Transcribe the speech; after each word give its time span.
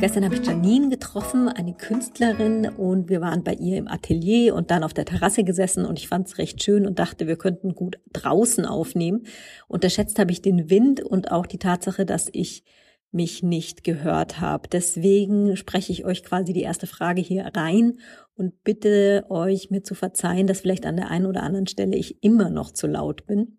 Gestern 0.00 0.24
habe 0.24 0.36
ich 0.36 0.46
Janine 0.46 0.90
getroffen, 0.90 1.48
eine 1.48 1.74
Künstlerin, 1.74 2.68
und 2.68 3.08
wir 3.08 3.20
waren 3.20 3.42
bei 3.42 3.54
ihr 3.54 3.76
im 3.78 3.88
Atelier 3.88 4.54
und 4.54 4.70
dann 4.70 4.84
auf 4.84 4.94
der 4.94 5.04
Terrasse 5.04 5.42
gesessen 5.42 5.84
und 5.84 5.98
ich 5.98 6.06
fand 6.06 6.28
es 6.28 6.38
recht 6.38 6.62
schön 6.62 6.86
und 6.86 7.00
dachte, 7.00 7.26
wir 7.26 7.36
könnten 7.36 7.74
gut 7.74 7.98
draußen 8.12 8.64
aufnehmen. 8.64 9.26
Unterschätzt 9.66 10.20
habe 10.20 10.30
ich 10.30 10.40
den 10.40 10.70
Wind 10.70 11.00
und 11.00 11.32
auch 11.32 11.46
die 11.46 11.58
Tatsache, 11.58 12.06
dass 12.06 12.28
ich 12.32 12.62
mich 13.10 13.42
nicht 13.42 13.82
gehört 13.82 14.40
habe. 14.40 14.68
Deswegen 14.68 15.56
spreche 15.56 15.90
ich 15.90 16.04
euch 16.04 16.22
quasi 16.22 16.52
die 16.52 16.62
erste 16.62 16.86
Frage 16.86 17.20
hier 17.20 17.50
rein 17.56 17.98
und 18.36 18.62
bitte 18.62 19.24
euch 19.30 19.70
mir 19.70 19.82
zu 19.82 19.96
verzeihen, 19.96 20.46
dass 20.46 20.60
vielleicht 20.60 20.86
an 20.86 20.96
der 20.96 21.10
einen 21.10 21.26
oder 21.26 21.42
anderen 21.42 21.66
Stelle 21.66 21.96
ich 21.96 22.22
immer 22.22 22.50
noch 22.50 22.70
zu 22.70 22.86
laut 22.86 23.26
bin. 23.26 23.58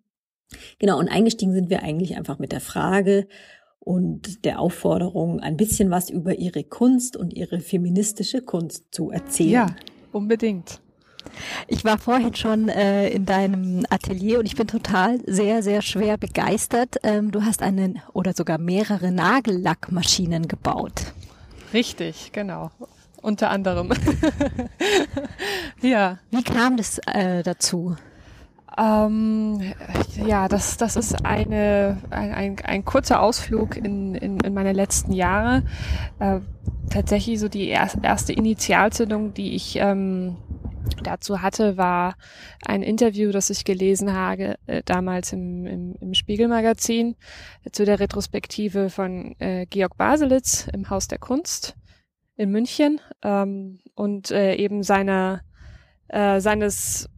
Genau, 0.79 0.97
und 0.97 1.09
eingestiegen 1.09 1.53
sind 1.53 1.69
wir 1.69 1.83
eigentlich 1.83 2.15
einfach 2.15 2.39
mit 2.39 2.51
der 2.51 2.61
Frage, 2.61 3.27
und 3.79 4.45
der 4.45 4.59
Aufforderung, 4.59 5.39
ein 5.39 5.57
bisschen 5.57 5.89
was 5.89 6.09
über 6.09 6.35
ihre 6.35 6.63
Kunst 6.63 7.17
und 7.17 7.33
ihre 7.33 7.59
feministische 7.59 8.41
Kunst 8.41 8.85
zu 8.91 9.11
erzählen. 9.11 9.51
Ja, 9.51 9.75
unbedingt. 10.11 10.81
Ich 11.67 11.83
war 11.85 11.97
vorhin 11.97 12.35
schon 12.35 12.69
äh, 12.69 13.09
in 13.09 13.25
deinem 13.25 13.85
Atelier 13.89 14.39
und 14.39 14.45
ich 14.45 14.55
bin 14.55 14.67
total 14.67 15.19
sehr, 15.25 15.61
sehr 15.63 15.81
schwer 15.81 16.17
begeistert. 16.17 16.97
Ähm, 17.03 17.31
du 17.31 17.43
hast 17.43 17.61
einen 17.61 18.01
oder 18.13 18.33
sogar 18.33 18.57
mehrere 18.57 19.11
Nagellackmaschinen 19.11 20.47
gebaut. 20.47 21.13
Richtig, 21.73 22.31
genau. 22.31 22.71
Unter 23.21 23.49
anderem. 23.49 23.91
ja. 25.81 26.19
Wie 26.31 26.43
kam 26.43 26.77
das 26.77 26.99
äh, 27.05 27.43
dazu? 27.43 27.95
Ähm, 28.79 29.73
ja, 30.25 30.47
das, 30.47 30.77
das 30.77 30.95
ist 30.95 31.25
eine, 31.25 31.97
ein, 32.11 32.33
ein, 32.33 32.55
ein 32.63 32.85
kurzer 32.85 33.21
Ausflug 33.21 33.75
in, 33.75 34.15
in, 34.15 34.39
in 34.39 34.53
meine 34.53 34.71
letzten 34.71 35.11
Jahre. 35.11 35.63
Äh, 36.19 36.39
tatsächlich 36.89 37.39
so 37.39 37.49
die 37.49 37.67
erste, 37.67 38.31
Initialzündung, 38.31 39.33
die 39.33 39.55
ich 39.55 39.75
ähm, 39.75 40.37
dazu 41.03 41.41
hatte, 41.41 41.75
war 41.75 42.15
ein 42.65 42.81
Interview, 42.81 43.31
das 43.31 43.49
ich 43.49 43.65
gelesen 43.65 44.13
habe, 44.13 44.55
äh, 44.65 44.81
damals 44.85 45.33
im, 45.33 45.65
im, 45.65 45.95
im 45.99 46.13
Spiegelmagazin, 46.13 47.15
zu 47.73 47.83
der 47.83 47.99
Retrospektive 47.99 48.89
von 48.89 49.35
äh, 49.39 49.65
Georg 49.65 49.97
Baselitz 49.97 50.67
im 50.71 50.89
Haus 50.89 51.09
der 51.09 51.19
Kunst 51.19 51.75
in 52.37 52.49
München 52.51 53.01
ähm, 53.23 53.79
und 53.95 54.31
äh, 54.31 54.55
eben 54.55 54.83
seiner 54.83 55.41
äh, 56.07 56.39
seines 56.39 57.09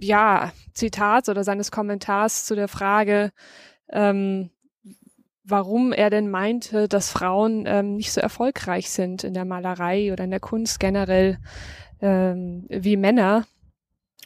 ja, 0.00 0.52
Zitats 0.74 1.28
oder 1.28 1.44
seines 1.44 1.70
Kommentars 1.70 2.44
zu 2.44 2.54
der 2.54 2.68
Frage, 2.68 3.32
ähm, 3.90 4.50
warum 5.44 5.92
er 5.92 6.10
denn 6.10 6.30
meinte, 6.30 6.88
dass 6.88 7.10
Frauen 7.10 7.64
ähm, 7.66 7.96
nicht 7.96 8.12
so 8.12 8.20
erfolgreich 8.20 8.90
sind 8.90 9.24
in 9.24 9.34
der 9.34 9.44
Malerei 9.44 10.12
oder 10.12 10.24
in 10.24 10.30
der 10.30 10.40
Kunst 10.40 10.80
generell 10.80 11.38
ähm, 12.00 12.66
wie 12.68 12.96
Männer. 12.96 13.44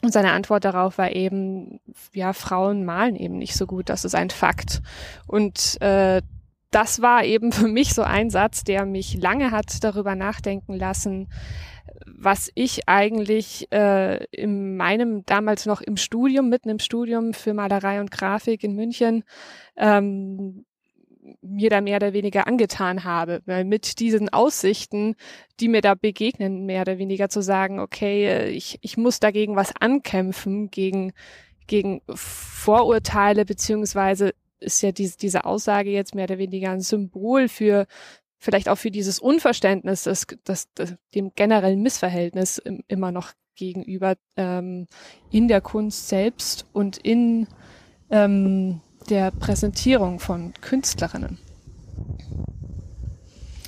Und 0.01 0.11
seine 0.11 0.33
Antwort 0.33 0.65
darauf 0.65 0.97
war 0.97 1.15
eben, 1.15 1.79
ja, 2.13 2.33
Frauen 2.33 2.85
malen 2.85 3.15
eben 3.15 3.37
nicht 3.37 3.55
so 3.55 3.65
gut, 3.65 3.89
das 3.89 4.05
ist 4.05 4.13
ein 4.13 4.29
Fakt. 4.29 4.81
Und 5.25 5.81
äh, 5.81 6.21
das 6.69 7.01
war 7.01 7.23
eben 7.23 7.51
für 7.51 7.67
mich 7.67 7.93
so 7.93 8.03
ein 8.03 8.29
Satz, 8.29 8.63
der 8.63 8.85
mich 8.85 9.15
lange 9.15 9.51
hat 9.51 9.83
darüber 9.83 10.15
nachdenken 10.15 10.73
lassen, 10.73 11.29
was 12.25 12.51
ich 12.55 12.89
eigentlich 12.89 13.71
äh, 13.71 14.25
in 14.31 14.75
meinem 14.75 15.25
damals 15.25 15.65
noch 15.65 15.81
im 15.81 15.95
Studium, 15.95 16.49
mitten 16.49 16.69
im 16.69 16.79
Studium 16.79 17.33
für 17.33 17.53
Malerei 17.53 18.01
und 18.01 18.11
Grafik 18.11 18.63
in 18.63 18.75
München, 18.75 19.23
ähm, 19.77 20.65
mir 21.41 21.69
da 21.69 21.81
mehr 21.81 21.97
oder 21.97 22.13
weniger 22.13 22.47
angetan 22.47 23.03
habe, 23.03 23.41
weil 23.45 23.63
mit 23.63 23.99
diesen 23.99 24.29
Aussichten, 24.29 25.15
die 25.59 25.67
mir 25.67 25.81
da 25.81 25.95
begegnen, 25.95 26.65
mehr 26.65 26.81
oder 26.81 26.97
weniger 26.97 27.29
zu 27.29 27.41
sagen, 27.41 27.79
okay, 27.79 28.25
äh, 28.25 28.49
ich, 28.49 28.79
ich 28.81 28.97
muss 28.97 29.19
dagegen 29.19 29.55
was 29.55 29.73
ankämpfen, 29.79 30.69
gegen, 30.71 31.13
gegen 31.67 32.01
Vorurteile, 32.09 33.45
beziehungsweise 33.45 34.33
ist 34.59 34.81
ja 34.81 34.91
diese, 34.91 35.17
diese 35.17 35.45
Aussage 35.45 35.91
jetzt 35.91 36.15
mehr 36.15 36.25
oder 36.25 36.37
weniger 36.37 36.71
ein 36.71 36.81
Symbol 36.81 37.47
für, 37.47 37.85
vielleicht 38.45 38.69
auch 38.69 38.77
für 38.77 38.91
dieses 38.91 39.19
Unverständnis, 39.19 40.03
das, 40.03 40.27
das, 40.43 40.67
das 40.75 40.93
dem 41.15 41.31
generellen 41.35 41.81
Missverhältnis 41.81 42.61
immer 42.87 43.11
noch 43.11 43.31
gegenüber 43.55 44.15
ähm, 44.37 44.87
in 45.31 45.47
der 45.47 45.61
Kunst 45.61 46.07
selbst 46.07 46.65
und 46.71 46.97
in 46.97 47.47
ähm, 48.11 48.81
der 49.09 49.31
Präsentierung 49.31 50.19
von 50.19 50.53
Künstlerinnen. 50.61 51.39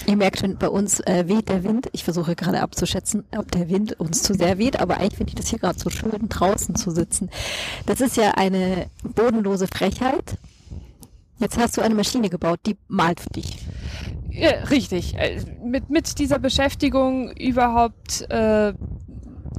Ihr 0.06 0.16
merkt 0.16 0.40
schon, 0.40 0.58
bei 0.58 0.70
uns 0.70 1.02
äh, 1.02 1.28
weht 1.28 1.50
der 1.50 1.64
Wind. 1.64 1.90
Ich 1.92 2.04
versuche 2.04 2.36
gerade 2.36 2.62
abzuschätzen, 2.62 3.26
ob 3.36 3.52
der 3.52 3.70
Wind 3.70 4.00
uns 4.00 4.24
zu 4.24 4.36
sehr 4.36 4.58
weht, 4.58 4.80
aber 4.80 4.98
eigentlich 4.98 5.18
finde 5.18 5.32
ich 5.32 5.36
das 5.36 5.48
hier 5.48 5.60
gerade 5.60 5.80
so 5.80 5.90
schön, 5.90 6.30
draußen 6.30 6.76
zu 6.76 6.92
sitzen. 6.92 7.30
Das 7.88 8.00
ist 8.00 8.16
ja 8.16 8.32
eine 8.32 8.90
bodenlose 9.04 9.68
Frechheit. 9.68 10.38
Jetzt 11.40 11.58
hast 11.58 11.78
du 11.78 11.82
eine 11.82 11.96
Maschine 11.96 12.30
gebaut, 12.30 12.60
die 12.66 12.78
malt 12.88 13.20
für 13.20 13.30
dich. 13.30 13.58
Ja, 14.32 14.50
richtig. 14.70 15.16
Äh, 15.16 15.42
mit, 15.64 15.90
mit 15.90 16.20
dieser 16.20 16.40
Beschäftigung 16.40 17.32
überhaupt 17.32 18.30
äh, 18.30 18.74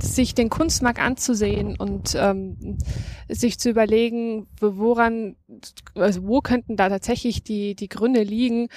sich 0.00 0.34
den 0.34 0.48
Kunstmarkt 0.48 1.00
anzusehen 1.00 1.76
und 1.76 2.14
ähm, 2.16 2.78
sich 3.28 3.58
zu 3.58 3.70
überlegen, 3.70 4.46
woran, 4.60 5.36
also 5.94 6.26
wo 6.26 6.40
könnten 6.40 6.76
da 6.76 6.88
tatsächlich 6.88 7.42
die, 7.42 7.74
die 7.74 7.88
Gründe 7.88 8.22
liegen, 8.22 8.68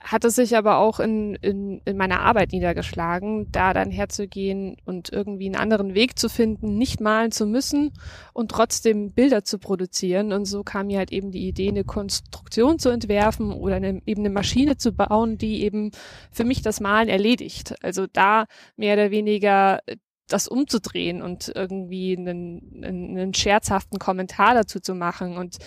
hat 0.00 0.24
es 0.24 0.34
sich 0.34 0.56
aber 0.56 0.78
auch 0.78 0.98
in, 0.98 1.34
in, 1.36 1.82
in 1.84 1.96
meiner 1.96 2.20
Arbeit 2.20 2.52
niedergeschlagen, 2.52 3.52
da 3.52 3.74
dann 3.74 3.90
herzugehen 3.90 4.76
und 4.86 5.12
irgendwie 5.12 5.46
einen 5.46 5.56
anderen 5.56 5.94
Weg 5.94 6.18
zu 6.18 6.30
finden, 6.30 6.78
nicht 6.78 7.00
malen 7.00 7.32
zu 7.32 7.46
müssen 7.46 7.92
und 8.32 8.50
trotzdem 8.50 9.12
Bilder 9.12 9.44
zu 9.44 9.58
produzieren. 9.58 10.32
Und 10.32 10.46
so 10.46 10.62
kam 10.62 10.86
mir 10.86 10.98
halt 10.98 11.12
eben 11.12 11.30
die 11.30 11.46
Idee, 11.46 11.68
eine 11.68 11.84
Konstruktion 11.84 12.78
zu 12.78 12.88
entwerfen 12.88 13.52
oder 13.52 13.76
eine, 13.76 14.00
eben 14.06 14.22
eine 14.22 14.30
Maschine 14.30 14.78
zu 14.78 14.92
bauen, 14.92 15.36
die 15.36 15.62
eben 15.62 15.90
für 16.32 16.44
mich 16.44 16.62
das 16.62 16.80
Malen 16.80 17.10
erledigt. 17.10 17.74
Also 17.82 18.06
da 18.10 18.46
mehr 18.76 18.94
oder 18.94 19.10
weniger 19.10 19.80
das 20.28 20.48
umzudrehen 20.48 21.22
und 21.22 21.52
irgendwie 21.54 22.16
einen, 22.16 22.84
einen 22.84 23.34
scherzhaften 23.34 23.98
Kommentar 23.98 24.54
dazu 24.54 24.80
zu 24.80 24.94
machen. 24.94 25.36
Und 25.36 25.58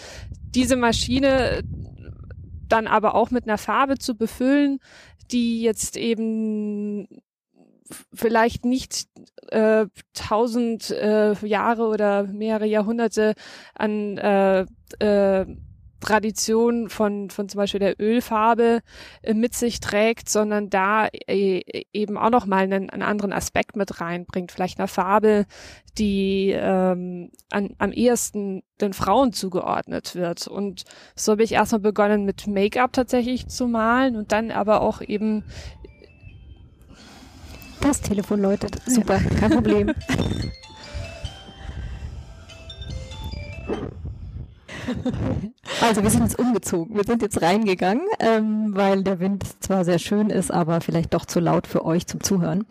diese 0.55 0.75
Maschine 0.75 1.61
dann 2.67 2.87
aber 2.87 3.15
auch 3.15 3.31
mit 3.31 3.45
einer 3.45 3.57
Farbe 3.57 3.97
zu 3.97 4.15
befüllen, 4.15 4.79
die 5.31 5.61
jetzt 5.61 5.97
eben 5.97 7.07
vielleicht 8.13 8.65
nicht 8.65 9.07
äh, 9.49 9.87
tausend 10.13 10.89
äh, 10.91 11.33
Jahre 11.45 11.87
oder 11.87 12.23
mehrere 12.23 12.65
Jahrhunderte 12.65 13.33
an 13.75 14.17
äh, 14.17 14.65
äh, 14.99 15.45
Tradition 16.03 16.89
von, 16.89 17.29
von 17.29 17.49
zum 17.49 17.57
Beispiel 17.57 17.79
der 17.79 17.99
Ölfarbe 17.99 18.81
äh, 19.21 19.33
mit 19.33 19.55
sich 19.55 19.79
trägt, 19.79 20.29
sondern 20.29 20.69
da 20.69 21.07
äh, 21.07 21.85
eben 21.93 22.17
auch 22.17 22.29
nochmal 22.29 22.63
einen, 22.63 22.89
einen 22.89 23.01
anderen 23.01 23.33
Aspekt 23.33 23.75
mit 23.75 24.01
reinbringt. 24.01 24.51
Vielleicht 24.51 24.79
eine 24.79 24.87
Farbe, 24.87 25.45
die 25.97 26.53
ähm, 26.55 27.31
an, 27.49 27.75
am 27.77 27.91
ehesten 27.91 28.63
den 28.81 28.93
Frauen 28.93 29.31
zugeordnet 29.31 30.15
wird. 30.15 30.47
Und 30.47 30.83
so 31.15 31.31
habe 31.31 31.43
ich 31.43 31.53
erstmal 31.53 31.81
begonnen 31.81 32.25
mit 32.25 32.47
Make-up 32.47 32.93
tatsächlich 32.93 33.47
zu 33.47 33.67
malen 33.67 34.15
und 34.15 34.31
dann 34.31 34.51
aber 34.51 34.81
auch 34.81 35.01
eben 35.01 35.43
das 37.81 38.01
Telefon 38.01 38.41
läutet. 38.41 38.81
Super, 38.85 39.19
kein 39.39 39.51
Problem. 39.51 39.93
Also 45.81 46.03
wir 46.03 46.09
sind 46.09 46.23
jetzt 46.23 46.39
umgezogen. 46.39 46.95
Wir 46.95 47.03
sind 47.03 47.21
jetzt 47.21 47.41
reingegangen, 47.41 48.05
ähm, 48.19 48.75
weil 48.75 49.03
der 49.03 49.19
Wind 49.19 49.43
zwar 49.61 49.85
sehr 49.85 49.99
schön 49.99 50.29
ist, 50.29 50.51
aber 50.51 50.81
vielleicht 50.81 51.13
doch 51.13 51.25
zu 51.25 51.39
laut 51.39 51.67
für 51.67 51.85
euch 51.85 52.07
zum 52.07 52.21
Zuhören. 52.21 52.65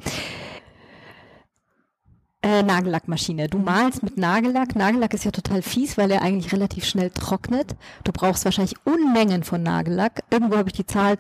Äh, 2.44 2.64
Nagellackmaschine. 2.64 3.49
Du 3.49 3.59
malst 3.59 4.03
mit 4.03 4.17
Nagellack. 4.17 4.75
Nagellack 4.75 5.14
ist 5.14 5.25
ja 5.25 5.31
total 5.31 5.62
fies, 5.62 5.97
weil 5.97 6.11
er 6.11 6.23
eigentlich 6.23 6.53
relativ 6.53 6.85
schnell 6.85 7.11
trocknet. 7.11 7.76
Du 8.03 8.11
brauchst 8.11 8.44
wahrscheinlich 8.44 8.75
Unmengen 8.85 9.44
von 9.44 9.62
Nagellack. 9.62 10.25
Irgendwo 10.31 10.56
habe 10.56 10.69
ich 10.69 10.75
die 10.75 10.87
Zahl 10.87 11.19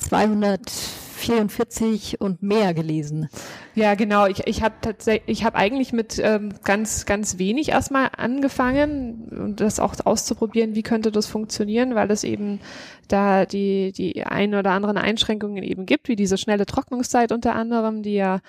244 1.22 2.20
und 2.20 2.42
mehr 2.42 2.74
gelesen. 2.74 3.28
Ja, 3.74 3.94
genau. 3.94 4.26
Ich, 4.26 4.46
ich 4.46 4.62
habe 4.62 4.74
tatsächlich, 4.80 5.22
ich 5.26 5.44
habe 5.44 5.56
eigentlich 5.56 5.92
mit 5.92 6.20
ähm, 6.22 6.54
ganz, 6.64 7.06
ganz 7.06 7.38
wenig 7.38 7.70
erstmal 7.70 8.10
angefangen 8.16 9.28
und 9.30 9.60
das 9.60 9.80
auch 9.80 9.94
auszuprobieren, 10.04 10.74
wie 10.74 10.82
könnte 10.82 11.12
das 11.12 11.26
funktionieren, 11.26 11.94
weil 11.94 12.10
es 12.10 12.24
eben 12.24 12.60
da 13.08 13.46
die, 13.46 13.92
die 13.92 14.24
ein 14.24 14.54
oder 14.54 14.72
anderen 14.72 14.98
Einschränkungen 14.98 15.62
eben 15.62 15.86
gibt, 15.86 16.08
wie 16.08 16.16
diese 16.16 16.38
schnelle 16.38 16.66
Trocknungszeit 16.66 17.32
unter 17.32 17.54
anderem, 17.54 18.02
die 18.02 18.14
ja 18.14 18.40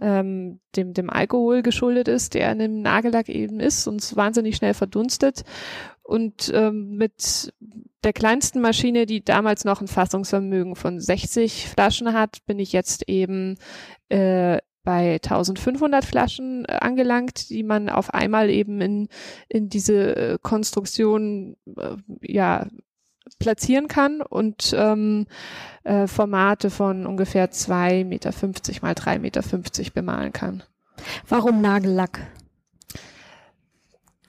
ähm, 0.00 0.60
dem, 0.76 0.94
dem 0.94 1.10
Alkohol 1.10 1.62
geschuldet 1.62 2.08
ist, 2.08 2.34
der 2.34 2.52
in 2.52 2.58
dem 2.58 2.82
Nagellack 2.82 3.28
eben 3.28 3.60
ist 3.60 3.86
und 3.86 4.16
wahnsinnig 4.16 4.56
schnell 4.56 4.74
verdunstet. 4.74 5.44
Und 6.08 6.50
ähm, 6.54 6.96
mit 6.96 7.52
der 8.02 8.14
kleinsten 8.14 8.62
Maschine, 8.62 9.04
die 9.04 9.22
damals 9.22 9.66
noch 9.66 9.82
ein 9.82 9.88
Fassungsvermögen 9.88 10.74
von 10.74 10.98
60 10.98 11.68
Flaschen 11.68 12.14
hat, 12.14 12.38
bin 12.46 12.58
ich 12.58 12.72
jetzt 12.72 13.06
eben 13.10 13.58
äh, 14.08 14.56
bei 14.84 15.16
1500 15.16 16.06
Flaschen 16.06 16.64
äh, 16.64 16.78
angelangt, 16.80 17.50
die 17.50 17.62
man 17.62 17.90
auf 17.90 18.14
einmal 18.14 18.48
eben 18.48 18.80
in, 18.80 19.08
in 19.50 19.68
diese 19.68 20.16
äh, 20.16 20.38
Konstruktion 20.40 21.58
äh, 21.76 21.96
ja 22.22 22.66
platzieren 23.38 23.86
kann 23.88 24.22
und 24.22 24.74
ähm, 24.74 25.26
äh, 25.84 26.06
Formate 26.06 26.70
von 26.70 27.04
ungefähr 27.04 27.50
2,50 27.50 28.04
Meter 28.06 28.30
mal 28.80 28.94
3,50 28.94 29.18
Meter 29.18 29.42
bemalen 29.92 30.32
kann. 30.32 30.62
Warum 31.28 31.60
Nagellack? 31.60 32.26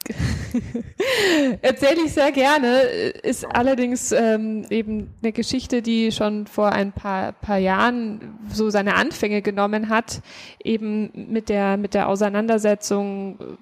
Erzähle 1.62 2.02
ich 2.06 2.14
sehr 2.14 2.32
gerne, 2.32 2.82
ist 3.24 3.46
allerdings 3.46 4.12
ähm, 4.12 4.66
eben 4.70 5.14
eine 5.22 5.32
Geschichte, 5.32 5.82
die 5.82 6.12
schon 6.12 6.48
vor 6.48 6.72
ein 6.72 6.92
paar, 6.92 7.34
paar 7.34 7.58
Jahren 7.58 8.40
so 8.52 8.70
seine 8.70 8.96
Anfänge 8.96 9.42
genommen 9.42 9.90
hat, 9.90 10.22
eben 10.64 11.12
mit 11.32 11.50
der, 11.50 11.78
mit 11.78 11.94
der 11.94 12.10
Auseinandersetzung 12.10 13.58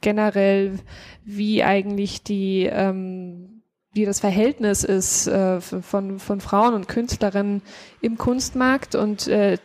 generell, 0.00 0.78
wie 1.24 1.62
eigentlich 1.62 2.22
die, 2.22 2.68
ähm, 2.70 3.62
wie 3.92 4.04
das 4.04 4.20
Verhältnis 4.20 4.84
ist 4.84 5.26
äh, 5.26 5.60
von, 5.60 6.18
von 6.18 6.40
Frauen 6.40 6.74
und 6.74 6.88
Künstlerinnen 6.88 7.62
im 8.00 8.16
Kunstmarkt 8.18 8.94
und 8.94 9.28
äh, 9.28 9.58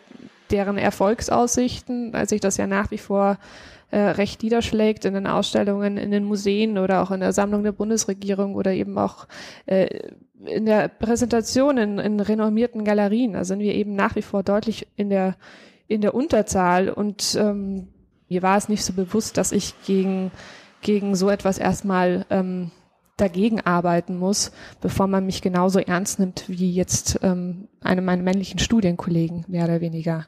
deren 0.51 0.77
Erfolgsaussichten, 0.77 2.13
als 2.15 2.31
ich 2.31 2.41
das 2.41 2.57
ja 2.57 2.67
nach 2.67 2.91
wie 2.91 2.97
vor 2.97 3.37
äh, 3.93 4.09
recht 4.09 4.41
niederschlägt 4.41 5.05
in 5.05 5.13
den 5.13 5.27
Ausstellungen, 5.27 5.97
in 5.97 6.09
den 6.09 6.23
Museen 6.23 6.79
oder 6.79 7.03
auch 7.03 7.11
in 7.11 7.19
der 7.19 7.31
Sammlung 7.31 7.61
der 7.61 7.73
Bundesregierung 7.73 8.55
oder 8.55 8.71
eben 8.71 8.97
auch 8.97 9.27
äh, 9.67 10.09
in 10.45 10.65
der 10.65 10.87
Präsentation 10.87 11.77
in, 11.77 11.99
in 11.99 12.19
renommierten 12.19 12.85
Galerien. 12.85 13.33
Da 13.33 13.43
sind 13.43 13.59
wir 13.59 13.75
eben 13.75 13.93
nach 13.93 14.15
wie 14.15 14.23
vor 14.23 14.41
deutlich 14.41 14.87
in 14.95 15.11
der, 15.11 15.35
in 15.87 16.01
der 16.01 16.15
Unterzahl 16.15 16.89
und 16.89 17.37
ähm, 17.39 17.89
mir 18.29 18.41
war 18.41 18.57
es 18.57 18.67
nicht 18.67 18.83
so 18.83 18.93
bewusst, 18.93 19.37
dass 19.37 19.51
ich 19.51 19.75
gegen, 19.85 20.31
gegen 20.81 21.13
so 21.13 21.29
etwas 21.29 21.59
erstmal 21.59 22.25
ähm, 22.31 22.71
dagegen 23.17 23.61
arbeiten 23.61 24.17
muss, 24.17 24.53
bevor 24.81 25.05
man 25.05 25.27
mich 25.27 25.43
genauso 25.43 25.77
ernst 25.77 26.17
nimmt 26.17 26.45
wie 26.47 26.73
jetzt 26.73 27.19
ähm, 27.21 27.67
eine 27.81 28.01
meiner 28.01 28.23
männlichen 28.23 28.57
Studienkollegen, 28.57 29.45
mehr 29.47 29.65
oder 29.65 29.81
weniger. 29.81 30.25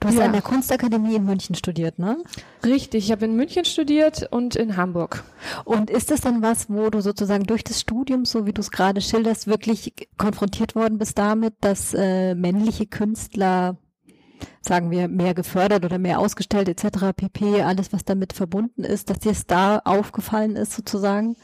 Du 0.00 0.08
hast 0.08 0.16
ja. 0.16 0.24
an 0.24 0.32
der 0.32 0.42
Kunstakademie 0.42 1.14
in 1.14 1.24
München 1.24 1.54
studiert, 1.54 1.98
ne? 1.98 2.18
Richtig, 2.64 3.04
ich 3.04 3.12
habe 3.12 3.24
in 3.24 3.36
München 3.36 3.64
studiert 3.64 4.28
und 4.30 4.56
in 4.56 4.76
Hamburg. 4.76 5.24
Und 5.64 5.90
ist 5.90 6.10
das 6.10 6.20
dann 6.20 6.42
was, 6.42 6.68
wo 6.68 6.90
du 6.90 7.00
sozusagen 7.00 7.44
durch 7.44 7.64
das 7.64 7.80
Studium, 7.80 8.24
so 8.24 8.46
wie 8.46 8.52
du 8.52 8.60
es 8.60 8.70
gerade 8.70 9.00
schilderst, 9.00 9.46
wirklich 9.46 9.94
konfrontiert 10.18 10.74
worden 10.74 10.98
bist 10.98 11.18
damit, 11.18 11.54
dass 11.60 11.94
äh, 11.94 12.34
männliche 12.34 12.86
Künstler 12.86 13.76
sagen 14.60 14.90
wir, 14.90 15.08
mehr 15.08 15.34
gefördert 15.34 15.84
oder 15.84 15.98
mehr 15.98 16.18
ausgestellt 16.18 16.68
etc. 16.68 17.12
pp, 17.16 17.62
alles 17.62 17.92
was 17.92 18.04
damit 18.04 18.32
verbunden 18.32 18.84
ist, 18.84 19.10
dass 19.10 19.20
dir 19.20 19.32
es 19.32 19.46
da 19.46 19.78
aufgefallen 19.84 20.56
ist 20.56 20.72
sozusagen? 20.72 21.36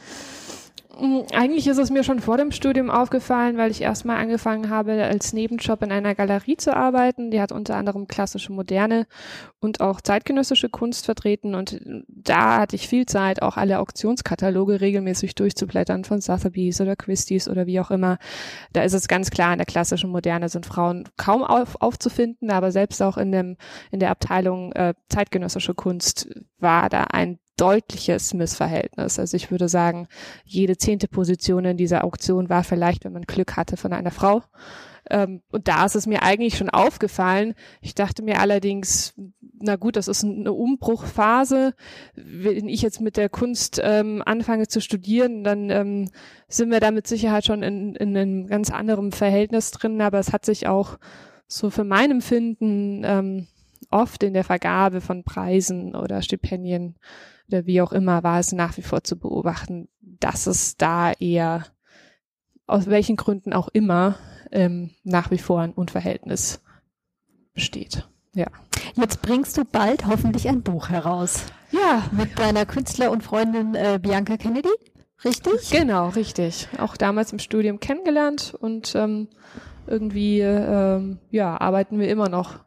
Mm, 1.00 1.20
eigentlich 1.32 1.68
ist 1.68 1.78
es 1.78 1.90
mir 1.90 2.02
schon 2.02 2.18
vor 2.18 2.36
dem 2.38 2.50
Studium 2.50 2.90
aufgefallen, 2.90 3.56
weil 3.56 3.70
ich 3.70 3.82
erstmal 3.82 4.16
angefangen 4.16 4.68
habe, 4.68 5.04
als 5.04 5.32
Nebenjob 5.32 5.82
in 5.82 5.92
einer 5.92 6.16
Galerie 6.16 6.56
zu 6.56 6.74
arbeiten. 6.74 7.30
Die 7.30 7.40
hat 7.40 7.52
unter 7.52 7.76
anderem 7.76 8.08
klassische 8.08 8.52
Moderne 8.52 9.06
und 9.60 9.80
auch 9.80 10.00
zeitgenössische 10.00 10.68
Kunst 10.68 11.04
vertreten. 11.04 11.54
Und 11.54 11.80
da 12.08 12.58
hatte 12.58 12.74
ich 12.74 12.88
viel 12.88 13.06
Zeit, 13.06 13.42
auch 13.42 13.56
alle 13.56 13.78
Auktionskataloge 13.78 14.80
regelmäßig 14.80 15.36
durchzublättern 15.36 16.04
von 16.04 16.20
Sotheby's 16.20 16.80
oder 16.80 16.96
Christie's 16.96 17.48
oder 17.48 17.66
wie 17.66 17.78
auch 17.78 17.92
immer. 17.92 18.18
Da 18.72 18.82
ist 18.82 18.94
es 18.94 19.06
ganz 19.06 19.30
klar, 19.30 19.52
in 19.52 19.58
der 19.58 19.66
klassischen 19.66 20.10
Moderne 20.10 20.48
sind 20.48 20.66
Frauen 20.66 21.08
kaum 21.16 21.44
auf, 21.44 21.80
aufzufinden, 21.80 22.50
aber 22.50 22.72
selbst 22.72 23.00
auch 23.02 23.18
in 23.18 23.30
dem, 23.30 23.56
in 23.92 24.00
der 24.00 24.10
Abteilung 24.10 24.72
äh, 24.72 24.94
zeitgenössische 25.08 25.74
Kunst 25.74 26.28
war 26.58 26.88
da 26.88 27.04
ein 27.04 27.38
deutliches 27.58 28.32
Missverhältnis. 28.34 29.18
Also 29.18 29.36
ich 29.36 29.50
würde 29.50 29.68
sagen, 29.68 30.08
jede 30.44 30.76
zehnte 30.76 31.08
Position 31.08 31.64
in 31.64 31.76
dieser 31.76 32.04
Auktion 32.04 32.48
war 32.48 32.64
vielleicht, 32.64 33.04
wenn 33.04 33.12
man 33.12 33.22
Glück 33.22 33.56
hatte, 33.56 33.76
von 33.76 33.92
einer 33.92 34.10
Frau. 34.10 34.42
Ähm, 35.10 35.42
und 35.50 35.68
da 35.68 35.84
ist 35.84 35.96
es 35.96 36.06
mir 36.06 36.22
eigentlich 36.22 36.56
schon 36.56 36.70
aufgefallen. 36.70 37.54
Ich 37.80 37.94
dachte 37.94 38.22
mir 38.22 38.40
allerdings, 38.40 39.14
na 39.60 39.76
gut, 39.76 39.96
das 39.96 40.08
ist 40.08 40.24
eine 40.24 40.52
Umbruchphase. 40.52 41.74
Wenn 42.14 42.68
ich 42.68 42.82
jetzt 42.82 43.00
mit 43.00 43.16
der 43.16 43.28
Kunst 43.28 43.80
ähm, 43.82 44.22
anfange 44.24 44.68
zu 44.68 44.80
studieren, 44.80 45.44
dann 45.44 45.70
ähm, 45.70 46.10
sind 46.48 46.70
wir 46.70 46.80
da 46.80 46.90
mit 46.90 47.06
Sicherheit 47.06 47.44
schon 47.44 47.62
in, 47.62 47.94
in 47.94 48.16
einem 48.16 48.46
ganz 48.46 48.70
anderen 48.70 49.12
Verhältnis 49.12 49.70
drin. 49.70 50.00
Aber 50.00 50.18
es 50.18 50.32
hat 50.32 50.44
sich 50.44 50.66
auch 50.66 50.98
so 51.46 51.70
für 51.70 51.84
mein 51.84 52.10
Empfinden 52.10 53.02
ähm, 53.04 53.46
oft 53.90 54.22
in 54.22 54.34
der 54.34 54.44
Vergabe 54.44 55.00
von 55.00 55.24
Preisen 55.24 55.94
oder 55.94 56.22
Stipendien 56.22 56.96
oder 57.48 57.66
wie 57.66 57.80
auch 57.80 57.92
immer 57.92 58.22
war 58.22 58.38
es 58.38 58.52
nach 58.52 58.76
wie 58.76 58.82
vor 58.82 59.02
zu 59.02 59.18
beobachten, 59.18 59.88
dass 60.00 60.46
es 60.46 60.76
da 60.76 61.12
eher 61.12 61.64
aus 62.66 62.86
welchen 62.86 63.16
Gründen 63.16 63.52
auch 63.52 63.68
immer 63.68 64.16
ähm, 64.52 64.90
nach 65.02 65.30
wie 65.30 65.38
vor 65.38 65.60
ein 65.60 65.72
Unverhältnis 65.72 66.60
besteht. 67.54 68.08
Ja. 68.34 68.46
Jetzt 68.94 69.22
bringst 69.22 69.56
du 69.56 69.64
bald 69.64 70.06
hoffentlich 70.06 70.48
ein 70.48 70.62
Buch 70.62 70.90
heraus. 70.90 71.44
Ja. 71.70 72.04
Mit 72.12 72.38
deiner 72.38 72.66
Künstler 72.66 73.10
und 73.10 73.22
Freundin 73.22 73.74
äh, 73.74 73.98
Bianca 74.00 74.36
Kennedy, 74.36 74.68
richtig? 75.24 75.70
Genau, 75.70 76.08
richtig. 76.10 76.68
Auch 76.78 76.96
damals 76.96 77.32
im 77.32 77.38
Studium 77.38 77.80
kennengelernt 77.80 78.54
und 78.58 78.94
ähm, 78.94 79.28
irgendwie 79.86 80.40
ähm, 80.40 81.18
ja 81.30 81.58
arbeiten 81.58 81.98
wir 81.98 82.08
immer 82.08 82.28
noch 82.28 82.60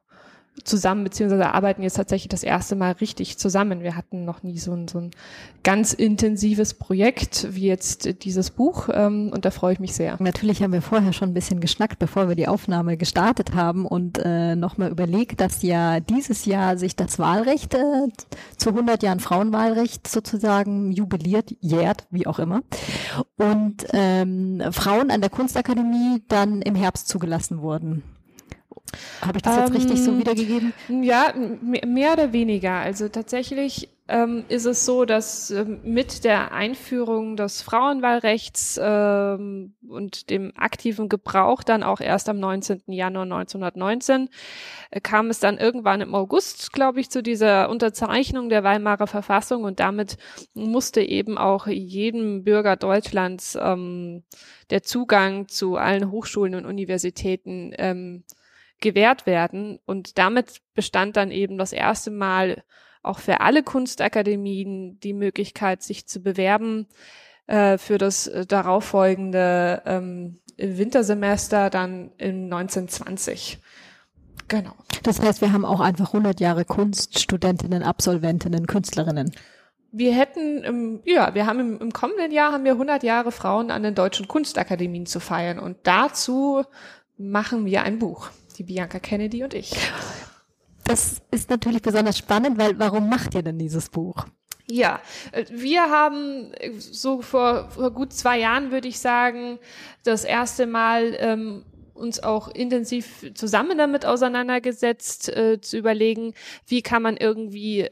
zusammen, 0.63 1.03
beziehungsweise 1.03 1.53
arbeiten 1.53 1.81
jetzt 1.81 1.95
tatsächlich 1.95 2.30
das 2.30 2.44
erste 2.44 2.75
Mal 2.75 2.94
richtig 2.94 3.38
zusammen. 3.38 3.81
Wir 3.81 3.95
hatten 3.95 4.25
noch 4.25 4.44
nie 4.44 4.59
so 4.59 4.74
ein, 4.74 4.88
so 4.88 5.00
ein 5.00 5.12
ganz 5.63 5.94
intensives 5.94 6.74
Projekt 6.74 7.48
wie 7.51 7.68
jetzt 7.68 8.24
dieses 8.24 8.51
Buch 8.51 8.89
ähm, 8.92 9.31
und 9.33 9.45
da 9.45 9.51
freue 9.51 9.74
ich 9.74 9.80
mich 9.80 9.94
sehr. 9.94 10.18
Natürlich 10.19 10.62
haben 10.62 10.74
wir 10.74 10.81
vorher 10.81 11.13
schon 11.13 11.30
ein 11.30 11.33
bisschen 11.33 11.62
geschnackt, 11.62 12.00
bevor 12.00 12.27
wir 12.27 12.36
die 12.36 12.48
Aufnahme 12.48 12.98
gestartet 12.98 13.56
haben 13.56 13.86
und 13.86 14.19
äh, 14.24 14.56
nochmal 14.56 14.92
überlegt, 14.92 15.42
dass 15.42 15.62
ja 15.62 16.00
dieses 16.00 16.45
Jahr 16.45 16.77
sich 16.77 16.95
das 16.95 17.18
Wahlrecht 17.18 17.74
äh, 17.74 18.07
zu 18.57 18.69
100 18.69 19.04
Jahren 19.04 19.19
Frauenwahlrecht 19.19 20.07
sozusagen 20.07 20.92
jubiliert, 20.92 21.56
jährt, 21.59 22.07
wie 22.11 22.28
auch 22.28 22.40
immer. 22.40 22.61
Und 23.37 23.85
ähm, 23.94 24.61
Frauen 24.71 25.11
an 25.11 25.21
der 25.21 25.30
Kunstakademie 25.30 26.23
dann 26.28 26.61
im 26.61 26.75
Herbst 26.75 27.07
zugelassen 27.07 27.61
wurden. 27.61 28.04
Habe 29.21 29.38
ich 29.38 29.44
das 29.44 29.57
jetzt 29.57 29.69
ähm, 29.69 29.76
richtig 29.76 30.04
so 30.04 30.12
ähm, 30.12 30.19
wiedergegeben? 30.19 30.74
Ja, 31.02 31.33
mehr 31.62 32.14
oder 32.14 32.33
weniger. 32.33 32.74
Also 32.74 33.10
tatsächlich 33.10 33.90
ähm, 34.12 34.44
ist 34.50 34.66
es 34.66 34.86
so, 34.86 35.06
dass 35.06 35.52
ähm, 35.52 35.80
mit 35.83 36.26
der 36.26 36.52
Einführung 36.52 37.38
des 37.38 37.62
Frauenwahlrechts 37.62 38.80
ähm, 38.83 39.74
und 39.88 40.30
dem 40.30 40.52
aktiven 40.57 41.07
Gebrauch 41.07 41.64
dann 41.64 41.81
auch 41.81 42.02
erst 42.02 42.28
am 42.28 42.38
19. 42.40 42.81
Januar 42.88 43.24
1919 43.24 44.30
äh, 44.90 45.00
kam 45.00 45.30
es 45.30 45.40
dann 45.40 45.57
irgendwann 45.57 46.02
im 46.02 46.14
August, 46.14 46.74
glaube 46.74 47.00
ich, 47.00 47.10
zu 47.10 47.24
dieser 47.24 47.69
Unterzeichnung 47.69 48.50
der 48.50 48.66
Weimarer 48.66 49.07
Verfassung 49.07 49.64
und 49.64 49.80
damit 49.80 50.18
musste 50.54 51.02
eben 51.02 51.38
auch 51.38 51.68
jedem 51.68 52.44
Bürger 52.44 52.76
Deutschlands 52.76 53.57
ähm, 53.60 54.24
der 54.71 54.83
Zugang 54.83 55.48
zu 55.48 55.78
allen 55.78 56.12
Hochschulen 56.12 56.56
und 56.56 56.66
Universitäten 56.66 57.71
gewährt 58.81 59.26
werden. 59.26 59.80
Und 59.85 60.18
damit 60.18 60.61
bestand 60.73 61.16
dann 61.16 61.31
eben 61.31 61.57
das 61.57 61.71
erste 61.71 62.11
Mal 62.11 62.64
auch 63.04 63.19
für 63.19 63.42
alle 63.42 63.64
Kunstakademien 63.64 65.00
die 65.00 65.14
Möglichkeit, 65.14 65.81
sich 65.81 66.07
zu 66.07 66.21
bewerben 66.21 66.88
äh, 67.47 67.78
für 67.78 67.97
das 67.97 68.28
äh, 68.28 68.45
darauffolgende 68.45 69.81
ähm, 69.85 70.40
Wintersemester 70.57 71.69
dann 71.69 72.11
in 72.18 72.45
1920. 72.54 73.59
Genau. 74.47 74.73
Das 75.04 75.19
heißt, 75.21 75.42
wir 75.42 75.54
haben 75.54 75.66
auch 75.66 75.80
einfach 75.80 76.07
100 76.07 76.40
Jahre 76.40 76.66
Kunststudentinnen, 76.66 77.83
Absolventinnen, 77.83 78.68
Künstlerinnen. 78.68 79.31
Wir 79.94 80.14
hätten, 80.14 80.64
im, 80.64 81.02
ja, 81.06 81.33
wir 81.33 81.45
haben 81.47 81.59
im, 81.59 81.80
im 81.80 81.92
kommenden 81.92 82.31
Jahr 82.31 82.52
haben 82.52 82.64
wir 82.64 82.73
100 82.73 83.04
Jahre 83.04 83.31
Frauen 83.31 83.71
an 83.71 83.83
den 83.83 83.95
deutschen 83.95 84.28
Kunstakademien 84.28 85.06
zu 85.06 85.19
feiern 85.19 85.57
und 85.57 85.78
dazu 85.83 86.64
machen 87.18 87.66
wir 87.66 87.83
ein 87.83 88.00
Buch 88.00 88.30
die 88.53 88.63
Bianca 88.63 88.99
Kennedy 88.99 89.43
und 89.43 89.53
ich. 89.53 89.73
Das 90.83 91.21
ist 91.31 91.49
natürlich 91.49 91.81
besonders 91.81 92.17
spannend, 92.17 92.57
weil 92.57 92.77
warum 92.79 93.09
macht 93.09 93.35
ihr 93.35 93.43
denn 93.43 93.59
dieses 93.59 93.89
Buch? 93.89 94.25
Ja, 94.67 95.01
äh, 95.31 95.45
wir 95.49 95.89
haben 95.89 96.53
äh, 96.53 96.71
so 96.73 97.21
vor, 97.21 97.69
vor 97.69 97.91
gut 97.91 98.13
zwei 98.13 98.39
Jahren, 98.39 98.71
würde 98.71 98.87
ich 98.87 98.99
sagen, 98.99 99.59
das 100.03 100.23
erste 100.23 100.65
Mal 100.65 101.15
ähm, 101.19 101.65
uns 101.93 102.21
auch 102.21 102.47
intensiv 102.47 103.31
zusammen 103.35 103.77
damit 103.77 104.05
auseinandergesetzt, 104.05 105.29
äh, 105.29 105.61
zu 105.61 105.77
überlegen, 105.77 106.33
wie 106.65 106.81
kann 106.81 107.01
man 107.01 107.17
irgendwie 107.17 107.89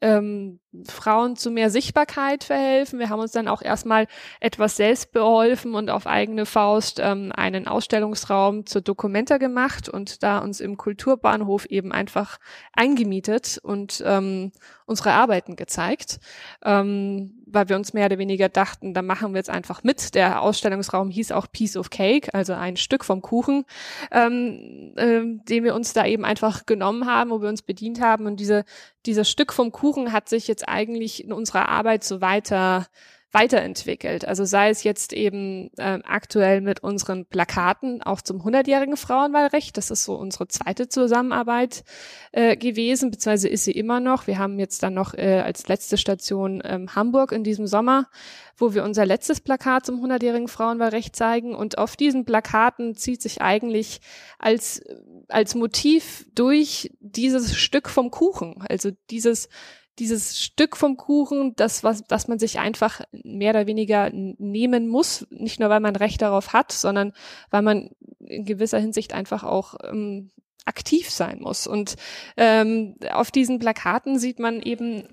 ähm, 0.00 0.60
Frauen 0.88 1.36
zu 1.36 1.50
mehr 1.50 1.70
Sichtbarkeit 1.70 2.44
verhelfen. 2.44 2.98
Wir 2.98 3.10
haben 3.10 3.20
uns 3.20 3.32
dann 3.32 3.48
auch 3.48 3.62
erstmal 3.62 4.06
etwas 4.40 4.76
selbst 4.76 5.12
beholfen 5.12 5.74
und 5.74 5.90
auf 5.90 6.06
eigene 6.06 6.46
Faust 6.46 7.00
ähm, 7.02 7.32
einen 7.34 7.66
Ausstellungsraum 7.66 8.66
zur 8.66 8.82
Dokumenta 8.82 9.38
gemacht 9.38 9.88
und 9.88 10.22
da 10.22 10.38
uns 10.38 10.60
im 10.60 10.76
Kulturbahnhof 10.76 11.66
eben 11.66 11.92
einfach 11.92 12.38
eingemietet 12.72 13.58
und 13.62 14.02
ähm, 14.04 14.52
unsere 14.86 15.12
Arbeiten 15.12 15.56
gezeigt, 15.56 16.18
ähm, 16.64 17.42
weil 17.46 17.68
wir 17.68 17.76
uns 17.76 17.94
mehr 17.94 18.06
oder 18.06 18.18
weniger 18.18 18.48
dachten, 18.48 18.92
da 18.92 19.00
machen 19.02 19.32
wir 19.32 19.38
jetzt 19.38 19.50
einfach 19.50 19.82
mit. 19.82 20.14
Der 20.14 20.42
Ausstellungsraum 20.42 21.10
hieß 21.10 21.32
auch 21.32 21.46
Piece 21.50 21.76
of 21.76 21.90
Cake, 21.90 22.34
also 22.34 22.52
ein 22.52 22.76
Stück 22.76 23.04
vom 23.04 23.22
Kuchen, 23.22 23.64
ähm, 24.10 24.92
äh, 24.96 25.22
den 25.48 25.64
wir 25.64 25.74
uns 25.74 25.92
da 25.94 26.04
eben 26.04 26.24
einfach 26.24 26.66
genommen 26.66 27.06
haben, 27.06 27.30
wo 27.30 27.40
wir 27.40 27.48
uns 27.48 27.62
bedient 27.62 28.00
haben. 28.00 28.26
Und 28.26 28.40
diese, 28.40 28.64
dieses 29.06 29.30
Stück 29.30 29.52
vom 29.52 29.72
Kuchen 29.72 30.12
hat 30.12 30.28
sich 30.28 30.48
jetzt 30.48 30.63
eigentlich 30.68 31.24
in 31.24 31.32
unserer 31.32 31.68
Arbeit 31.68 32.04
so 32.04 32.20
weiter 32.20 32.86
weiterentwickelt. 33.34 34.24
Also 34.26 34.44
sei 34.44 34.70
es 34.70 34.84
jetzt 34.84 35.12
eben 35.12 35.70
äh, 35.76 35.98
aktuell 36.04 36.60
mit 36.60 36.84
unseren 36.84 37.26
Plakaten 37.26 38.00
auch 38.00 38.22
zum 38.22 38.40
100-jährigen 38.40 38.96
Frauenwahlrecht. 38.96 39.76
Das 39.76 39.90
ist 39.90 40.04
so 40.04 40.14
unsere 40.14 40.46
zweite 40.46 40.88
Zusammenarbeit 40.88 41.82
äh, 42.30 42.56
gewesen, 42.56 43.10
beziehungsweise 43.10 43.48
ist 43.48 43.64
sie 43.64 43.72
immer 43.72 43.98
noch. 43.98 44.28
Wir 44.28 44.38
haben 44.38 44.60
jetzt 44.60 44.84
dann 44.84 44.94
noch 44.94 45.14
äh, 45.14 45.40
als 45.44 45.66
letzte 45.66 45.98
Station 45.98 46.62
ähm, 46.64 46.94
Hamburg 46.94 47.32
in 47.32 47.42
diesem 47.42 47.66
Sommer, 47.66 48.08
wo 48.56 48.72
wir 48.72 48.84
unser 48.84 49.04
letztes 49.04 49.40
Plakat 49.40 49.84
zum 49.84 50.00
100-jährigen 50.02 50.48
Frauenwahlrecht 50.48 51.16
zeigen. 51.16 51.56
Und 51.56 51.76
auf 51.76 51.96
diesen 51.96 52.24
Plakaten 52.24 52.94
zieht 52.94 53.20
sich 53.20 53.42
eigentlich 53.42 54.00
als, 54.38 54.80
als 55.26 55.56
Motiv 55.56 56.24
durch 56.36 56.92
dieses 57.00 57.56
Stück 57.56 57.88
vom 57.88 58.12
Kuchen. 58.12 58.62
Also 58.68 58.92
dieses 59.10 59.48
dieses 59.98 60.40
Stück 60.40 60.76
vom 60.76 60.96
Kuchen, 60.96 61.54
das 61.56 61.84
was, 61.84 62.04
das 62.04 62.28
man 62.28 62.38
sich 62.38 62.58
einfach 62.58 63.00
mehr 63.12 63.50
oder 63.50 63.66
weniger 63.66 64.10
nehmen 64.12 64.88
muss, 64.88 65.26
nicht 65.30 65.60
nur 65.60 65.68
weil 65.68 65.80
man 65.80 65.96
Recht 65.96 66.22
darauf 66.22 66.52
hat, 66.52 66.72
sondern 66.72 67.12
weil 67.50 67.62
man 67.62 67.90
in 68.18 68.44
gewisser 68.44 68.78
Hinsicht 68.78 69.12
einfach 69.12 69.44
auch 69.44 69.74
ähm, 69.84 70.30
aktiv 70.64 71.10
sein 71.10 71.40
muss. 71.40 71.66
Und 71.66 71.96
ähm, 72.36 72.96
auf 73.12 73.30
diesen 73.30 73.58
Plakaten 73.58 74.18
sieht 74.18 74.38
man 74.38 74.60
eben 74.62 75.08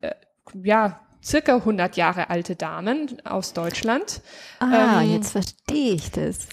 äh, 0.00 0.14
ja 0.62 1.00
circa 1.22 1.56
100 1.56 1.96
Jahre 1.96 2.30
alte 2.30 2.56
Damen 2.56 3.20
aus 3.24 3.52
Deutschland. 3.52 4.22
Ah, 4.60 5.02
ähm, 5.02 5.12
jetzt 5.12 5.32
verstehe 5.32 5.94
ich 5.94 6.10
das 6.10 6.46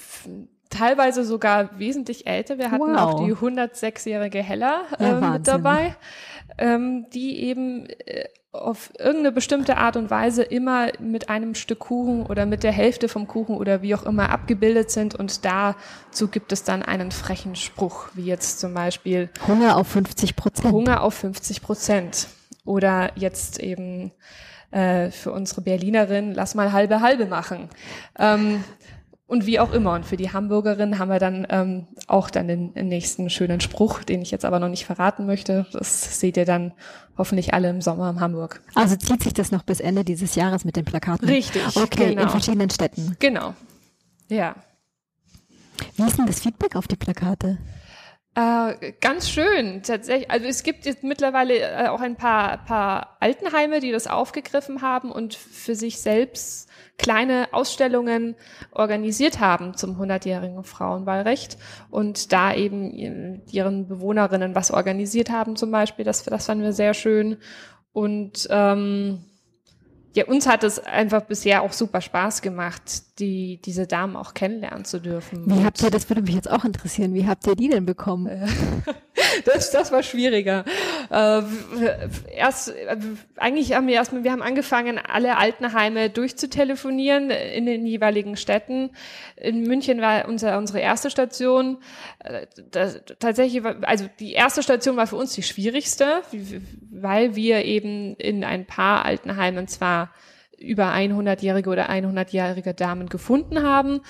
teilweise 0.73 1.23
sogar 1.23 1.77
wesentlich 1.79 2.27
älter. 2.27 2.57
Wir 2.57 2.71
hatten 2.71 2.93
wow. 2.93 2.97
auch 2.97 3.25
die 3.25 3.33
106-jährige 3.33 4.41
Hella 4.41 4.81
äh, 4.99 5.03
ja, 5.03 5.19
mit 5.19 5.47
dabei 5.47 5.95
ähm, 6.57 7.05
die 7.11 7.43
eben 7.43 7.87
äh, 8.05 8.25
auf 8.51 8.91
irgendeine 8.99 9.31
bestimmte 9.31 9.77
Art 9.77 9.97
und 9.97 10.11
Weise 10.11 10.43
immer 10.43 10.89
mit 10.99 11.27
einem 11.27 11.55
Stück 11.55 11.79
Kuchen 11.79 12.23
oder 12.23 12.45
mit 12.45 12.61
der 12.61 12.71
Hälfte 12.71 13.09
vom 13.09 13.27
Kuchen 13.27 13.57
oder 13.57 13.81
wie 13.81 13.95
auch 13.95 14.03
immer 14.03 14.29
abgebildet 14.29 14.91
sind 14.91 15.15
und 15.15 15.43
dazu 15.43 16.27
gibt 16.27 16.51
es 16.51 16.63
dann 16.63 16.83
einen 16.83 17.11
frechen 17.11 17.55
Spruch, 17.55 18.09
wie 18.13 18.25
jetzt 18.25 18.59
zum 18.59 18.75
Beispiel 18.75 19.29
Hunger 19.47 19.75
auf 19.77 19.87
50 19.87 20.35
Prozent. 20.35 20.71
Hunger 20.71 21.01
auf 21.01 21.15
50 21.15 21.63
Prozent. 21.63 22.27
Oder 22.63 23.11
jetzt 23.15 23.59
eben 23.59 24.11
äh, 24.69 25.09
für 25.09 25.31
unsere 25.31 25.61
Berlinerin, 25.61 26.33
lass 26.33 26.53
mal 26.53 26.71
halbe 26.71 27.01
halbe 27.01 27.25
machen. 27.25 27.69
Ähm, 28.19 28.63
und 29.33 29.47
wie 29.47 29.59
auch 29.59 29.73
immer. 29.73 29.93
Und 29.93 30.05
für 30.05 30.15
die 30.15 30.31
Hamburgerin 30.31 30.99
haben 30.99 31.09
wir 31.09 31.17
dann 31.17 31.47
ähm, 31.49 31.87
auch 32.05 32.29
dann 32.29 32.47
den, 32.47 32.71
den 32.75 32.87
nächsten 32.87 33.31
schönen 33.31 33.61
Spruch, 33.61 34.03
den 34.03 34.21
ich 34.21 34.29
jetzt 34.29 34.45
aber 34.45 34.59
noch 34.59 34.69
nicht 34.69 34.85
verraten 34.85 35.25
möchte. 35.25 35.65
Das 35.73 36.19
seht 36.19 36.37
ihr 36.37 36.45
dann 36.45 36.71
hoffentlich 37.17 37.51
alle 37.51 37.71
im 37.71 37.81
Sommer 37.81 38.11
in 38.11 38.19
Hamburg. 38.19 38.61
Also 38.75 38.95
zieht 38.95 39.23
sich 39.23 39.33
das 39.33 39.51
noch 39.51 39.63
bis 39.63 39.79
Ende 39.79 40.03
dieses 40.03 40.35
Jahres 40.35 40.65
mit 40.65 40.75
den 40.75 40.85
Plakaten? 40.85 41.27
Richtig. 41.27 41.63
Okay, 41.75 42.09
genau. 42.09 42.21
in 42.21 42.29
verschiedenen 42.29 42.69
Städten. 42.69 43.17
Genau. 43.17 43.55
Ja. 44.29 44.55
Wie 45.95 46.03
ist 46.03 46.19
denn 46.19 46.27
das 46.27 46.39
Feedback 46.39 46.75
auf 46.75 46.87
die 46.87 46.95
Plakate? 46.95 47.57
Äh, 48.35 48.93
ganz 49.01 49.31
schön, 49.31 49.81
tatsächlich. 49.81 50.29
Also 50.29 50.45
es 50.45 50.61
gibt 50.61 50.85
jetzt 50.85 51.03
mittlerweile 51.03 51.57
äh, 51.57 51.87
auch 51.87 52.01
ein 52.01 52.17
paar, 52.17 52.63
paar 52.65 53.17
Altenheime, 53.19 53.79
die 53.79 53.91
das 53.91 54.05
aufgegriffen 54.05 54.83
haben 54.83 55.11
und 55.11 55.33
für 55.33 55.73
sich 55.73 55.99
selbst 55.99 56.69
kleine 56.97 57.47
Ausstellungen 57.51 58.35
organisiert 58.71 59.39
haben 59.39 59.75
zum 59.75 59.99
100-jährigen 59.99 60.63
Frauenwahlrecht 60.63 61.57
und 61.89 62.31
da 62.31 62.53
eben 62.53 62.91
ihren 62.91 63.87
Bewohnerinnen 63.87 64.55
was 64.55 64.71
organisiert 64.71 65.31
haben 65.31 65.55
zum 65.55 65.71
Beispiel. 65.71 66.05
Das, 66.05 66.23
das 66.23 66.45
fanden 66.45 66.63
wir 66.63 66.73
sehr 66.73 66.93
schön. 66.93 67.37
Und 67.91 68.47
ähm, 68.49 69.25
ja, 70.15 70.25
uns 70.25 70.47
hat 70.47 70.63
es 70.63 70.79
einfach 70.79 71.21
bisher 71.21 71.63
auch 71.63 71.73
super 71.73 71.99
Spaß 71.99 72.43
gemacht, 72.43 73.19
die, 73.19 73.59
diese 73.63 73.87
Damen 73.87 74.15
auch 74.15 74.35
kennenlernen 74.35 74.85
zu 74.85 74.99
dürfen. 74.99 75.45
Wie 75.47 75.65
habt 75.65 75.81
ihr, 75.81 75.89
das 75.89 76.07
würde 76.09 76.21
mich 76.21 76.35
jetzt 76.35 76.49
auch 76.49 76.65
interessieren, 76.65 77.15
wie 77.15 77.27
habt 77.27 77.47
ihr 77.47 77.55
die 77.55 77.69
denn 77.69 77.85
bekommen? 77.85 78.27
das, 79.45 79.71
das 79.71 79.91
war 79.91 80.03
schwieriger. 80.03 80.65
Äh, 81.09 81.41
erst, 82.35 82.73
eigentlich 83.37 83.73
haben 83.73 83.87
wir 83.87 83.95
erstmal, 83.95 84.23
wir 84.23 84.31
haben 84.31 84.41
angefangen, 84.41 84.97
alle 84.97 85.37
Altenheime 85.37 86.09
durchzutelefonieren 86.09 87.29
in 87.29 87.65
den 87.65 87.85
jeweiligen 87.85 88.37
Städten. 88.37 88.91
In 89.35 89.63
München 89.63 90.01
war 90.01 90.27
unser, 90.27 90.57
unsere 90.57 90.79
erste 90.79 91.09
Station. 91.09 91.77
Äh, 92.19 92.47
das, 92.71 93.01
tatsächlich, 93.19 93.63
war, 93.63 93.75
also 93.83 94.05
die 94.19 94.33
erste 94.33 94.63
Station 94.63 94.97
war 94.97 95.07
für 95.07 95.17
uns 95.17 95.33
die 95.33 95.43
schwierigste, 95.43 96.21
weil 96.91 97.35
wir 97.35 97.65
eben 97.65 98.15
in 98.15 98.43
ein 98.43 98.65
paar 98.65 99.05
Altenheimen 99.05 99.67
zwar 99.67 100.11
über 100.57 100.93
100-jährige 100.93 101.69
oder 101.69 101.89
100-jährige 101.89 102.73
Damen 102.73 103.09
gefunden 103.09 103.63
haben, 103.63 104.01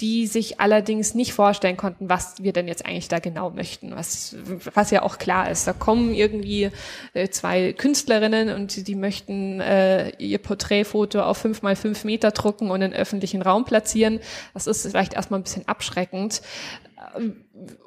die 0.00 0.28
sich 0.28 0.60
allerdings 0.60 1.14
nicht 1.14 1.32
vorstellen 1.32 1.76
konnten, 1.76 2.08
was 2.08 2.40
wir 2.40 2.52
denn 2.52 2.68
jetzt 2.68 2.86
eigentlich 2.86 3.08
da 3.08 3.18
genau 3.18 3.50
möchten, 3.50 3.96
was, 3.96 4.36
was 4.74 4.92
ja 4.92 5.02
auch 5.02 5.18
klar 5.18 5.50
ist. 5.50 5.66
Da 5.66 5.72
kommen 5.72 6.14
irgendwie 6.14 6.70
äh, 7.14 7.28
zwei 7.30 7.72
Künstlerinnen 7.72 8.54
und 8.54 8.86
die 8.86 8.94
möchten 8.94 9.60
äh, 9.60 10.10
ihr 10.18 10.38
Porträtfoto 10.38 11.22
auf 11.22 11.38
fünf 11.38 11.62
mal 11.62 11.74
fünf 11.74 12.04
Meter 12.04 12.30
drucken 12.30 12.70
und 12.70 12.80
in 12.80 12.92
öffentlichen 12.92 13.42
Raum 13.42 13.64
platzieren. 13.64 14.20
Das 14.54 14.68
ist 14.68 14.86
vielleicht 14.86 15.14
erstmal 15.14 15.40
ein 15.40 15.44
bisschen 15.44 15.66
abschreckend. 15.66 16.42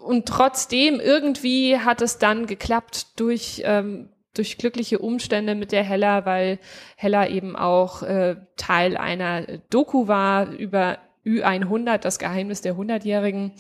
Und 0.06 0.26
trotzdem 0.26 1.00
irgendwie 1.00 1.78
hat 1.78 2.02
es 2.02 2.18
dann 2.18 2.46
geklappt 2.46 3.20
durch 3.20 3.62
ähm, 3.66 4.10
durch 4.34 4.58
glückliche 4.58 5.00
Umstände 5.00 5.56
mit 5.56 5.72
der 5.74 5.84
Hella, 5.84 6.26
weil 6.26 6.60
Hella 6.96 7.28
eben 7.28 7.56
auch 7.58 8.02
äh, 8.02 8.38
Teil 8.56 8.96
einer 8.96 9.46
Doku 9.70 10.08
war 10.08 10.52
über 10.52 11.00
Ü100, 11.26 12.00
das 12.00 12.18
Geheimnis 12.18 12.62
der 12.62 12.76
Hundertjährigen 12.76 13.52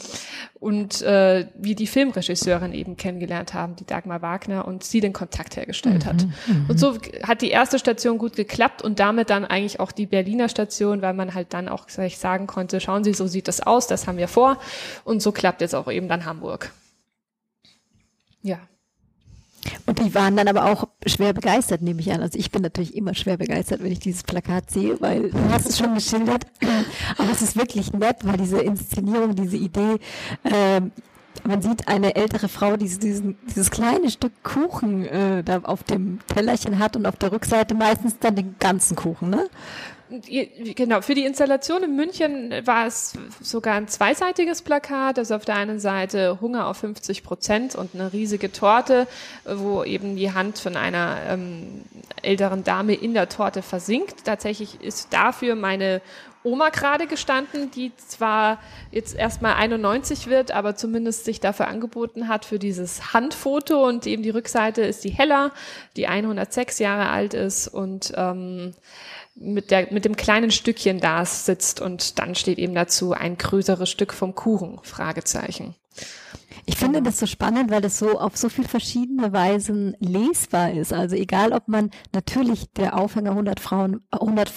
und 0.60 1.02
äh, 1.04 1.48
wir 1.56 1.76
die 1.76 1.86
Filmregisseurin 1.86 2.74
eben 2.74 2.98
kennengelernt 2.98 3.54
haben, 3.54 3.76
die 3.76 3.86
Dagmar 3.86 4.24
Wagner 4.24 4.68
und 4.68 4.84
sie 4.84 5.00
den 5.00 5.14
Kontakt 5.14 5.56
hergestellt 5.56 6.06
hat. 6.06 6.26
Mhm, 6.48 6.66
und 6.70 6.80
so 6.80 6.98
hat 7.24 7.42
die 7.42 7.52
erste 7.52 7.78
Station 7.78 8.18
gut 8.18 8.36
geklappt 8.36 8.82
und 8.82 9.00
damit 9.00 9.30
dann 9.30 9.46
eigentlich 9.46 9.80
auch 9.80 9.92
die 9.92 10.08
Berliner 10.08 10.50
Station, 10.50 11.04
weil 11.04 11.14
man 11.14 11.36
halt 11.36 11.54
dann 11.54 11.70
auch 11.70 11.88
sagen 11.88 12.48
konnte, 12.48 12.80
schauen 12.80 13.04
Sie, 13.04 13.14
so 13.14 13.28
sieht 13.28 13.48
das 13.48 13.62
aus, 13.62 13.86
das 13.86 14.08
haben 14.08 14.18
wir 14.18 14.28
vor 14.28 14.58
und 15.04 15.22
so 15.22 15.32
klappt 15.32 15.62
jetzt 15.62 15.76
auch 15.76 15.92
eben 15.92 16.08
dann 16.08 16.26
Hamburg. 16.26 16.72
Ja. 18.42 18.58
Und 19.86 20.00
die 20.00 20.14
waren 20.16 20.36
dann 20.36 20.48
aber 20.48 20.66
auch 20.66 20.88
schwer 21.06 21.34
begeistert, 21.34 21.82
nehme 21.82 22.02
ich 22.02 22.12
an. 22.12 22.22
Also 22.22 22.38
ich 22.38 22.52
bin 22.52 22.62
natürlich 22.62 22.96
immer 22.96 23.14
schwer 23.14 23.38
begeistert, 23.38 23.84
wenn 23.84 23.92
ich 23.92 24.00
dieses 24.00 24.24
Plakat 24.24 24.72
sehe, 24.72 25.00
weil 25.02 25.30
du 25.30 25.50
hast 25.52 25.70
es 25.70 25.78
schon 25.78 25.94
geschildert. 25.94 26.46
Aber 27.18 27.32
es 27.32 27.42
ist 27.42 27.56
wirklich 27.56 27.94
nett, 27.94 28.18
weil 28.24 28.38
diese 28.38 28.60
Inszenierung, 28.60 29.36
diese 29.36 29.58
Idee, 29.58 30.00
äh, 30.44 30.82
man 31.44 31.62
sieht 31.62 31.88
eine 31.88 32.16
ältere 32.16 32.50
Frau, 32.50 32.78
die 32.78 32.88
diesen, 32.88 33.38
dieses 33.48 33.72
kleine 33.72 34.10
Stück 34.10 34.32
Kuchen 34.44 35.06
äh, 35.06 35.44
da 35.44 35.60
auf 35.64 35.84
dem 35.84 36.20
Tellerchen 36.28 36.78
hat 36.80 36.96
und 36.96 37.06
auf 37.06 37.16
der 37.16 37.32
Rückseite 37.32 37.74
meistens 37.74 38.20
dann 38.20 38.36
den 38.36 38.56
ganzen 38.60 38.96
Kuchen, 38.96 39.30
ne? 39.30 39.50
Genau, 40.76 41.02
für 41.02 41.16
die 41.16 41.24
Installation 41.24 41.84
in 41.84 41.96
München 41.96 42.54
war 42.66 42.86
es 42.86 43.14
sogar 43.40 43.76
ein 43.76 43.88
zweiseitiges 43.88 44.62
Plakat. 44.62 45.18
Also 45.18 45.36
auf 45.36 45.46
der 45.46 45.56
einen 45.56 45.80
Seite 45.80 46.40
Hunger 46.42 46.68
auf 46.68 46.78
50 46.78 47.24
Prozent 47.24 47.76
und 47.76 47.96
eine 47.96 48.12
riesige 48.12 48.52
Torte, 48.52 49.08
wo 49.46 49.84
eben 49.84 50.18
die 50.18 50.34
Hand 50.34 50.60
von 50.60 50.76
einer 50.76 51.18
ähm, 51.28 51.84
älteren 52.22 52.64
Dame 52.64 52.94
in 52.94 53.14
der 53.14 53.30
Torte 53.30 53.62
versinkt. 53.62 54.26
Tatsächlich 54.26 54.82
ist 54.82 55.14
dafür 55.14 55.56
meine 55.56 56.02
Oma 56.44 56.70
gerade 56.70 57.06
gestanden, 57.06 57.70
die 57.70 57.92
zwar 57.96 58.60
jetzt 58.90 59.16
erstmal 59.16 59.56
91 59.56 60.28
wird, 60.28 60.52
aber 60.52 60.76
zumindest 60.76 61.26
sich 61.26 61.40
dafür 61.40 61.68
angeboten 61.68 62.28
hat 62.28 62.46
für 62.46 62.58
dieses 62.58 63.14
Handfoto 63.14 63.88
und 63.88 64.08
eben 64.08 64.24
die 64.24 64.32
Rückseite 64.32 64.82
ist 64.82 65.04
die 65.04 65.12
Hella, 65.12 65.52
die 65.96 66.08
106 66.08 66.80
Jahre 66.80 67.10
alt 67.10 67.36
ist 67.36 67.68
und 67.68 68.14
ähm, 68.16 68.74
mit, 69.36 69.72
der, 69.72 69.92
mit 69.92 70.06
dem 70.06 70.16
kleinen 70.16 70.52
Stückchen 70.52 71.00
da 71.00 71.26
sitzt 71.26 71.82
und 71.82 72.20
dann 72.20 72.36
steht 72.36 72.60
eben 72.60 72.76
dazu 72.76 73.14
ein 73.14 73.38
größeres 73.38 73.90
Stück 73.90 74.14
vom 74.14 74.36
Kuchen, 74.36 74.80
Fragezeichen. 74.84 75.76
Ich 76.66 76.78
finde 76.78 77.00
genau. 77.00 77.10
das 77.10 77.20
so 77.20 77.26
spannend, 77.26 77.72
weil 77.72 77.82
das 77.82 77.98
so 77.98 78.20
auf 78.20 78.38
so 78.38 78.50
viel 78.50 78.68
verschiedene 78.68 79.34
Weisen 79.34 79.96
lesbar 80.00 80.72
ist. 80.72 80.94
Also 80.94 81.16
egal, 81.16 81.54
ob 81.54 81.68
man 81.68 81.90
natürlich 82.14 82.72
der 82.74 82.98
Aufhänger 82.98 83.32
100 83.32 83.60
Frauen, 83.60 84.02
100 84.12 84.52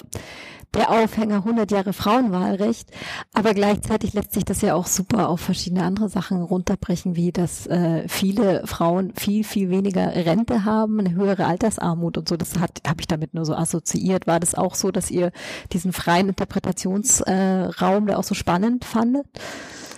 der 0.75 0.91
Aufhänger 0.91 1.37
100 1.37 1.71
Jahre 1.71 1.93
Frauenwahlrecht, 1.93 2.91
aber 3.33 3.55
gleichzeitig 3.55 4.13
lässt 4.13 4.33
sich 4.33 4.45
das 4.45 4.61
ja 4.61 4.75
auch 4.75 4.87
super 4.87 5.29
auf 5.29 5.41
verschiedene 5.41 5.85
andere 5.85 6.09
Sachen 6.09 6.43
runterbrechen, 6.43 7.17
wie 7.17 7.33
dass 7.33 7.67
äh, 7.67 8.09
viele 8.09 8.67
Frauen 8.67 9.13
viel 9.15 9.45
viel 9.45 9.71
weniger 9.71 10.15
Rente 10.15 10.65
haben, 10.65 11.01
eine 11.01 11.15
höhere 11.15 11.47
Altersarmut 11.47 12.19
und 12.19 12.29
so. 12.29 12.37
Das 12.37 12.59
hat 12.59 12.81
habe 12.87 13.01
ich 13.01 13.07
damit 13.07 13.35
nur 13.35 13.45
so 13.45 13.55
assoziiert. 13.55 14.27
War 14.27 14.41
das 14.41 14.55
auch 14.55 14.75
so, 14.75 14.91
dass 14.91 15.11
ihr 15.11 15.33
diesen 15.73 15.93
freien 15.93 16.29
Interpretationsraum, 16.29 18.05
äh, 18.05 18.07
der 18.07 18.19
auch 18.19 18.25
so 18.25 18.35
spannend 18.35 18.85
fandet? 18.85 19.27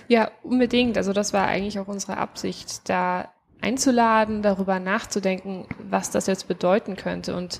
Ja, 0.07 0.31
unbedingt. 0.43 0.97
Also 0.97 1.13
das 1.13 1.33
war 1.33 1.47
eigentlich 1.47 1.79
auch 1.79 1.87
unsere 1.87 2.17
Absicht, 2.17 2.89
da 2.89 3.29
einzuladen, 3.61 4.41
darüber 4.41 4.79
nachzudenken, 4.79 5.65
was 5.89 6.11
das 6.11 6.27
jetzt 6.27 6.47
bedeuten 6.47 6.95
könnte 6.95 7.35
und 7.35 7.59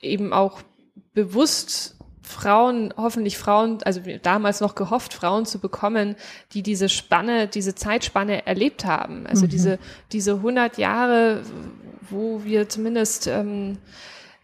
eben 0.00 0.32
auch 0.32 0.60
bewusst 1.14 1.96
Frauen, 2.24 2.92
hoffentlich 2.96 3.36
Frauen, 3.36 3.78
also 3.84 4.00
damals 4.22 4.60
noch 4.60 4.74
gehofft, 4.74 5.12
Frauen 5.12 5.44
zu 5.44 5.58
bekommen, 5.58 6.16
die 6.52 6.62
diese 6.62 6.88
Spanne, 6.88 7.48
diese 7.48 7.74
Zeitspanne 7.74 8.46
erlebt 8.46 8.86
haben. 8.86 9.26
Also 9.26 9.44
mhm. 9.44 9.50
diese, 9.50 9.78
diese 10.10 10.32
100 10.36 10.78
Jahre, 10.78 11.42
wo 12.08 12.42
wir 12.42 12.68
zumindest 12.70 13.26
ähm, 13.26 13.76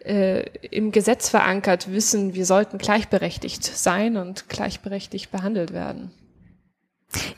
äh, 0.05 0.43
im 0.69 0.93
Gesetz 0.93 1.31
verankert 1.31 1.91
wissen, 1.91 2.35
wir 2.35 2.45
sollten 2.45 2.77
gleichberechtigt 2.77 3.65
sein 3.65 4.19
und 4.19 4.49
gleichberechtigt 4.51 5.31
behandelt 5.31 5.73
werden. 5.73 6.11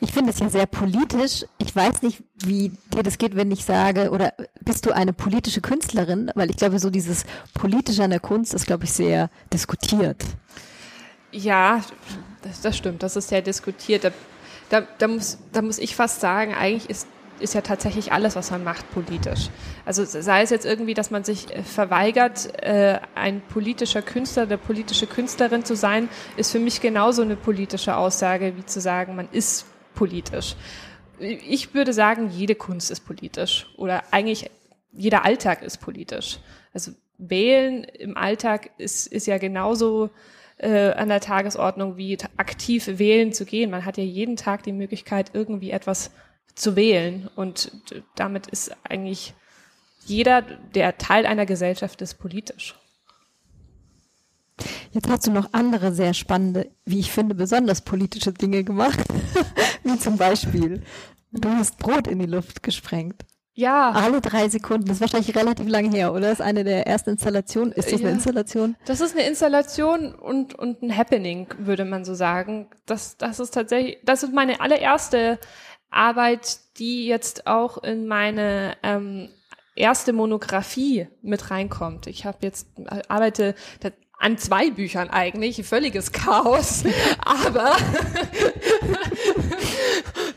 Ich 0.01 0.11
finde 0.11 0.31
es 0.31 0.39
ja 0.39 0.49
sehr 0.49 0.65
politisch. 0.65 1.45
Ich 1.57 1.75
weiß 1.75 2.01
nicht, 2.03 2.21
wie 2.35 2.71
dir 2.93 3.03
das 3.03 3.17
geht, 3.17 3.35
wenn 3.35 3.51
ich 3.51 3.65
sage, 3.65 4.11
oder 4.11 4.33
bist 4.61 4.85
du 4.85 4.91
eine 4.91 5.13
politische 5.13 5.61
Künstlerin? 5.61 6.31
Weil 6.35 6.49
ich 6.49 6.57
glaube, 6.57 6.79
so 6.79 6.89
dieses 6.89 7.25
Politische 7.53 8.03
an 8.03 8.11
der 8.11 8.19
Kunst 8.19 8.53
ist, 8.53 8.67
glaube 8.67 8.83
ich, 8.85 8.93
sehr 8.93 9.29
diskutiert. 9.51 10.23
Ja, 11.31 11.81
das, 12.43 12.61
das 12.61 12.77
stimmt. 12.77 13.01
Das 13.01 13.15
ist 13.15 13.29
sehr 13.29 13.41
diskutiert. 13.41 14.03
Da, 14.03 14.11
da, 14.69 14.81
da, 14.99 15.07
muss, 15.07 15.39
da 15.51 15.61
muss 15.61 15.79
ich 15.79 15.95
fast 15.95 16.21
sagen, 16.21 16.53
eigentlich 16.53 16.89
ist 16.89 17.07
ist 17.39 17.53
ja 17.53 17.61
tatsächlich 17.61 18.11
alles, 18.11 18.35
was 18.35 18.51
man 18.51 18.63
macht, 18.63 18.89
politisch. 18.91 19.49
Also 19.85 20.03
sei 20.05 20.41
es 20.41 20.49
jetzt 20.49 20.65
irgendwie, 20.65 20.93
dass 20.93 21.11
man 21.11 21.23
sich 21.23 21.53
äh, 21.53 21.63
verweigert, 21.63 22.61
äh, 22.63 22.99
ein 23.15 23.41
politischer 23.41 24.01
Künstler, 24.01 24.45
der 24.45 24.57
politische 24.57 25.07
Künstlerin 25.07 25.65
zu 25.65 25.75
sein, 25.75 26.09
ist 26.37 26.51
für 26.51 26.59
mich 26.59 26.81
genauso 26.81 27.21
eine 27.21 27.35
politische 27.35 27.97
Aussage, 27.97 28.55
wie 28.57 28.65
zu 28.65 28.81
sagen, 28.81 29.15
man 29.15 29.29
ist 29.31 29.65
politisch. 29.93 30.55
Ich 31.19 31.73
würde 31.73 31.93
sagen, 31.93 32.29
jede 32.29 32.55
Kunst 32.55 32.91
ist 32.91 33.01
politisch 33.01 33.67
oder 33.77 34.03
eigentlich 34.11 34.49
jeder 34.91 35.25
Alltag 35.25 35.63
ist 35.63 35.77
politisch. 35.77 36.39
Also 36.73 36.91
wählen 37.17 37.83
im 37.83 38.17
Alltag 38.17 38.71
ist, 38.77 39.07
ist 39.07 39.27
ja 39.27 39.37
genauso 39.37 40.09
äh, 40.57 40.91
an 40.91 41.09
der 41.09 41.19
Tagesordnung 41.19 41.97
wie 41.97 42.17
aktiv 42.37 42.87
wählen 42.87 43.33
zu 43.33 43.45
gehen. 43.45 43.71
Man 43.71 43.85
hat 43.85 43.97
ja 43.97 44.03
jeden 44.03 44.35
Tag 44.35 44.63
die 44.63 44.71
Möglichkeit, 44.71 45.31
irgendwie 45.33 45.71
etwas 45.71 46.11
zu 46.55 46.75
wählen. 46.75 47.29
Und 47.35 47.71
damit 48.15 48.47
ist 48.47 48.75
eigentlich 48.83 49.33
jeder, 50.05 50.41
der 50.41 50.97
Teil 50.97 51.25
einer 51.25 51.45
Gesellschaft 51.45 52.01
ist, 52.01 52.15
politisch. 52.15 52.75
Jetzt 54.91 55.09
hast 55.09 55.25
du 55.25 55.31
noch 55.31 55.49
andere 55.53 55.91
sehr 55.91 56.13
spannende, 56.13 56.69
wie 56.85 56.99
ich 56.99 57.11
finde, 57.11 57.35
besonders 57.35 57.81
politische 57.81 58.31
Dinge 58.31 58.63
gemacht. 58.63 58.99
wie 59.83 59.97
zum 59.97 60.17
Beispiel, 60.17 60.83
du 61.31 61.49
hast 61.49 61.79
Brot 61.79 62.07
in 62.07 62.19
die 62.19 62.27
Luft 62.27 62.61
gesprengt. 62.61 63.25
Ja. 63.55 63.91
Alle 63.91 64.19
drei 64.19 64.49
Sekunden. 64.49 64.87
Das 64.87 64.97
ist 64.97 65.01
wahrscheinlich 65.01 65.35
relativ 65.35 65.67
lang 65.67 65.91
her, 65.91 66.11
oder? 66.11 66.21
Das 66.21 66.39
ist 66.39 66.41
eine 66.41 66.63
der 66.63 66.87
ersten 66.87 67.11
Installationen. 67.11 67.71
Ist 67.71 67.91
das 67.91 68.01
ja. 68.01 68.07
eine 68.07 68.15
Installation? 68.15 68.75
Das 68.85 68.99
ist 68.99 69.15
eine 69.15 69.27
Installation 69.27 70.15
und, 70.15 70.55
und 70.55 70.81
ein 70.81 70.95
Happening, 70.95 71.47
würde 71.59 71.85
man 71.85 72.03
so 72.03 72.15
sagen. 72.15 72.67
Das, 72.87 73.17
das 73.17 73.39
ist 73.39 73.53
tatsächlich, 73.53 73.99
das 74.03 74.23
ist 74.23 74.33
meine 74.33 74.59
allererste 74.59 75.39
Arbeit, 75.93 76.59
die 76.77 77.05
jetzt 77.05 77.47
auch 77.47 77.83
in 77.83 78.07
meine 78.07 78.75
ähm, 78.83 79.29
erste 79.75 80.13
Monographie 80.13 81.07
mit 81.21 81.51
reinkommt. 81.51 82.07
Ich 82.07 82.25
habe 82.25 82.39
jetzt 82.41 82.67
arbeite 83.07 83.55
an 84.23 84.37
zwei 84.37 84.71
Büchern 84.71 85.09
eigentlich, 85.09 85.65
völliges 85.65 86.13
Chaos, 86.13 86.85
aber 87.19 87.75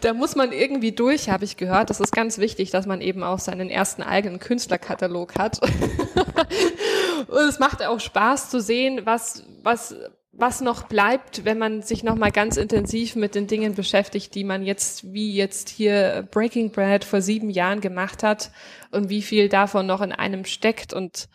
da 0.01 0.13
muss 0.13 0.35
man 0.35 0.51
irgendwie 0.51 0.93
durch, 0.93 1.31
habe 1.31 1.45
ich 1.45 1.57
gehört. 1.57 1.91
Das 1.91 2.01
ist 2.01 2.11
ganz 2.11 2.39
wichtig, 2.39 2.71
dass 2.71 2.87
man 2.87 3.01
eben 3.01 3.23
auch 3.23 3.39
seinen 3.39 3.71
ersten 3.71 4.03
eigenen 4.03 4.41
Künstlerkatalog 4.41 5.39
hat. 5.39 5.61
Und 7.29 7.49
es 7.49 7.61
macht 7.61 7.85
auch 7.85 8.01
Spaß 8.01 8.51
zu 8.51 8.61
sehen, 8.61 9.03
was, 9.05 9.45
was 9.63 9.95
was 10.39 10.61
noch 10.61 10.85
bleibt, 10.85 11.45
wenn 11.45 11.59
man 11.59 11.83
sich 11.83 12.05
noch 12.05 12.15
mal 12.15 12.31
ganz 12.31 12.57
intensiv 12.57 13.17
mit 13.17 13.35
den 13.35 13.47
Dingen 13.47 13.75
beschäftigt, 13.75 14.35
die 14.35 14.45
man 14.45 14.65
jetzt, 14.65 15.13
wie 15.13 15.35
jetzt 15.35 15.69
hier 15.69 16.29
Breaking 16.31 16.71
Bread 16.71 17.05
vor 17.05 17.23
sieben 17.23 17.51
Jahren 17.51 17.81
gemacht 17.81 18.23
hat 18.23 18.51
und 18.91 19.09
wie 19.09 19.23
viel 19.23 19.49
davon 19.49 19.87
noch 19.87 20.03
in 20.03 20.13
einem 20.13 20.45
steckt. 20.45 20.93
Und 20.93 21.29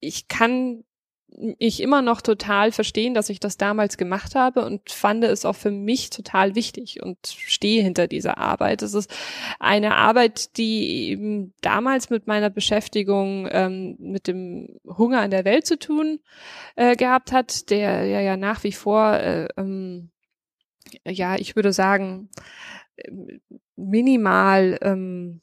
ich 0.00 0.28
kann 0.28 0.84
ich 1.58 1.80
immer 1.80 2.02
noch 2.02 2.20
total 2.20 2.72
verstehen, 2.72 3.14
dass 3.14 3.28
ich 3.28 3.40
das 3.40 3.56
damals 3.56 3.96
gemacht 3.96 4.34
habe 4.34 4.64
und 4.64 4.90
fand 4.90 5.24
es 5.24 5.44
auch 5.44 5.56
für 5.56 5.70
mich 5.70 6.10
total 6.10 6.54
wichtig 6.54 7.02
und 7.02 7.18
stehe 7.26 7.82
hinter 7.82 8.06
dieser 8.06 8.38
Arbeit. 8.38 8.82
Es 8.82 8.94
ist 8.94 9.12
eine 9.58 9.96
Arbeit, 9.96 10.56
die 10.56 11.08
eben 11.10 11.52
damals 11.60 12.10
mit 12.10 12.26
meiner 12.26 12.50
Beschäftigung 12.50 13.48
ähm, 13.50 13.96
mit 13.98 14.28
dem 14.28 14.78
Hunger 14.86 15.24
in 15.24 15.30
der 15.30 15.44
Welt 15.44 15.66
zu 15.66 15.78
tun 15.78 16.20
äh, 16.76 16.96
gehabt 16.96 17.32
hat, 17.32 17.70
der 17.70 18.04
ja, 18.06 18.20
ja 18.20 18.36
nach 18.36 18.62
wie 18.64 18.72
vor, 18.72 19.14
äh, 19.14 19.48
ähm, 19.56 20.10
ja, 21.04 21.36
ich 21.36 21.56
würde 21.56 21.72
sagen, 21.72 22.28
minimal 23.76 24.78
ähm, 24.82 25.40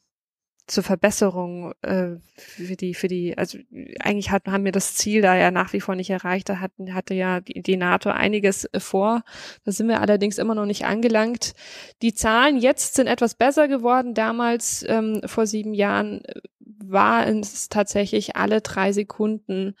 zur 0.66 0.84
Verbesserung 0.84 1.72
äh, 1.82 2.16
für 2.36 2.76
die 2.76 2.94
für 2.94 3.08
die 3.08 3.36
also 3.36 3.58
eigentlich 4.00 4.30
hat, 4.30 4.46
haben 4.46 4.64
wir 4.64 4.72
das 4.72 4.94
Ziel 4.94 5.20
da 5.20 5.36
ja 5.36 5.50
nach 5.50 5.72
wie 5.72 5.80
vor 5.80 5.94
nicht 5.96 6.10
erreicht. 6.10 6.48
Da 6.48 6.60
hatten 6.60 6.94
hatte 6.94 7.14
ja 7.14 7.40
die, 7.40 7.62
die 7.62 7.76
NATO 7.76 8.10
einiges 8.10 8.64
äh, 8.66 8.80
vor. 8.80 9.22
Da 9.64 9.72
sind 9.72 9.88
wir 9.88 10.00
allerdings 10.00 10.38
immer 10.38 10.54
noch 10.54 10.66
nicht 10.66 10.84
angelangt. 10.84 11.54
Die 12.00 12.14
Zahlen 12.14 12.56
jetzt 12.56 12.94
sind 12.94 13.06
etwas 13.06 13.34
besser 13.34 13.68
geworden. 13.68 14.14
Damals 14.14 14.84
ähm, 14.88 15.20
vor 15.26 15.46
sieben 15.46 15.74
Jahren 15.74 16.24
äh, 16.24 16.40
war 16.60 17.26
es 17.26 17.68
tatsächlich 17.68 18.36
alle 18.36 18.60
drei 18.60 18.92
Sekunden 18.92 19.74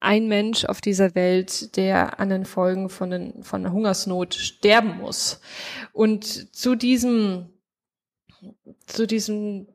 ein 0.00 0.28
Mensch 0.28 0.64
auf 0.64 0.80
dieser 0.80 1.14
Welt, 1.14 1.76
der 1.76 2.18
an 2.20 2.30
den 2.30 2.46
Folgen 2.46 2.88
von, 2.88 3.10
den, 3.10 3.42
von 3.42 3.62
der 3.62 3.72
Hungersnot 3.72 4.34
sterben 4.34 4.98
muss. 4.98 5.40
Und 5.92 6.54
zu 6.54 6.74
diesem, 6.74 7.50
zu 8.86 9.06
diesem 9.06 9.66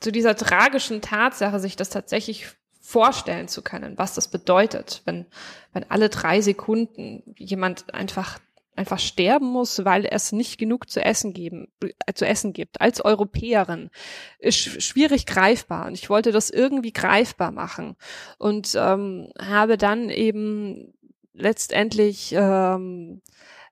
zu 0.00 0.12
dieser 0.12 0.36
tragischen 0.36 1.00
Tatsache, 1.00 1.60
sich 1.60 1.76
das 1.76 1.90
tatsächlich 1.90 2.46
vorstellen 2.80 3.48
zu 3.48 3.62
können, 3.62 3.98
was 3.98 4.14
das 4.14 4.28
bedeutet, 4.28 5.02
wenn, 5.04 5.26
wenn 5.72 5.90
alle 5.90 6.08
drei 6.08 6.40
Sekunden 6.40 7.22
jemand 7.36 7.92
einfach 7.92 8.38
einfach 8.76 8.98
sterben 8.98 9.46
muss, 9.46 9.84
weil 9.84 10.04
es 10.04 10.32
nicht 10.32 10.58
genug 10.58 10.90
zu 10.90 11.02
essen 11.02 11.32
geben, 11.32 11.68
äh, 11.80 12.12
zu 12.12 12.26
essen 12.26 12.52
gibt. 12.52 12.80
Als 12.80 13.02
Europäerin 13.04 13.90
ist 14.38 14.58
schwierig 14.82 15.26
greifbar 15.26 15.86
und 15.86 15.94
ich 15.94 16.10
wollte 16.10 16.30
das 16.30 16.50
irgendwie 16.50 16.92
greifbar 16.92 17.50
machen 17.50 17.96
und 18.38 18.74
ähm, 18.76 19.32
habe 19.40 19.78
dann 19.78 20.10
eben 20.10 20.92
letztendlich 21.32 22.34
ähm, 22.36 23.22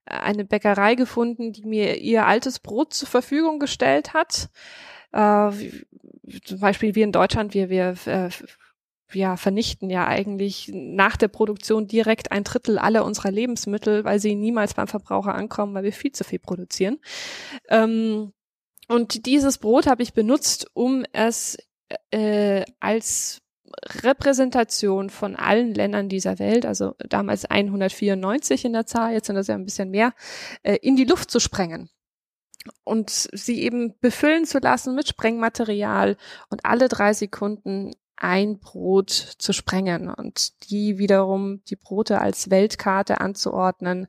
eine 0.06 0.44
Bäckerei 0.44 0.94
gefunden, 0.94 1.52
die 1.52 1.64
mir 1.64 1.98
ihr 1.98 2.26
altes 2.26 2.58
Brot 2.58 2.94
zur 2.94 3.08
Verfügung 3.08 3.58
gestellt 3.58 4.14
hat 4.14 4.48
äh, 5.14 5.50
zum 6.44 6.60
Beispiel 6.60 6.94
wir 6.94 7.04
in 7.04 7.12
Deutschland, 7.12 7.54
wir, 7.54 7.70
wir 7.70 7.94
äh, 8.06 8.30
ja, 9.12 9.36
vernichten 9.36 9.90
ja 9.90 10.06
eigentlich 10.06 10.70
nach 10.72 11.16
der 11.16 11.28
Produktion 11.28 11.86
direkt 11.86 12.32
ein 12.32 12.44
Drittel 12.44 12.78
aller 12.78 13.04
unserer 13.04 13.30
Lebensmittel, 13.30 14.04
weil 14.04 14.18
sie 14.18 14.34
niemals 14.34 14.74
beim 14.74 14.88
Verbraucher 14.88 15.34
ankommen, 15.34 15.74
weil 15.74 15.84
wir 15.84 15.92
viel 15.92 16.12
zu 16.12 16.24
viel 16.24 16.40
produzieren. 16.40 16.98
Ähm, 17.68 18.32
und 18.88 19.26
dieses 19.26 19.58
Brot 19.58 19.86
habe 19.86 20.02
ich 20.02 20.12
benutzt, 20.12 20.66
um 20.74 21.04
es 21.12 21.56
äh, 22.10 22.64
als 22.80 23.40
Repräsentation 24.02 25.10
von 25.10 25.36
allen 25.36 25.74
Ländern 25.74 26.08
dieser 26.08 26.38
Welt, 26.38 26.66
also 26.66 26.94
damals 26.98 27.44
194 27.44 28.64
in 28.64 28.72
der 28.72 28.86
Zahl, 28.86 29.12
jetzt 29.12 29.26
sind 29.26 29.36
das 29.36 29.46
ja 29.46 29.54
ein 29.54 29.64
bisschen 29.64 29.90
mehr, 29.90 30.12
äh, 30.62 30.76
in 30.82 30.96
die 30.96 31.04
Luft 31.04 31.30
zu 31.30 31.40
sprengen 31.40 31.90
und 32.84 33.28
sie 33.32 33.62
eben 33.62 33.98
befüllen 34.00 34.44
zu 34.44 34.58
lassen 34.58 34.94
mit 34.94 35.08
Sprengmaterial 35.08 36.16
und 36.50 36.64
alle 36.64 36.88
drei 36.88 37.12
Sekunden 37.12 37.92
ein 38.16 38.58
Brot 38.58 39.10
zu 39.10 39.52
sprengen 39.52 40.08
und 40.08 40.70
die 40.70 40.98
wiederum 40.98 41.62
die 41.64 41.76
Brote 41.76 42.20
als 42.20 42.50
Weltkarte 42.50 43.20
anzuordnen, 43.20 44.06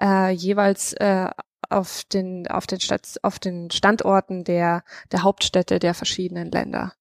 äh, 0.00 0.30
jeweils 0.30 0.92
äh, 0.94 1.30
auf 1.68 2.04
den, 2.04 2.46
auf 2.48 2.66
den, 2.66 2.80
Stadt, 2.80 3.18
auf 3.22 3.38
den 3.38 3.70
Standorten 3.70 4.44
der, 4.44 4.84
der 5.12 5.22
Hauptstädte 5.22 5.78
der 5.78 5.94
verschiedenen 5.94 6.50
Länder. 6.50 6.92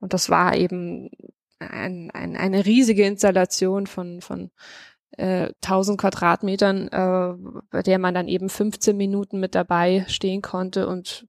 Und 0.00 0.12
das 0.12 0.30
war 0.30 0.56
eben 0.56 1.10
ein, 1.58 2.10
ein, 2.12 2.36
eine 2.36 2.66
riesige 2.66 3.06
Installation 3.06 3.86
von, 3.86 4.20
von 4.20 4.50
äh, 5.16 5.52
1000 5.62 6.00
Quadratmetern, 6.00 6.88
äh, 6.88 7.60
bei 7.70 7.82
der 7.82 7.98
man 7.98 8.14
dann 8.14 8.28
eben 8.28 8.48
15 8.48 8.96
Minuten 8.96 9.40
mit 9.40 9.54
dabei 9.54 10.04
stehen 10.08 10.42
konnte 10.42 10.88
und 10.88 11.26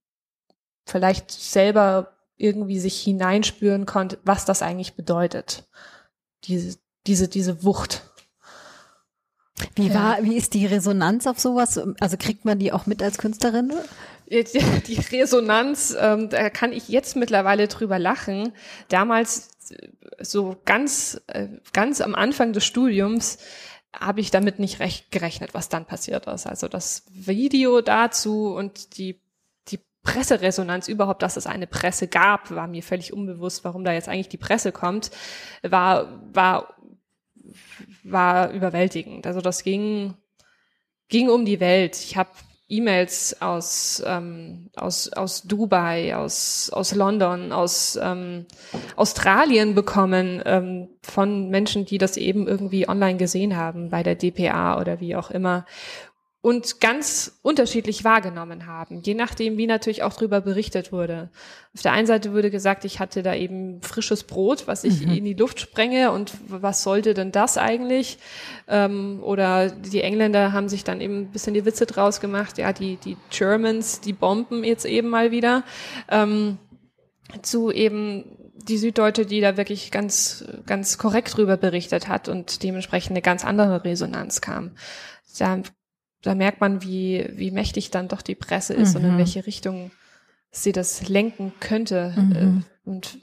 vielleicht 0.86 1.30
selber 1.30 2.12
irgendwie 2.36 2.78
sich 2.78 3.00
hineinspüren 3.00 3.86
konnte, 3.86 4.18
was 4.24 4.44
das 4.44 4.62
eigentlich 4.62 4.94
bedeutet. 4.94 5.64
Diese, 6.44 6.78
diese, 7.06 7.28
diese 7.28 7.64
Wucht. 7.64 8.02
Wie 9.74 9.94
war, 9.94 10.22
wie 10.22 10.36
ist 10.36 10.52
die 10.52 10.66
Resonanz 10.66 11.26
auf 11.26 11.38
sowas? 11.38 11.80
Also 12.00 12.16
kriegt 12.18 12.44
man 12.44 12.58
die 12.58 12.72
auch 12.72 12.86
mit 12.86 13.02
als 13.02 13.16
Künstlerin? 13.16 13.72
Die 14.28 15.00
Resonanz, 15.12 15.96
ähm, 15.98 16.28
da 16.28 16.50
kann 16.50 16.72
ich 16.72 16.88
jetzt 16.88 17.16
mittlerweile 17.16 17.68
drüber 17.68 17.98
lachen. 17.98 18.52
Damals, 18.88 19.50
so 20.20 20.56
ganz, 20.64 21.20
äh, 21.28 21.48
ganz 21.72 22.00
am 22.00 22.14
Anfang 22.14 22.52
des 22.52 22.64
Studiums, 22.64 23.38
habe 23.98 24.20
ich 24.20 24.30
damit 24.30 24.58
nicht 24.58 24.80
recht 24.80 25.10
gerechnet, 25.10 25.54
was 25.54 25.68
dann 25.68 25.86
passiert 25.86 26.26
ist. 26.26 26.46
Also 26.46 26.68
das 26.68 27.04
Video 27.10 27.80
dazu 27.80 28.54
und 28.54 28.96
die 28.98 29.20
Presseresonanz 30.06 30.88
überhaupt, 30.88 31.22
dass 31.22 31.36
es 31.36 31.46
eine 31.46 31.66
Presse 31.66 32.06
gab, 32.06 32.50
war 32.52 32.68
mir 32.68 32.82
völlig 32.82 33.12
unbewusst, 33.12 33.64
warum 33.64 33.84
da 33.84 33.92
jetzt 33.92 34.08
eigentlich 34.08 34.28
die 34.28 34.38
Presse 34.38 34.72
kommt, 34.72 35.10
war, 35.62 36.22
war, 36.32 36.76
war 38.04 38.50
überwältigend. 38.52 39.26
Also 39.26 39.40
das 39.40 39.64
ging, 39.64 40.14
ging 41.08 41.28
um 41.28 41.44
die 41.44 41.60
Welt. 41.60 41.96
Ich 41.96 42.16
habe 42.16 42.30
E-Mails 42.68 43.40
aus, 43.40 44.02
ähm, 44.04 44.70
aus, 44.74 45.12
aus 45.12 45.42
Dubai, 45.42 46.16
aus, 46.16 46.68
aus 46.72 46.94
London, 46.94 47.52
aus 47.52 47.96
ähm, 48.02 48.46
Australien 48.96 49.76
bekommen 49.76 50.42
ähm, 50.44 50.88
von 51.00 51.48
Menschen, 51.48 51.84
die 51.84 51.98
das 51.98 52.16
eben 52.16 52.48
irgendwie 52.48 52.88
online 52.88 53.18
gesehen 53.18 53.56
haben, 53.56 53.90
bei 53.90 54.02
der 54.02 54.16
DPA 54.16 54.80
oder 54.80 54.98
wie 54.98 55.14
auch 55.14 55.30
immer 55.30 55.64
und 56.46 56.80
ganz 56.80 57.40
unterschiedlich 57.42 58.04
wahrgenommen 58.04 58.66
haben, 58.66 59.02
je 59.02 59.14
nachdem, 59.14 59.58
wie 59.58 59.66
natürlich 59.66 60.04
auch 60.04 60.12
darüber 60.12 60.40
berichtet 60.40 60.92
wurde. 60.92 61.28
Auf 61.74 61.82
der 61.82 61.90
einen 61.90 62.06
Seite 62.06 62.32
wurde 62.32 62.52
gesagt, 62.52 62.84
ich 62.84 63.00
hatte 63.00 63.24
da 63.24 63.34
eben 63.34 63.82
frisches 63.82 64.22
Brot, 64.22 64.68
was 64.68 64.84
ich 64.84 65.04
mhm. 65.04 65.12
in 65.12 65.24
die 65.24 65.34
Luft 65.34 65.58
sprenge 65.58 66.12
und 66.12 66.34
was 66.46 66.84
sollte 66.84 67.14
denn 67.14 67.32
das 67.32 67.58
eigentlich? 67.58 68.18
Ähm, 68.68 69.24
oder 69.24 69.70
die 69.70 70.02
Engländer 70.02 70.52
haben 70.52 70.68
sich 70.68 70.84
dann 70.84 71.00
eben 71.00 71.22
ein 71.22 71.30
bisschen 71.32 71.52
die 71.52 71.64
Witze 71.64 71.84
draus 71.84 72.20
gemacht, 72.20 72.58
ja, 72.58 72.72
die, 72.72 72.94
die 72.94 73.16
Germans, 73.30 74.00
die 74.00 74.12
bomben 74.12 74.62
jetzt 74.62 74.86
eben 74.86 75.08
mal 75.08 75.32
wieder. 75.32 75.64
Ähm, 76.08 76.58
zu 77.42 77.72
eben 77.72 78.52
die 78.54 78.78
Süddeutsche, 78.78 79.26
die 79.26 79.40
da 79.40 79.56
wirklich 79.56 79.90
ganz, 79.90 80.44
ganz 80.64 80.96
korrekt 80.96 81.36
drüber 81.36 81.56
berichtet 81.56 82.06
hat 82.06 82.28
und 82.28 82.62
dementsprechend 82.62 83.16
eine 83.16 83.22
ganz 83.22 83.44
andere 83.44 83.82
Resonanz 83.82 84.40
kam. 84.40 84.76
Da 85.40 85.60
da 86.22 86.34
merkt 86.34 86.60
man, 86.60 86.82
wie, 86.82 87.28
wie 87.32 87.50
mächtig 87.50 87.90
dann 87.90 88.08
doch 88.08 88.22
die 88.22 88.34
Presse 88.34 88.74
ist 88.74 88.90
mhm. 88.90 88.96
und 88.96 89.04
in 89.04 89.14
mhm. 89.14 89.18
welche 89.18 89.46
Richtung 89.46 89.90
sie 90.50 90.72
das 90.72 91.08
lenken 91.08 91.52
könnte 91.60 92.14
mhm. 92.16 92.64
äh, 92.84 92.88
und, 92.88 93.18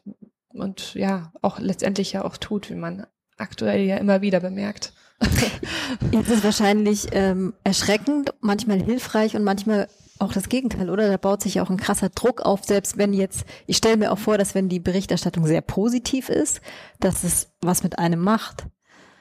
und 0.50 0.94
ja, 0.94 1.32
auch 1.42 1.60
letztendlich 1.60 2.14
ja 2.14 2.24
auch 2.24 2.38
tut, 2.38 2.70
wie 2.70 2.76
man 2.76 3.06
aktuell 3.38 3.82
ja 3.82 3.98
immer 3.98 4.22
wieder 4.22 4.40
bemerkt. 4.40 4.94
Jetzt 6.12 6.30
ist 6.30 6.44
wahrscheinlich 6.44 7.08
ähm, 7.12 7.54
erschreckend, 7.64 8.34
manchmal 8.42 8.82
hilfreich 8.82 9.36
und 9.36 9.44
manchmal 9.44 9.88
auch 10.20 10.34
das 10.34 10.50
Gegenteil, 10.50 10.90
oder? 10.90 11.10
Da 11.10 11.18
baut 11.18 11.42
sich 11.42 11.60
auch 11.60 11.70
ein 11.70 11.78
krasser 11.78 12.10
Druck 12.10 12.42
auf, 12.42 12.64
selbst 12.64 12.98
wenn 12.98 13.14
jetzt, 13.14 13.46
ich 13.68 13.78
stelle 13.78 13.98
mir 13.98 14.12
auch 14.12 14.20
vor, 14.20 14.38
dass 14.38 14.56
wenn 14.56 14.70
die 14.70 14.80
Berichterstattung 14.80 15.46
sehr 15.46 15.62
positiv 15.62 16.30
ist, 16.30 16.62
dass 17.00 17.24
es 17.24 17.50
was 17.62 17.84
mit 17.84 18.00
einem 18.00 18.20
macht. 18.20 18.66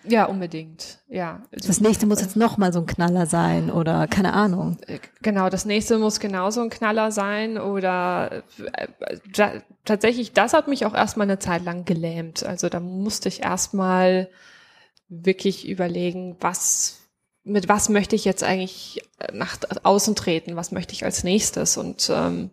Ja, 0.04 0.24
unbedingt. 0.24 0.98
Ja. 1.08 1.42
Das 1.52 1.80
nächste 1.80 2.06
muss 2.06 2.20
jetzt 2.20 2.36
noch 2.36 2.58
mal 2.58 2.72
so 2.72 2.80
ein 2.80 2.86
Knaller 2.86 3.26
sein 3.26 3.70
oder 3.70 4.08
keine 4.08 4.32
Ahnung. 4.32 4.78
Äh, 4.86 4.98
genau, 5.22 5.48
das 5.48 5.64
nächste 5.64 5.98
muss 5.98 6.18
genauso 6.18 6.60
ein 6.62 6.70
Knaller 6.70 7.12
sein 7.12 7.58
oder 7.58 8.42
äh, 8.74 9.60
tatsächlich, 9.84 10.32
das 10.32 10.54
hat 10.54 10.68
mich 10.68 10.86
auch 10.86 10.94
erstmal 10.94 11.26
eine 11.26 11.38
Zeit 11.38 11.64
lang 11.64 11.84
gelähmt. 11.84 12.44
Also 12.44 12.68
da 12.68 12.80
musste 12.80 13.28
ich 13.28 13.42
erstmal 13.42 14.28
wirklich 15.08 15.68
überlegen, 15.68 16.36
was 16.40 16.98
mit 17.44 17.68
was 17.68 17.88
möchte 17.88 18.16
ich 18.16 18.24
jetzt 18.24 18.44
eigentlich 18.44 19.02
nach 19.32 19.58
außen 19.82 20.14
treten, 20.14 20.56
was 20.56 20.72
möchte 20.72 20.94
ich 20.94 21.04
als 21.04 21.24
nächstes 21.24 21.76
und 21.76 22.10
ähm, 22.12 22.50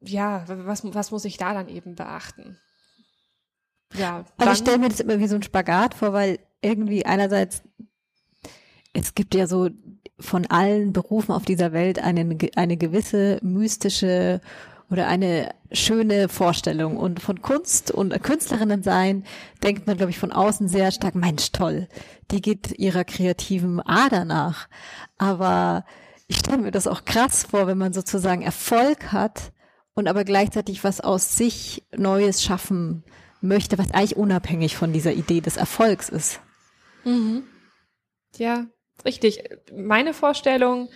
ja, 0.00 0.44
was, 0.46 0.82
was 0.94 1.10
muss 1.10 1.24
ich 1.24 1.38
da 1.38 1.54
dann 1.54 1.68
eben 1.68 1.96
beachten? 1.96 2.58
Ja, 3.94 4.24
also 4.36 4.52
ich 4.52 4.58
stelle 4.58 4.78
mir 4.78 4.88
das 4.88 5.00
immer 5.00 5.18
wie 5.18 5.28
so 5.28 5.36
ein 5.36 5.42
Spagat 5.42 5.94
vor, 5.94 6.12
weil 6.12 6.38
irgendwie 6.60 7.06
einerseits 7.06 7.62
es 8.92 9.14
gibt 9.14 9.34
ja 9.34 9.46
so 9.46 9.70
von 10.18 10.46
allen 10.46 10.92
Berufen 10.92 11.32
auf 11.32 11.44
dieser 11.44 11.72
Welt 11.72 11.98
eine, 11.98 12.36
eine 12.56 12.76
gewisse 12.76 13.38
mystische 13.42 14.40
oder 14.90 15.06
eine 15.06 15.54
schöne 15.70 16.28
Vorstellung. 16.28 16.96
Und 16.96 17.20
von 17.20 17.42
Kunst 17.42 17.90
und 17.90 18.20
Künstlerinnen 18.22 18.82
sein 18.82 19.24
denkt 19.62 19.86
man, 19.86 19.96
glaube 19.96 20.10
ich, 20.10 20.18
von 20.18 20.32
außen 20.32 20.68
sehr 20.68 20.90
stark, 20.90 21.14
Mensch, 21.14 21.52
toll, 21.52 21.88
die 22.30 22.40
geht 22.40 22.78
ihrer 22.78 23.04
kreativen 23.04 23.80
Ader 23.80 24.24
nach. 24.24 24.68
Aber 25.18 25.84
ich 26.26 26.38
stelle 26.38 26.58
mir 26.58 26.70
das 26.70 26.86
auch 26.86 27.04
krass 27.04 27.44
vor, 27.44 27.66
wenn 27.66 27.78
man 27.78 27.92
sozusagen 27.92 28.42
Erfolg 28.42 29.12
hat 29.12 29.52
und 29.94 30.08
aber 30.08 30.24
gleichzeitig 30.24 30.84
was 30.84 31.00
aus 31.00 31.36
sich 31.36 31.84
Neues 31.96 32.42
schaffen 32.42 33.04
möchte, 33.40 33.78
was 33.78 33.92
eigentlich 33.92 34.16
unabhängig 34.16 34.76
von 34.76 34.92
dieser 34.92 35.12
Idee 35.12 35.40
des 35.40 35.56
Erfolgs 35.56 36.08
ist. 36.08 36.40
Mhm. 37.04 37.44
Ja, 38.36 38.66
richtig. 39.04 39.42
Meine 39.74 40.14
Vorstellung 40.14 40.88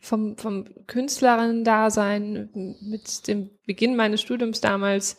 vom, 0.00 0.36
vom 0.36 0.66
Künstlerin-Dasein 0.86 2.76
mit 2.80 3.26
dem 3.28 3.50
Beginn 3.66 3.96
meines 3.96 4.20
Studiums 4.20 4.60
damals 4.60 5.16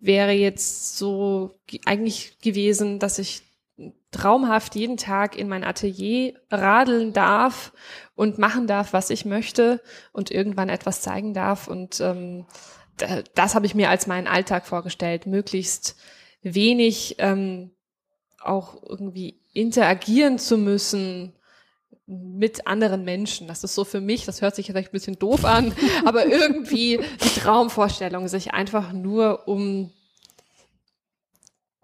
wäre 0.00 0.32
jetzt 0.32 0.96
so 0.96 1.58
eigentlich 1.84 2.38
gewesen, 2.38 2.98
dass 2.98 3.18
ich 3.18 3.42
traumhaft 4.12 4.76
jeden 4.76 4.96
Tag 4.96 5.36
in 5.36 5.48
mein 5.48 5.64
Atelier 5.64 6.34
radeln 6.50 7.12
darf 7.12 7.72
und 8.14 8.38
machen 8.38 8.68
darf, 8.68 8.92
was 8.92 9.10
ich 9.10 9.24
möchte 9.24 9.82
und 10.12 10.30
irgendwann 10.30 10.68
etwas 10.68 11.00
zeigen 11.00 11.34
darf 11.34 11.66
und 11.66 12.00
ähm, 12.00 12.46
das 13.34 13.54
habe 13.54 13.66
ich 13.66 13.74
mir 13.74 13.90
als 13.90 14.06
meinen 14.06 14.26
Alltag 14.26 14.66
vorgestellt, 14.66 15.26
möglichst 15.26 15.96
wenig 16.42 17.16
ähm, 17.18 17.70
auch 18.40 18.82
irgendwie 18.82 19.40
interagieren 19.52 20.38
zu 20.38 20.58
müssen 20.58 21.32
mit 22.06 22.66
anderen 22.66 23.04
Menschen. 23.04 23.48
Das 23.48 23.64
ist 23.64 23.74
so 23.74 23.84
für 23.84 24.00
mich, 24.00 24.26
das 24.26 24.42
hört 24.42 24.54
sich 24.54 24.66
vielleicht 24.66 24.90
ein 24.90 24.92
bisschen 24.92 25.18
doof 25.18 25.44
an, 25.44 25.74
aber 26.04 26.26
irgendwie 26.26 27.00
die 27.22 27.40
Traumvorstellung, 27.40 28.28
sich 28.28 28.52
einfach 28.52 28.92
nur 28.92 29.48
um 29.48 29.90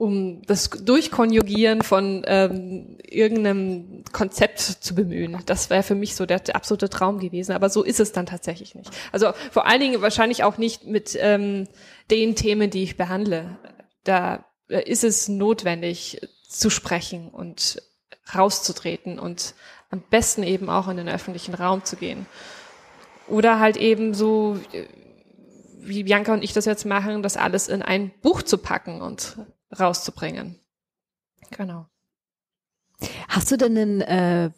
um 0.01 0.41
das 0.47 0.71
Durchkonjugieren 0.71 1.83
von 1.83 2.25
ähm, 2.27 2.97
irgendeinem 3.07 4.03
Konzept 4.13 4.59
zu 4.59 4.95
bemühen. 4.95 5.37
Das 5.45 5.69
wäre 5.69 5.83
für 5.83 5.95
mich 5.95 6.15
so 6.15 6.25
der, 6.25 6.41
der, 6.41 6.57
absolute 6.57 6.89
Traum 6.89 7.19
gewesen, 7.19 7.53
aber 7.53 7.69
so 7.69 7.83
ist 7.83 8.01
es 8.01 8.11
dann 8.11 8.25
tatsächlich 8.25 8.75
nicht. 8.75 8.91
Also 9.13 9.33
vor 9.51 9.67
allen 9.67 9.81
Dingen 9.83 10.01
wahrscheinlich 10.01 10.43
auch 10.43 10.57
nicht 10.57 10.87
mit 10.87 11.19
ähm, 11.21 11.69
den 12.11 12.35
Themen, 12.35 12.71
die 12.71 12.83
ich 12.83 12.97
behandle. 12.97 13.59
Da 14.03 14.47
ist 14.69 15.05
es 15.05 15.29
notwendig 15.29 16.27
zu 16.49 16.71
sprechen 16.71 17.29
und 17.29 17.83
rauszutreten 18.35 19.19
und 19.19 19.55
am 19.91 20.03
besten 20.09 20.45
eben 20.45 20.71
auch 20.71 20.89
in 20.89 20.97
den 20.97 21.11
öffentlichen 21.11 21.53
Raum 21.53 21.85
zu 21.85 21.97
gehen. 21.97 22.25
Oder 23.29 23.61
halt 23.61 23.77
eben 23.77 24.15
so, 24.15 24.59
wie 25.79 26.05
Bianca 26.05 26.33
und 26.33 26.43
ich 26.43 26.55
das 26.55 26.65
jetzt 26.65 26.87
machen, 26.87 27.23
das 27.23 27.37
alles 27.37 27.69
in 27.69 27.83
ein 27.83 28.13
Buch 28.23 28.41
zu 28.41 28.57
packen 28.57 29.03
und 29.03 29.37
rauszubringen. 29.78 30.59
Genau. 31.50 31.87
Hast 33.28 33.50
du 33.50 33.56
denn 33.56 33.76
einen, 33.76 34.00
äh, 34.02 34.50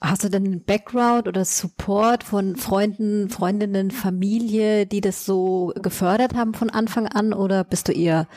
hast 0.00 0.24
du 0.24 0.28
denn 0.28 0.44
einen 0.44 0.64
Background 0.64 1.28
oder 1.28 1.44
Support 1.44 2.24
von 2.24 2.56
Freunden, 2.56 3.28
Freundinnen, 3.28 3.90
Familie, 3.90 4.86
die 4.86 5.00
das 5.00 5.24
so 5.24 5.72
gefördert 5.76 6.34
haben 6.34 6.54
von 6.54 6.70
Anfang 6.70 7.06
an 7.06 7.32
oder 7.32 7.64
bist 7.64 7.88
du 7.88 7.92
eher 7.92 8.28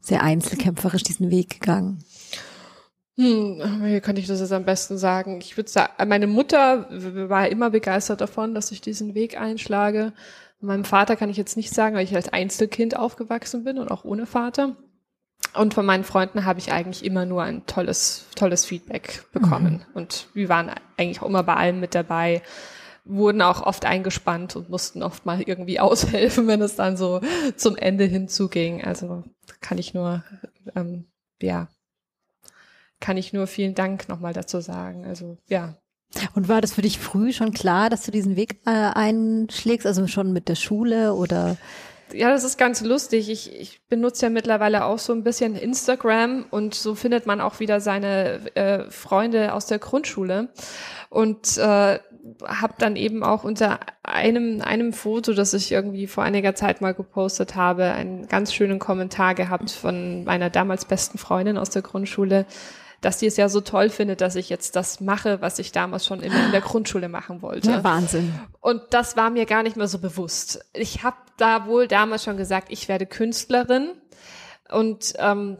sehr 0.00 0.22
einzelkämpferisch 0.22 1.04
diesen 1.04 1.30
Weg 1.30 1.60
gegangen? 1.60 2.04
Hm, 3.16 3.82
wie 3.82 4.00
könnte 4.00 4.20
ich 4.20 4.26
das 4.26 4.40
jetzt 4.40 4.52
am 4.52 4.64
besten 4.64 4.96
sagen? 4.96 5.40
Ich 5.42 5.56
würde 5.56 5.70
sagen, 5.70 5.92
meine 6.08 6.26
Mutter 6.26 6.88
war 7.28 7.48
immer 7.48 7.70
begeistert 7.70 8.20
davon, 8.20 8.54
dass 8.54 8.72
ich 8.72 8.80
diesen 8.80 9.14
Weg 9.14 9.38
einschlage. 9.38 10.12
Meinem 10.60 10.84
Vater 10.84 11.16
kann 11.16 11.28
ich 11.28 11.36
jetzt 11.36 11.56
nicht 11.56 11.74
sagen, 11.74 11.94
weil 11.94 12.04
ich 12.04 12.14
als 12.14 12.32
Einzelkind 12.32 12.96
aufgewachsen 12.96 13.64
bin 13.64 13.78
und 13.78 13.90
auch 13.90 14.04
ohne 14.04 14.26
Vater. 14.26 14.76
Und 15.54 15.74
von 15.74 15.84
meinen 15.84 16.04
Freunden 16.04 16.44
habe 16.44 16.58
ich 16.58 16.72
eigentlich 16.72 17.04
immer 17.04 17.26
nur 17.26 17.42
ein 17.42 17.66
tolles, 17.66 18.26
tolles 18.36 18.64
Feedback 18.64 19.24
bekommen. 19.32 19.84
Mhm. 19.88 19.94
Und 19.94 20.28
wir 20.32 20.48
waren 20.48 20.70
eigentlich 20.96 21.20
auch 21.20 21.28
immer 21.28 21.42
bei 21.42 21.54
allem 21.54 21.80
mit 21.80 21.94
dabei, 21.94 22.42
wurden 23.04 23.42
auch 23.42 23.62
oft 23.62 23.84
eingespannt 23.84 24.56
und 24.56 24.70
mussten 24.70 25.02
oft 25.02 25.26
mal 25.26 25.42
irgendwie 25.42 25.80
aushelfen, 25.80 26.46
wenn 26.46 26.62
es 26.62 26.76
dann 26.76 26.96
so 26.96 27.20
zum 27.56 27.76
Ende 27.76 28.04
hinzuging. 28.04 28.82
Also 28.84 29.24
kann 29.60 29.78
ich 29.78 29.92
nur, 29.92 30.24
ähm, 30.74 31.06
ja, 31.40 31.68
kann 33.00 33.16
ich 33.16 33.32
nur 33.32 33.46
vielen 33.46 33.74
Dank 33.74 34.08
nochmal 34.08 34.32
dazu 34.32 34.60
sagen. 34.60 35.04
Also 35.04 35.36
ja, 35.48 35.76
und 36.34 36.48
war 36.48 36.60
das 36.60 36.74
für 36.74 36.82
dich 36.82 36.98
früh 36.98 37.32
schon 37.32 37.52
klar, 37.52 37.90
dass 37.90 38.02
du 38.02 38.10
diesen 38.10 38.36
Weg 38.36 38.60
äh, 38.66 38.70
einschlägst, 38.70 39.86
also 39.86 40.06
schon 40.06 40.32
mit 40.32 40.48
der 40.48 40.54
Schule 40.54 41.14
oder? 41.14 41.56
Ja, 42.14 42.30
das 42.30 42.44
ist 42.44 42.58
ganz 42.58 42.80
lustig. 42.82 43.30
Ich, 43.30 43.52
ich 43.58 43.80
benutze 43.88 44.26
ja 44.26 44.30
mittlerweile 44.30 44.84
auch 44.84 44.98
so 44.98 45.12
ein 45.12 45.24
bisschen 45.24 45.56
Instagram 45.56 46.44
und 46.50 46.74
so 46.74 46.94
findet 46.94 47.26
man 47.26 47.40
auch 47.40 47.60
wieder 47.60 47.80
seine 47.80 48.54
äh, 48.54 48.90
Freunde 48.90 49.54
aus 49.54 49.66
der 49.66 49.78
Grundschule 49.78 50.48
und 51.10 51.56
äh, 51.58 51.98
habe 52.44 52.74
dann 52.78 52.96
eben 52.96 53.24
auch 53.24 53.44
unter 53.44 53.80
einem 54.02 54.60
einem 54.62 54.92
Foto, 54.92 55.32
das 55.32 55.54
ich 55.54 55.72
irgendwie 55.72 56.06
vor 56.06 56.24
einiger 56.24 56.54
Zeit 56.54 56.80
mal 56.80 56.94
gepostet 56.94 57.56
habe, 57.56 57.84
einen 57.92 58.28
ganz 58.28 58.54
schönen 58.54 58.78
Kommentar 58.78 59.34
gehabt 59.34 59.70
von 59.70 60.24
meiner 60.24 60.50
damals 60.50 60.84
besten 60.84 61.18
Freundin 61.18 61.58
aus 61.58 61.70
der 61.70 61.82
Grundschule, 61.82 62.46
dass 63.02 63.18
die 63.18 63.26
es 63.26 63.36
ja 63.36 63.48
so 63.48 63.60
toll 63.60 63.90
findet, 63.90 64.20
dass 64.20 64.36
ich 64.36 64.48
jetzt 64.48 64.76
das 64.76 65.00
mache, 65.00 65.42
was 65.42 65.58
ich 65.58 65.72
damals 65.72 66.06
schon 66.06 66.20
immer 66.20 66.46
in 66.46 66.52
der 66.52 66.60
Grundschule 66.60 67.08
machen 67.08 67.42
wollte. 67.42 67.68
Ja, 67.70 67.84
Wahnsinn. 67.84 68.32
Und 68.60 68.80
das 68.90 69.16
war 69.16 69.28
mir 69.28 69.44
gar 69.44 69.64
nicht 69.64 69.76
mehr 69.76 69.88
so 69.88 69.98
bewusst. 69.98 70.64
Ich 70.72 71.02
habe 71.02 71.16
da 71.36 71.66
wohl 71.66 71.88
damals 71.88 72.22
schon 72.22 72.36
gesagt, 72.36 72.68
ich 72.70 72.88
werde 72.88 73.06
Künstlerin. 73.06 73.90
Und 74.70 75.14
ähm, 75.18 75.58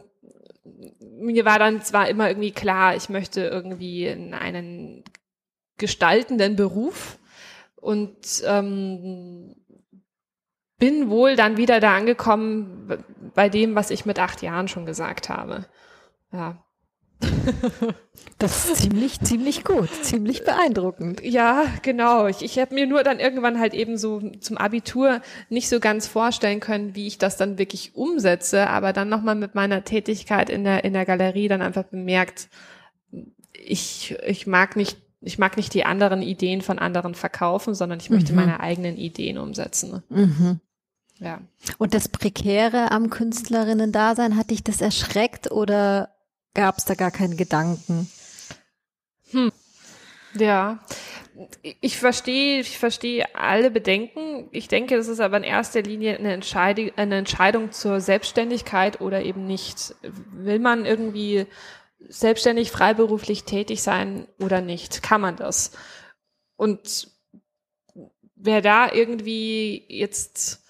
mir 1.01 1.43
war 1.43 1.59
dann 1.59 1.81
zwar 1.81 2.07
immer 2.07 2.29
irgendwie 2.29 2.53
klar, 2.53 2.95
ich 2.95 3.09
möchte 3.09 3.41
irgendwie 3.41 4.07
in 4.07 4.33
einen 4.33 5.03
gestaltenden 5.77 6.55
Beruf 6.55 7.19
und 7.75 8.15
ähm, 8.45 9.53
bin 10.77 11.09
wohl 11.09 11.35
dann 11.35 11.57
wieder 11.57 11.81
da 11.81 11.95
angekommen 11.95 13.03
bei 13.35 13.49
dem, 13.49 13.75
was 13.75 13.89
ich 13.89 14.05
mit 14.05 14.17
acht 14.17 14.41
Jahren 14.41 14.69
schon 14.69 14.85
gesagt 14.85 15.27
habe. 15.27 15.65
Ja, 16.31 16.63
das 18.39 18.69
ist 18.69 18.77
ziemlich, 18.77 19.19
ziemlich 19.21 19.63
gut, 19.63 19.89
ziemlich 20.03 20.43
beeindruckend. 20.43 21.21
Ja, 21.23 21.65
genau. 21.81 22.27
Ich, 22.27 22.41
ich 22.41 22.59
habe 22.59 22.73
mir 22.73 22.87
nur 22.87 23.03
dann 23.03 23.19
irgendwann 23.19 23.59
halt 23.59 23.73
eben 23.73 23.97
so 23.97 24.21
zum 24.39 24.57
Abitur 24.57 25.21
nicht 25.49 25.69
so 25.69 25.79
ganz 25.79 26.07
vorstellen 26.07 26.59
können, 26.59 26.95
wie 26.95 27.07
ich 27.07 27.17
das 27.17 27.37
dann 27.37 27.57
wirklich 27.57 27.95
umsetze, 27.95 28.67
aber 28.67 28.93
dann 28.93 29.09
nochmal 29.09 29.35
mit 29.35 29.55
meiner 29.55 29.83
Tätigkeit 29.83 30.49
in 30.49 30.63
der, 30.63 30.83
in 30.83 30.93
der 30.93 31.05
Galerie 31.05 31.47
dann 31.47 31.61
einfach 31.61 31.83
bemerkt, 31.83 32.49
ich, 33.53 34.15
ich 34.25 34.47
mag 34.47 34.75
nicht, 34.75 34.97
ich 35.21 35.37
mag 35.37 35.57
nicht 35.57 35.73
die 35.73 35.85
anderen 35.85 36.21
Ideen 36.21 36.61
von 36.61 36.79
anderen 36.79 37.15
verkaufen, 37.15 37.73
sondern 37.73 37.99
ich 37.99 38.09
möchte 38.09 38.33
mhm. 38.33 38.39
meine 38.39 38.59
eigenen 38.59 38.97
Ideen 38.97 39.37
umsetzen. 39.37 40.03
Mhm. 40.09 40.59
Ja. 41.19 41.39
Und 41.77 41.93
das 41.93 42.09
Prekäre 42.09 42.91
am 42.91 43.09
Künstlerinnen-Dasein, 43.09 44.35
hat 44.35 44.51
dich 44.51 44.63
das 44.63 44.81
erschreckt 44.81 45.51
oder 45.51 46.12
gab 46.53 46.77
es 46.77 46.85
da 46.85 46.95
gar 46.95 47.11
keinen 47.11 47.37
Gedanken. 47.37 48.09
Hm. 49.31 49.51
Ja, 50.35 50.79
ich 51.81 51.97
verstehe, 51.97 52.59
ich 52.61 52.77
verstehe 52.77 53.35
alle 53.35 53.71
Bedenken. 53.71 54.47
Ich 54.51 54.67
denke, 54.67 54.95
das 54.97 55.07
ist 55.07 55.19
aber 55.19 55.37
in 55.37 55.43
erster 55.43 55.81
Linie 55.81 56.17
eine 56.17 56.33
Entscheidung, 56.33 56.91
eine 56.95 57.17
Entscheidung 57.17 57.71
zur 57.71 58.01
Selbstständigkeit 58.01 59.01
oder 59.01 59.23
eben 59.23 59.45
nicht. 59.45 59.95
Will 60.01 60.59
man 60.59 60.85
irgendwie 60.85 61.45
selbstständig, 61.99 62.71
freiberuflich 62.71 63.43
tätig 63.43 63.81
sein 63.81 64.27
oder 64.39 64.61
nicht? 64.61 65.03
Kann 65.03 65.21
man 65.21 65.35
das? 65.35 65.71
Und 66.55 67.07
wer 68.35 68.61
da 68.61 68.91
irgendwie 68.91 69.85
jetzt 69.87 70.62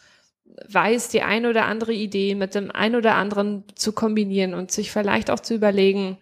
weiß, 0.67 1.09
die 1.09 1.21
ein 1.21 1.45
oder 1.45 1.65
andere 1.65 1.93
Idee 1.93 2.35
mit 2.35 2.55
dem 2.55 2.71
ein 2.71 2.95
oder 2.95 3.15
anderen 3.15 3.65
zu 3.75 3.91
kombinieren 3.91 4.53
und 4.53 4.71
sich 4.71 4.91
vielleicht 4.91 5.29
auch 5.29 5.39
zu 5.39 5.55
überlegen, 5.55 6.17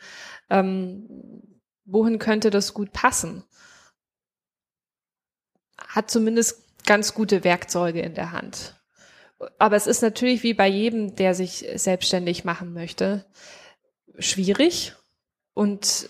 ähm, 0.50 1.08
wohin 1.86 2.20
könnte 2.20 2.50
das 2.50 2.74
gut 2.74 2.94
passen, 2.94 3.44
hat 5.88 6.10
zumindest 6.10 6.64
ganz 6.86 7.14
gute 7.14 7.44
Werkzeuge 7.44 8.02
in 8.02 8.14
der 8.14 8.32
Hand. 8.32 8.76
Aber 9.58 9.76
es 9.76 9.88
ist 9.88 10.02
natürlich 10.02 10.44
wie 10.44 10.54
bei 10.54 10.68
jedem, 10.68 11.16
der 11.16 11.34
sich 11.34 11.66
selbstständig 11.76 12.46
machen 12.46 12.74
möchte, 12.74 13.26
schwierig 14.20 14.94
und 15.54 16.10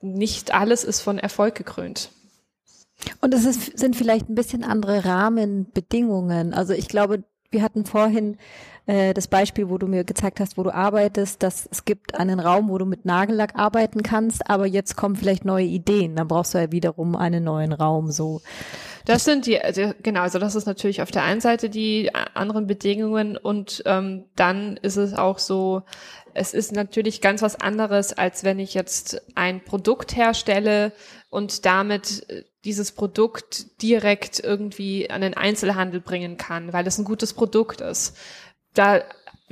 nicht 0.00 0.54
alles 0.54 0.84
ist 0.84 1.00
von 1.00 1.18
Erfolg 1.18 1.54
gekrönt. 1.54 2.10
Und 3.20 3.34
es 3.34 3.44
ist, 3.44 3.78
sind 3.78 3.96
vielleicht 3.96 4.28
ein 4.28 4.34
bisschen 4.34 4.64
andere 4.64 5.04
Rahmenbedingungen. 5.04 6.54
Also 6.54 6.72
ich 6.72 6.88
glaube, 6.88 7.24
wir 7.52 7.62
hatten 7.62 7.84
vorhin 7.84 8.38
äh, 8.86 9.14
das 9.14 9.28
Beispiel, 9.28 9.68
wo 9.68 9.78
du 9.78 9.86
mir 9.86 10.04
gezeigt 10.04 10.40
hast, 10.40 10.56
wo 10.56 10.62
du 10.62 10.74
arbeitest, 10.74 11.42
dass 11.42 11.68
es 11.70 11.84
gibt 11.84 12.14
einen 12.14 12.40
Raum, 12.40 12.68
wo 12.68 12.78
du 12.78 12.84
mit 12.84 13.04
Nagellack 13.04 13.52
arbeiten 13.54 14.02
kannst, 14.02 14.48
aber 14.50 14.66
jetzt 14.66 14.96
kommen 14.96 15.16
vielleicht 15.16 15.44
neue 15.44 15.66
Ideen. 15.66 16.16
Dann 16.16 16.28
brauchst 16.28 16.54
du 16.54 16.58
ja 16.58 16.72
wiederum 16.72 17.14
einen 17.14 17.44
neuen 17.44 17.72
Raum. 17.72 18.10
So. 18.10 18.40
Das 19.04 19.24
sind 19.24 19.46
die, 19.46 19.60
also 19.60 19.92
genau, 20.02 20.20
also 20.20 20.38
das 20.38 20.54
ist 20.54 20.66
natürlich 20.66 21.02
auf 21.02 21.10
der 21.10 21.22
einen 21.22 21.40
Seite 21.40 21.70
die 21.70 22.14
anderen 22.14 22.66
Bedingungen 22.66 23.36
und 23.36 23.82
ähm, 23.86 24.24
dann 24.36 24.76
ist 24.78 24.96
es 24.96 25.14
auch 25.14 25.38
so, 25.38 25.82
es 26.34 26.54
ist 26.54 26.72
natürlich 26.72 27.20
ganz 27.20 27.42
was 27.42 27.60
anderes, 27.60 28.12
als 28.12 28.44
wenn 28.44 28.58
ich 28.58 28.74
jetzt 28.74 29.22
ein 29.34 29.62
Produkt 29.64 30.16
herstelle 30.16 30.92
und 31.30 31.66
damit 31.66 32.28
äh, 32.30 32.44
dieses 32.64 32.92
Produkt 32.92 33.82
direkt 33.82 34.38
irgendwie 34.38 35.10
an 35.10 35.20
den 35.20 35.34
Einzelhandel 35.34 36.00
bringen 36.00 36.36
kann, 36.36 36.72
weil 36.72 36.86
es 36.86 36.98
ein 36.98 37.04
gutes 37.04 37.32
Produkt 37.32 37.80
ist. 37.80 38.16
Da 38.74 39.02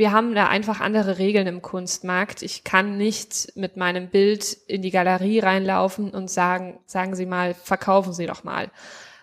wir 0.01 0.13
haben 0.13 0.35
da 0.35 0.49
einfach 0.49 0.81
andere 0.81 1.19
Regeln 1.19 1.47
im 1.47 1.61
Kunstmarkt. 1.61 2.41
Ich 2.41 2.65
kann 2.65 2.97
nicht 2.97 3.53
mit 3.55 3.77
meinem 3.77 4.09
Bild 4.09 4.55
in 4.67 4.81
die 4.81 4.91
Galerie 4.91 5.41
reinlaufen 5.41 6.11
und 6.13 6.31
sagen, 6.31 6.81
sagen 6.87 7.15
Sie 7.15 7.27
mal, 7.27 7.53
verkaufen 7.53 8.15
Sie 8.15 8.25
doch 8.25 8.43
mal. 8.43 8.71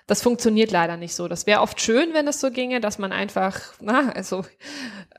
Das 0.06 0.22
funktioniert 0.22 0.70
leider 0.70 0.96
nicht 0.96 1.16
so. 1.16 1.28
Das 1.28 1.48
wäre 1.48 1.62
oft 1.62 1.82
schön, 1.82 2.14
wenn 2.14 2.28
es 2.28 2.40
so 2.40 2.52
ginge, 2.52 2.80
dass 2.80 3.00
man 3.00 3.12
einfach, 3.12 3.60
na, 3.82 4.12
also 4.12 4.46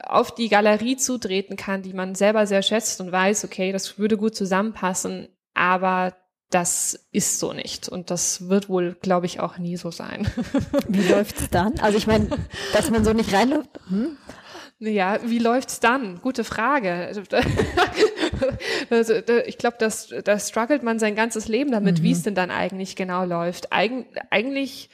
auf 0.01 0.33
die 0.33 0.49
Galerie 0.49 0.97
zutreten 0.97 1.57
kann, 1.57 1.83
die 1.83 1.93
man 1.93 2.15
selber 2.15 2.47
sehr 2.47 2.63
schätzt 2.63 3.01
und 3.01 3.11
weiß, 3.11 3.45
okay, 3.45 3.73
das 3.73 3.99
würde 3.99 4.17
gut 4.17 4.37
zusammenpassen, 4.37 5.29
aber 5.55 6.15
das 6.51 7.09
ist 7.11 7.41
so 7.41 7.53
nicht. 7.53 7.89
Und 7.89 8.11
das 8.11 8.49
wird 8.49 8.69
wohl, 8.69 8.97
glaube 9.03 9.27
ich, 9.27 9.41
auch 9.41 9.59
nie 9.59 9.77
so 9.77 9.91
sein. 9.91 10.27
Wie 10.89 11.03
läuft's 11.03 11.51
dann? 11.51 11.81
Also 11.81 11.99
ich 11.99 12.07
meine, 12.07 12.29
dass 12.73 12.91
man 12.91 13.05
so 13.05 13.13
nicht 13.13 13.33
reinläuft. 13.33 13.69
Hm? 13.89 14.17
Ja, 14.81 15.19
wie 15.25 15.41
läuft's 15.41 15.81
dann? 15.81 16.21
Gute 16.21 16.45
Frage. 16.45 16.93
Also, 16.93 17.23
also 18.91 19.15
ich 19.47 19.59
glaube, 19.59 19.77
das, 19.81 20.15
da 20.25 20.39
struggelt 20.39 20.85
man 20.85 21.01
sein 21.01 21.17
ganzes 21.17 21.49
Leben 21.49 21.73
damit, 21.73 21.99
mhm. 21.99 22.03
wie 22.05 22.13
es 22.13 22.23
denn 22.23 22.37
dann 22.37 22.51
eigentlich 22.51 22.95
genau 22.95 23.25
läuft. 23.25 23.73
Eig 23.73 24.07
eigentlich 24.31 24.89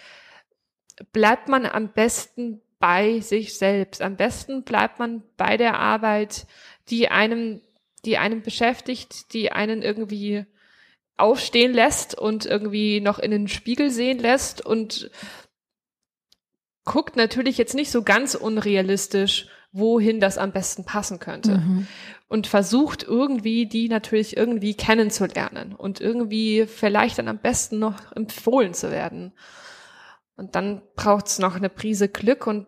bleibt 1.12 1.48
man 1.48 1.66
am 1.66 1.92
besten 1.92 2.62
bei 2.78 3.20
sich 3.20 3.58
selbst. 3.58 4.00
Am 4.00 4.16
besten 4.16 4.62
bleibt 4.62 4.98
man 4.98 5.22
bei 5.36 5.56
der 5.56 5.78
Arbeit, 5.78 6.46
die 6.88 7.08
einem, 7.08 7.60
die 8.04 8.16
einem 8.16 8.42
beschäftigt, 8.42 9.34
die 9.34 9.52
einen 9.52 9.82
irgendwie 9.82 10.46
aufstehen 11.16 11.74
lässt 11.74 12.16
und 12.16 12.46
irgendwie 12.46 13.00
noch 13.00 13.18
in 13.18 13.30
den 13.30 13.48
Spiegel 13.48 13.90
sehen 13.90 14.18
lässt 14.18 14.64
und 14.64 15.10
guckt 16.84 17.16
natürlich 17.16 17.56
jetzt 17.58 17.74
nicht 17.74 17.90
so 17.90 18.02
ganz 18.02 18.34
unrealistisch, 18.34 19.48
wohin 19.74 20.20
das 20.20 20.38
am 20.38 20.52
besten 20.52 20.84
passen 20.84 21.18
könnte. 21.18 21.58
Mhm. 21.58 21.86
Und 22.28 22.46
versucht 22.46 23.02
irgendwie, 23.02 23.66
die 23.66 23.88
natürlich 23.88 24.36
irgendwie 24.36 24.74
kennenzulernen 24.74 25.74
und 25.74 26.00
irgendwie 26.00 26.66
vielleicht 26.66 27.18
dann 27.18 27.28
am 27.28 27.38
besten 27.38 27.78
noch 27.78 28.12
empfohlen 28.16 28.72
zu 28.72 28.90
werden. 28.90 29.32
Und 30.36 30.54
dann 30.54 30.80
braucht's 30.96 31.38
noch 31.38 31.56
eine 31.56 31.68
Prise 31.68 32.08
Glück 32.08 32.46
und 32.46 32.66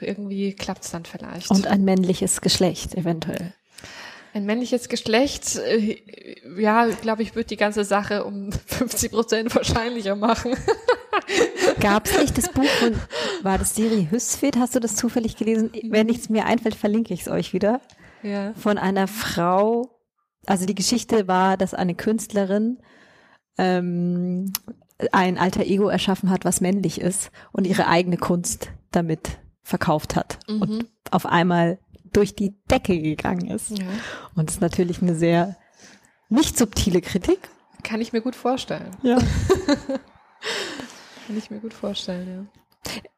irgendwie 0.00 0.54
klappt's 0.54 0.90
dann 0.90 1.04
vielleicht. 1.04 1.50
Und 1.50 1.66
ein 1.66 1.84
männliches 1.84 2.40
Geschlecht 2.40 2.94
eventuell. 2.94 3.54
Ein 4.36 4.44
männliches 4.44 4.90
Geschlecht, 4.90 5.56
äh, 5.56 5.96
ja, 6.58 6.84
glaube 6.88 7.22
ich, 7.22 7.34
wird 7.34 7.50
die 7.50 7.56
ganze 7.56 7.84
Sache 7.84 8.22
um 8.22 8.52
50 8.66 9.10
Prozent 9.10 9.54
wahrscheinlicher 9.54 10.14
machen. 10.14 10.54
Gab 11.80 12.04
es 12.04 12.20
nicht 12.20 12.36
das 12.36 12.52
Buch 12.52 12.66
von, 12.66 12.96
war 13.42 13.56
das 13.56 13.74
Siri 13.74 14.08
Hüsfeld? 14.10 14.58
Hast 14.58 14.74
du 14.74 14.80
das 14.80 14.94
zufällig 14.94 15.38
gelesen? 15.38 15.70
Wenn 15.84 16.08
nichts 16.08 16.28
mir 16.28 16.44
einfällt, 16.44 16.74
verlinke 16.74 17.14
ich 17.14 17.22
es 17.22 17.28
euch 17.28 17.54
wieder. 17.54 17.80
Ja. 18.22 18.52
Von 18.52 18.76
einer 18.76 19.08
Frau, 19.08 19.88
also 20.44 20.66
die 20.66 20.74
Geschichte 20.74 21.26
war, 21.26 21.56
dass 21.56 21.72
eine 21.72 21.94
Künstlerin 21.94 22.76
ähm, 23.56 24.52
ein 25.12 25.38
alter 25.38 25.64
Ego 25.64 25.88
erschaffen 25.88 26.28
hat, 26.28 26.44
was 26.44 26.60
männlich 26.60 27.00
ist 27.00 27.30
und 27.52 27.66
ihre 27.66 27.86
eigene 27.86 28.18
Kunst 28.18 28.68
damit 28.90 29.38
verkauft 29.62 30.14
hat. 30.14 30.40
Mhm. 30.46 30.60
Und 30.60 30.86
auf 31.10 31.24
einmal 31.24 31.78
durch 32.16 32.34
die 32.34 32.54
Decke 32.70 33.00
gegangen 33.00 33.48
ist. 33.48 33.78
Ja. 33.78 33.84
Und 34.34 34.48
das 34.48 34.56
ist 34.56 34.62
natürlich 34.62 35.02
eine 35.02 35.14
sehr 35.14 35.56
nicht 36.28 36.58
subtile 36.58 37.00
Kritik. 37.00 37.48
Kann 37.82 38.00
ich 38.00 38.12
mir 38.12 38.20
gut 38.20 38.34
vorstellen. 38.34 38.90
Ja. 39.02 39.18
Kann 41.26 41.36
ich 41.36 41.50
mir 41.50 41.58
gut 41.58 41.74
vorstellen, 41.74 42.48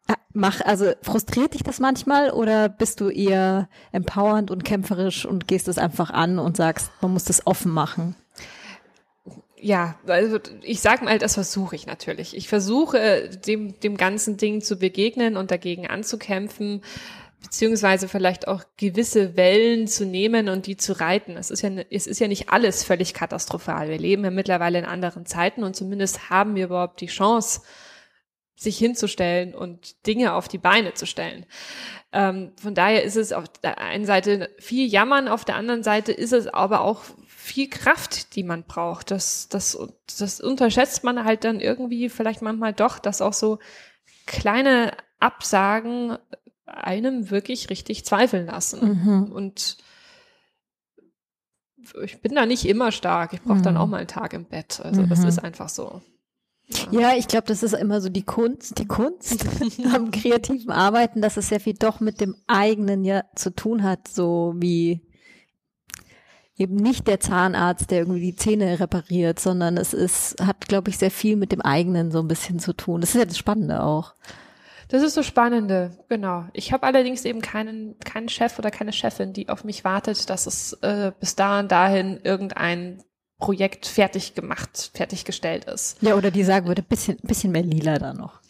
ja. 0.09 0.15
Mach, 0.33 0.61
also 0.61 0.93
frustriert 1.03 1.55
dich 1.55 1.63
das 1.63 1.81
manchmal 1.81 2.31
oder 2.31 2.69
bist 2.69 3.01
du 3.01 3.09
eher 3.09 3.69
empowernd 3.93 4.51
und 4.51 4.65
kämpferisch 4.65 5.27
und 5.27 5.49
gehst 5.49 5.69
es 5.69 5.79
einfach 5.79 6.11
an 6.11 6.39
und 6.39 6.57
sagst, 6.57 6.91
man 7.01 7.13
muss 7.13 7.25
das 7.25 7.47
offen 7.47 7.73
machen? 7.73 8.15
Ja, 9.61 9.97
also 10.07 10.39
ich 10.63 10.81
sag 10.81 11.03
mal, 11.03 11.19
das 11.19 11.35
versuche 11.35 11.77
ich 11.77 11.87
natürlich. 11.87 12.37
Ich 12.37 12.49
versuche 12.49 13.29
dem, 13.29 13.79
dem 13.81 13.97
ganzen 13.97 14.37
Ding 14.37 14.61
zu 14.61 14.77
begegnen 14.77 15.37
und 15.37 15.51
dagegen 15.51 15.87
anzukämpfen, 15.87 16.83
beziehungsweise 17.43 18.09
vielleicht 18.09 18.49
auch 18.49 18.65
gewisse 18.77 19.37
Wellen 19.37 19.87
zu 19.87 20.05
nehmen 20.05 20.49
und 20.49 20.67
die 20.67 20.77
zu 20.77 20.99
reiten. 20.99 21.37
Es 21.37 21.51
ist 21.51 21.63
ja, 21.63 21.71
es 21.91 22.07
ist 22.07 22.19
ja 22.19 22.29
nicht 22.29 22.51
alles 22.51 22.85
völlig 22.85 23.15
katastrophal. 23.15 23.89
Wir 23.89 23.99
leben 23.99 24.25
ja 24.25 24.31
mittlerweile 24.31 24.79
in 24.79 24.85
anderen 24.85 25.27
Zeiten 25.27 25.63
und 25.63 25.77
zumindest 25.77 26.31
haben 26.31 26.55
wir 26.55 26.67
überhaupt 26.67 27.01
die 27.01 27.07
Chance, 27.07 27.63
sich 28.57 28.77
hinzustellen 28.77 29.55
und 29.55 30.05
Dinge 30.07 30.35
auf 30.35 30.49
die 30.49 30.59
Beine 30.59 30.95
zu 30.95 31.07
stellen. 31.07 31.47
Ähm, 32.13 32.53
von 32.61 32.75
daher 32.75 33.05
ist 33.05 33.17
es 33.17 33.33
auf 33.33 33.47
der 33.49 33.79
einen 33.79 34.05
Seite 34.05 34.51
viel 34.59 34.89
Jammern, 34.89 35.29
auf 35.29 35.45
der 35.45 35.55
anderen 35.55 35.85
Seite 35.85 36.11
ist 36.11 36.33
es 36.33 36.49
aber 36.49 36.81
auch 36.81 37.03
viel 37.29 37.71
Kraft, 37.71 38.35
die 38.35 38.43
man 38.43 38.65
braucht. 38.65 39.13
Das, 39.13 39.49
das, 39.49 39.79
das 40.19 40.41
unterschätzt 40.41 41.05
man 41.05 41.25
halt 41.25 41.45
dann 41.45 41.61
irgendwie 41.61 42.09
vielleicht 42.09 42.43
manchmal 42.43 42.73
doch, 42.73 42.99
dass 42.99 43.23
auch 43.23 43.33
so 43.33 43.61
kleine 44.27 44.93
Absagen 45.21 46.19
einem 46.69 47.31
wirklich 47.31 47.71
richtig 47.71 48.05
zweifeln 48.05 48.47
lassen. 48.47 49.03
Mhm. 49.03 49.33
Und 49.33 49.79
ich 52.03 52.21
bin 52.21 52.35
da 52.35 52.45
nicht 52.47 52.67
immer 52.67 52.93
stark. 52.93 53.33
Ich 53.33 53.43
brauche 53.43 53.63
dann 53.63 53.75
Mhm. 53.75 53.81
auch 53.81 53.87
mal 53.87 53.99
einen 53.99 54.09
Tag 54.09 54.33
im 54.33 54.45
Bett. 54.45 54.81
Also 54.83 55.07
das 55.07 55.21
Mhm. 55.21 55.29
ist 55.29 55.39
einfach 55.39 55.69
so. 55.69 56.03
Ja, 56.91 57.15
ich 57.17 57.29
glaube, 57.29 57.47
das 57.47 57.63
ist 57.63 57.73
immer 57.73 58.03
so 58.03 58.11
die 58.11 58.25
Kunst, 58.25 58.79
die 58.79 58.87
Kunst 58.87 59.47
am 59.95 60.11
kreativen 60.11 60.71
Arbeiten, 60.71 61.23
dass 61.23 61.39
es 61.39 61.49
sehr 61.49 61.61
viel 61.61 61.73
doch 61.75 62.01
mit 62.01 62.21
dem 62.21 62.37
eigenen 62.47 63.05
ja 63.05 63.25
zu 63.35 63.51
tun 63.55 63.83
hat, 63.83 64.07
so 64.09 64.53
wie 64.57 65.01
eben 66.57 66.75
nicht 66.77 67.07
der 67.07 67.21
Zahnarzt, 67.21 67.91
der 67.91 68.01
irgendwie 68.01 68.21
die 68.21 68.37
Zähne 68.37 68.81
repariert, 68.81 69.39
sondern 69.39 69.79
es 69.79 69.95
ist, 69.95 70.37
hat, 70.45 70.69
glaube 70.69 70.91
ich, 70.91 70.99
sehr 70.99 71.11
viel 71.13 71.37
mit 71.37 71.53
dem 71.53 71.63
eigenen 71.63 72.11
so 72.11 72.19
ein 72.19 72.29
bisschen 72.29 72.59
zu 72.59 72.75
tun. 72.75 73.01
Das 73.01 73.11
ist 73.15 73.19
ja 73.21 73.25
das 73.25 73.39
Spannende 73.39 73.83
auch. 73.83 74.15
Das 74.89 75.03
ist 75.03 75.15
so 75.15 75.23
spannende, 75.23 75.91
genau. 76.09 76.47
Ich 76.55 76.73
habe 76.73 76.87
allerdings 76.87 77.25
eben 77.25 77.43
keinen, 77.43 77.99
keinen 78.01 78.29
Chef 78.29 78.59
oder 78.59 78.71
keine 78.71 78.93
Chefin, 78.93 79.35
die 79.35 79.49
auf 79.49 79.65
mich 79.65 79.85
wartet, 79.85 80.31
dass 80.31 80.47
es 80.47 80.73
äh, 80.83 81.13
bis 81.21 81.37
dahin 81.37 81.69
dahin 81.69 82.21
irgendein 82.23 83.03
Projekt 83.39 83.87
fertig 83.87 84.35
gemacht, 84.35 84.91
fertiggestellt 84.95 85.67
ist. 85.67 86.03
Ja, 86.03 86.15
oder 86.15 86.31
die 86.31 86.43
sagen 86.43 86.67
würde, 86.67 86.83
bisschen, 86.83 87.19
bisschen 87.23 87.53
mehr 87.53 87.63
lila 87.63 87.99
da 87.99 88.15
noch. 88.15 88.41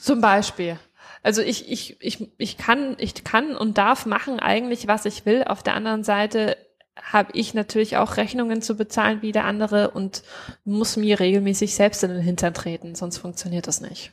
Zum 0.00 0.20
Beispiel. 0.20 0.78
Also 1.22 1.40
ich, 1.40 1.70
ich, 1.70 1.96
ich, 2.02 2.28
ich 2.36 2.58
kann, 2.58 2.96
ich 2.98 3.24
kann 3.24 3.56
und 3.56 3.78
darf 3.78 4.04
machen 4.04 4.40
eigentlich, 4.40 4.88
was 4.88 5.06
ich 5.06 5.24
will. 5.24 5.44
Auf 5.44 5.62
der 5.62 5.74
anderen 5.74 6.04
Seite 6.04 6.58
habe 7.00 7.30
ich 7.32 7.54
natürlich 7.54 7.96
auch 7.96 8.16
Rechnungen 8.16 8.62
zu 8.62 8.76
bezahlen 8.76 9.22
wie 9.22 9.32
der 9.32 9.44
andere 9.44 9.90
und 9.90 10.22
muss 10.64 10.96
mir 10.96 11.18
regelmäßig 11.20 11.74
selbst 11.74 12.04
in 12.04 12.10
den 12.10 12.20
Hintern 12.20 12.54
treten, 12.54 12.94
sonst 12.94 13.18
funktioniert 13.18 13.66
das 13.66 13.80
nicht. 13.80 14.12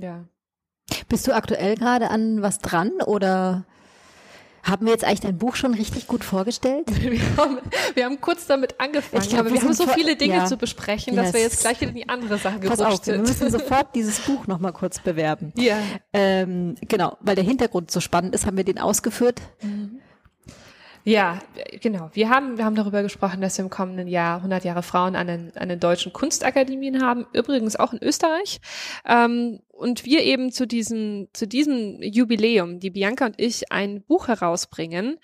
Ja. 0.00 0.24
Bist 1.08 1.26
du 1.26 1.34
aktuell 1.34 1.76
gerade 1.76 2.10
an 2.10 2.42
was 2.42 2.58
dran 2.58 2.92
oder 3.04 3.64
haben 4.62 4.86
wir 4.86 4.92
jetzt 4.92 5.04
eigentlich 5.04 5.20
dein 5.20 5.38
Buch 5.38 5.54
schon 5.54 5.72
richtig 5.74 6.06
gut 6.08 6.24
vorgestellt? 6.24 6.86
Wir 7.00 7.20
haben, 7.36 7.58
wir 7.94 8.04
haben 8.04 8.20
kurz 8.20 8.46
damit 8.46 8.78
angefangen, 8.80 9.22
Ich 9.22 9.28
glaub, 9.30 9.40
aber 9.40 9.50
wir 9.50 9.54
wir 9.54 9.62
haben 9.62 9.72
so 9.72 9.86
viele 9.86 10.16
Dinge 10.16 10.34
ja. 10.36 10.44
zu 10.46 10.56
besprechen, 10.56 11.14
Ja, 11.14 11.22
dass 11.22 11.32
wir 11.32 11.40
jetzt 11.40 11.60
gleich 11.60 11.80
wieder 11.80 11.90
in 11.90 11.96
die 11.96 12.08
andere 12.08 12.36
Sache 12.38 12.58
Pass 12.60 12.80
auf, 12.80 13.06
wir 13.06 13.14
sind. 13.14 13.22
müssen 13.22 13.50
sofort 13.58 13.94
dieses 13.94 14.20
Buch 14.20 14.46
nochmal 14.46 14.72
kurz 14.72 14.98
bewerben. 15.00 15.52
Ja. 15.56 15.78
Ähm, 16.12 16.74
genau, 16.82 17.16
weil 17.20 17.34
der 17.34 17.44
Hintergrund 17.44 17.90
so 17.90 18.00
spannend 18.00 18.34
ist, 18.34 18.46
haben 18.46 18.56
wir 18.56 18.64
den 18.64 18.78
ausgeführt. 18.78 19.40
Ja, 21.08 21.40
genau. 21.80 22.10
Wir 22.12 22.28
haben, 22.28 22.58
wir 22.58 22.66
haben 22.66 22.74
darüber 22.74 23.02
gesprochen, 23.02 23.40
dass 23.40 23.56
wir 23.56 23.64
im 23.64 23.70
kommenden 23.70 24.08
Jahr 24.08 24.36
100 24.36 24.62
Jahre 24.64 24.82
Frauen 24.82 25.16
an 25.16 25.26
den, 25.26 25.56
an 25.56 25.70
den 25.70 25.80
deutschen 25.80 26.12
Kunstakademien 26.12 27.02
haben, 27.02 27.26
übrigens 27.32 27.76
auch 27.76 27.94
in 27.94 28.02
Österreich. 28.02 28.60
Ähm, 29.06 29.60
und 29.68 30.04
wir 30.04 30.22
eben 30.22 30.52
zu 30.52 30.66
diesem, 30.66 31.28
zu 31.32 31.48
diesem 31.48 32.02
Jubiläum, 32.02 32.78
die 32.78 32.90
Bianca 32.90 33.24
und 33.24 33.40
ich, 33.40 33.72
ein 33.72 34.02
Buch 34.02 34.28
herausbringen 34.28 35.18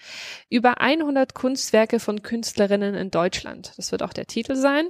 über 0.48 0.80
100 0.80 1.34
Kunstwerke 1.34 2.00
von 2.00 2.22
Künstlerinnen 2.22 2.94
in 2.94 3.10
Deutschland. 3.10 3.72
Das 3.76 3.92
wird 3.92 4.02
auch 4.02 4.14
der 4.14 4.26
Titel 4.26 4.54
sein. 4.54 4.86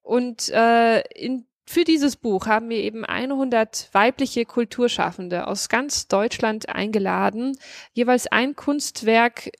Und 0.00 0.48
äh, 0.48 1.00
in 1.10 1.44
für 1.68 1.82
dieses 1.82 2.14
Buch 2.14 2.46
haben 2.46 2.68
wir 2.68 2.78
eben 2.78 3.04
100 3.04 3.88
weibliche 3.90 4.44
Kulturschaffende 4.44 5.48
aus 5.48 5.68
ganz 5.68 6.06
Deutschland 6.06 6.68
eingeladen, 6.68 7.58
jeweils 7.92 8.28
ein 8.28 8.54
Kunstwerk 8.54 9.50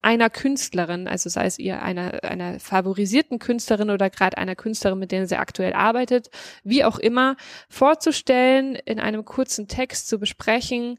einer 0.00 0.30
Künstlerin, 0.30 1.08
also 1.08 1.28
sei 1.28 1.46
es 1.46 1.58
ihr 1.58 1.82
einer, 1.82 2.22
einer 2.22 2.60
favorisierten 2.60 3.38
Künstlerin 3.38 3.90
oder 3.90 4.10
gerade 4.10 4.38
einer 4.38 4.54
Künstlerin, 4.54 4.98
mit 4.98 5.12
der 5.12 5.26
sie 5.26 5.36
aktuell 5.36 5.72
arbeitet, 5.72 6.30
wie 6.62 6.84
auch 6.84 6.98
immer, 6.98 7.36
vorzustellen, 7.68 8.76
in 8.76 9.00
einem 9.00 9.24
kurzen 9.24 9.66
Text 9.66 10.08
zu 10.08 10.18
besprechen 10.18 10.98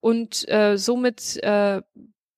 und 0.00 0.48
äh, 0.48 0.76
somit 0.76 1.42
äh, 1.42 1.82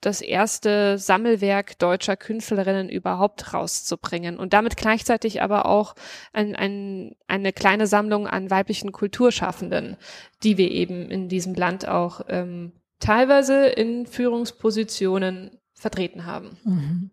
das 0.00 0.20
erste 0.20 0.96
Sammelwerk 0.96 1.78
deutscher 1.78 2.16
Künstlerinnen 2.16 2.88
überhaupt 2.88 3.52
rauszubringen 3.52 4.38
und 4.38 4.52
damit 4.52 4.76
gleichzeitig 4.76 5.42
aber 5.42 5.66
auch 5.66 5.94
ein, 6.32 6.54
ein, 6.54 7.16
eine 7.26 7.52
kleine 7.52 7.86
Sammlung 7.86 8.26
an 8.28 8.50
weiblichen 8.50 8.92
Kulturschaffenden, 8.92 9.96
die 10.44 10.56
wir 10.56 10.70
eben 10.70 11.10
in 11.10 11.28
diesem 11.28 11.54
Land 11.54 11.88
auch 11.88 12.20
ähm, 12.28 12.72
teilweise 13.00 13.66
in 13.66 14.06
Führungspositionen 14.06 15.58
vertreten 15.78 16.26
haben. 16.26 16.56
Mhm. 16.64 17.10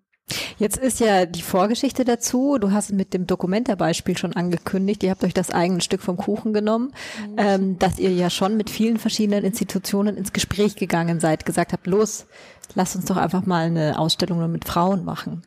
Jetzt 0.57 0.77
ist 0.77 0.99
ja 0.99 1.25
die 1.27 1.43
Vorgeschichte 1.43 2.03
dazu. 2.03 2.57
Du 2.57 2.71
hast 2.71 2.91
mit 2.91 3.13
dem 3.13 3.27
Dokumenterbeispiel 3.27 4.17
schon 4.17 4.33
angekündigt. 4.33 5.03
Ihr 5.03 5.11
habt 5.11 5.23
euch 5.23 5.35
das 5.35 5.51
eigene 5.51 5.81
Stück 5.81 6.01
vom 6.01 6.17
Kuchen 6.17 6.51
genommen, 6.51 6.93
ähm, 7.37 7.77
dass 7.77 7.99
ihr 7.99 8.11
ja 8.11 8.31
schon 8.31 8.57
mit 8.57 8.71
vielen 8.71 8.97
verschiedenen 8.97 9.43
Institutionen 9.43 10.17
ins 10.17 10.33
Gespräch 10.33 10.75
gegangen 10.77 11.19
seid, 11.19 11.45
gesagt 11.45 11.73
habt, 11.73 11.85
los, 11.85 12.25
lass 12.73 12.95
uns 12.95 13.05
doch 13.05 13.17
einfach 13.17 13.45
mal 13.45 13.65
eine 13.65 13.99
Ausstellung 13.99 14.39
nur 14.39 14.47
mit 14.47 14.65
Frauen 14.65 15.05
machen. 15.05 15.45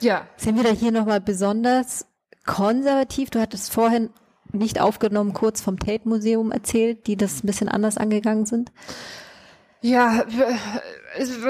Ja, 0.00 0.26
Sind 0.36 0.56
wir 0.56 0.64
da 0.64 0.70
hier 0.70 0.90
nochmal 0.90 1.20
besonders 1.20 2.06
konservativ? 2.46 3.30
Du 3.30 3.40
hattest 3.40 3.72
vorhin 3.72 4.08
nicht 4.52 4.80
aufgenommen, 4.80 5.34
kurz 5.34 5.60
vom 5.60 5.78
Tate 5.78 6.08
Museum 6.08 6.50
erzählt, 6.50 7.06
die 7.06 7.16
das 7.16 7.42
ein 7.42 7.46
bisschen 7.46 7.68
anders 7.68 7.98
angegangen 7.98 8.46
sind. 8.46 8.72
Ja, 9.86 10.24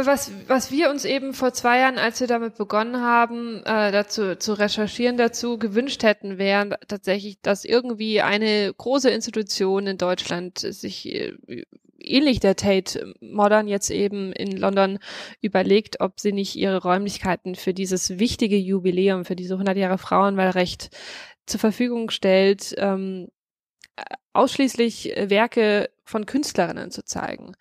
was, 0.06 0.32
was 0.48 0.72
wir 0.72 0.90
uns 0.90 1.04
eben 1.04 1.34
vor 1.34 1.52
zwei 1.52 1.78
Jahren, 1.78 1.98
als 1.98 2.18
wir 2.18 2.26
damit 2.26 2.56
begonnen 2.56 3.00
haben, 3.00 3.62
äh, 3.64 3.92
dazu 3.92 4.34
zu 4.34 4.54
recherchieren, 4.54 5.16
dazu 5.16 5.56
gewünscht 5.56 6.02
hätten, 6.02 6.36
wären 6.36 6.74
tatsächlich, 6.88 7.40
dass 7.42 7.64
irgendwie 7.64 8.22
eine 8.22 8.74
große 8.76 9.08
Institution 9.08 9.86
in 9.86 9.98
Deutschland 9.98 10.58
sich 10.58 11.06
äh, 11.14 11.34
ähnlich 11.96 12.40
der 12.40 12.56
Tate 12.56 13.14
Modern 13.20 13.68
jetzt 13.68 13.90
eben 13.90 14.32
in 14.32 14.56
London 14.56 14.98
überlegt, 15.40 16.00
ob 16.00 16.18
sie 16.18 16.32
nicht 16.32 16.56
ihre 16.56 16.82
Räumlichkeiten 16.82 17.54
für 17.54 17.72
dieses 17.72 18.18
wichtige 18.18 18.56
Jubiläum, 18.56 19.24
für 19.24 19.36
diese 19.36 19.54
100 19.54 19.76
Jahre 19.76 19.98
Frauenwahlrecht 19.98 20.90
zur 21.46 21.60
Verfügung 21.60 22.10
stellt, 22.10 22.74
ähm, 22.78 23.28
ausschließlich 24.32 25.14
Werke 25.16 25.88
von 26.04 26.26
Künstlerinnen 26.26 26.90
zu 26.90 27.04
zeigen. 27.04 27.56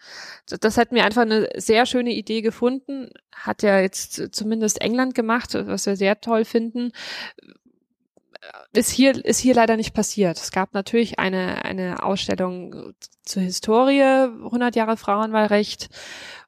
Das- 0.60 0.78
hätten 0.78 0.96
wir 0.96 1.06
einfach 1.06 1.22
eine 1.24 1.50
sehr 1.56 1.86
schöne 1.86 2.12
Idee 2.14 2.42
gefunden. 2.42 3.10
Hat 3.34 3.64
ja 3.64 3.80
jetzt 3.80 4.36
zumindest 4.36 4.82
England 4.82 5.16
gemacht, 5.16 5.54
was 5.54 5.86
wir 5.86 5.96
sehr 5.96 6.20
toll 6.22 6.46
finden. 6.46 6.92
Ist 8.74 8.92
hier, 8.92 9.24
ist 9.24 9.40
hier 9.40 9.54
leider 9.54 9.78
nicht 9.78 9.94
passiert. 9.94 10.38
Es 10.38 10.52
gab 10.52 10.74
natürlich 10.74 11.18
eine, 11.20 11.64
eine 11.64 12.04
Ausstellung 12.04 12.94
zur 13.24 13.42
Historie, 13.42 14.02
100 14.02 14.76
Jahre 14.76 14.98
Frauenwahlrecht 14.98 15.90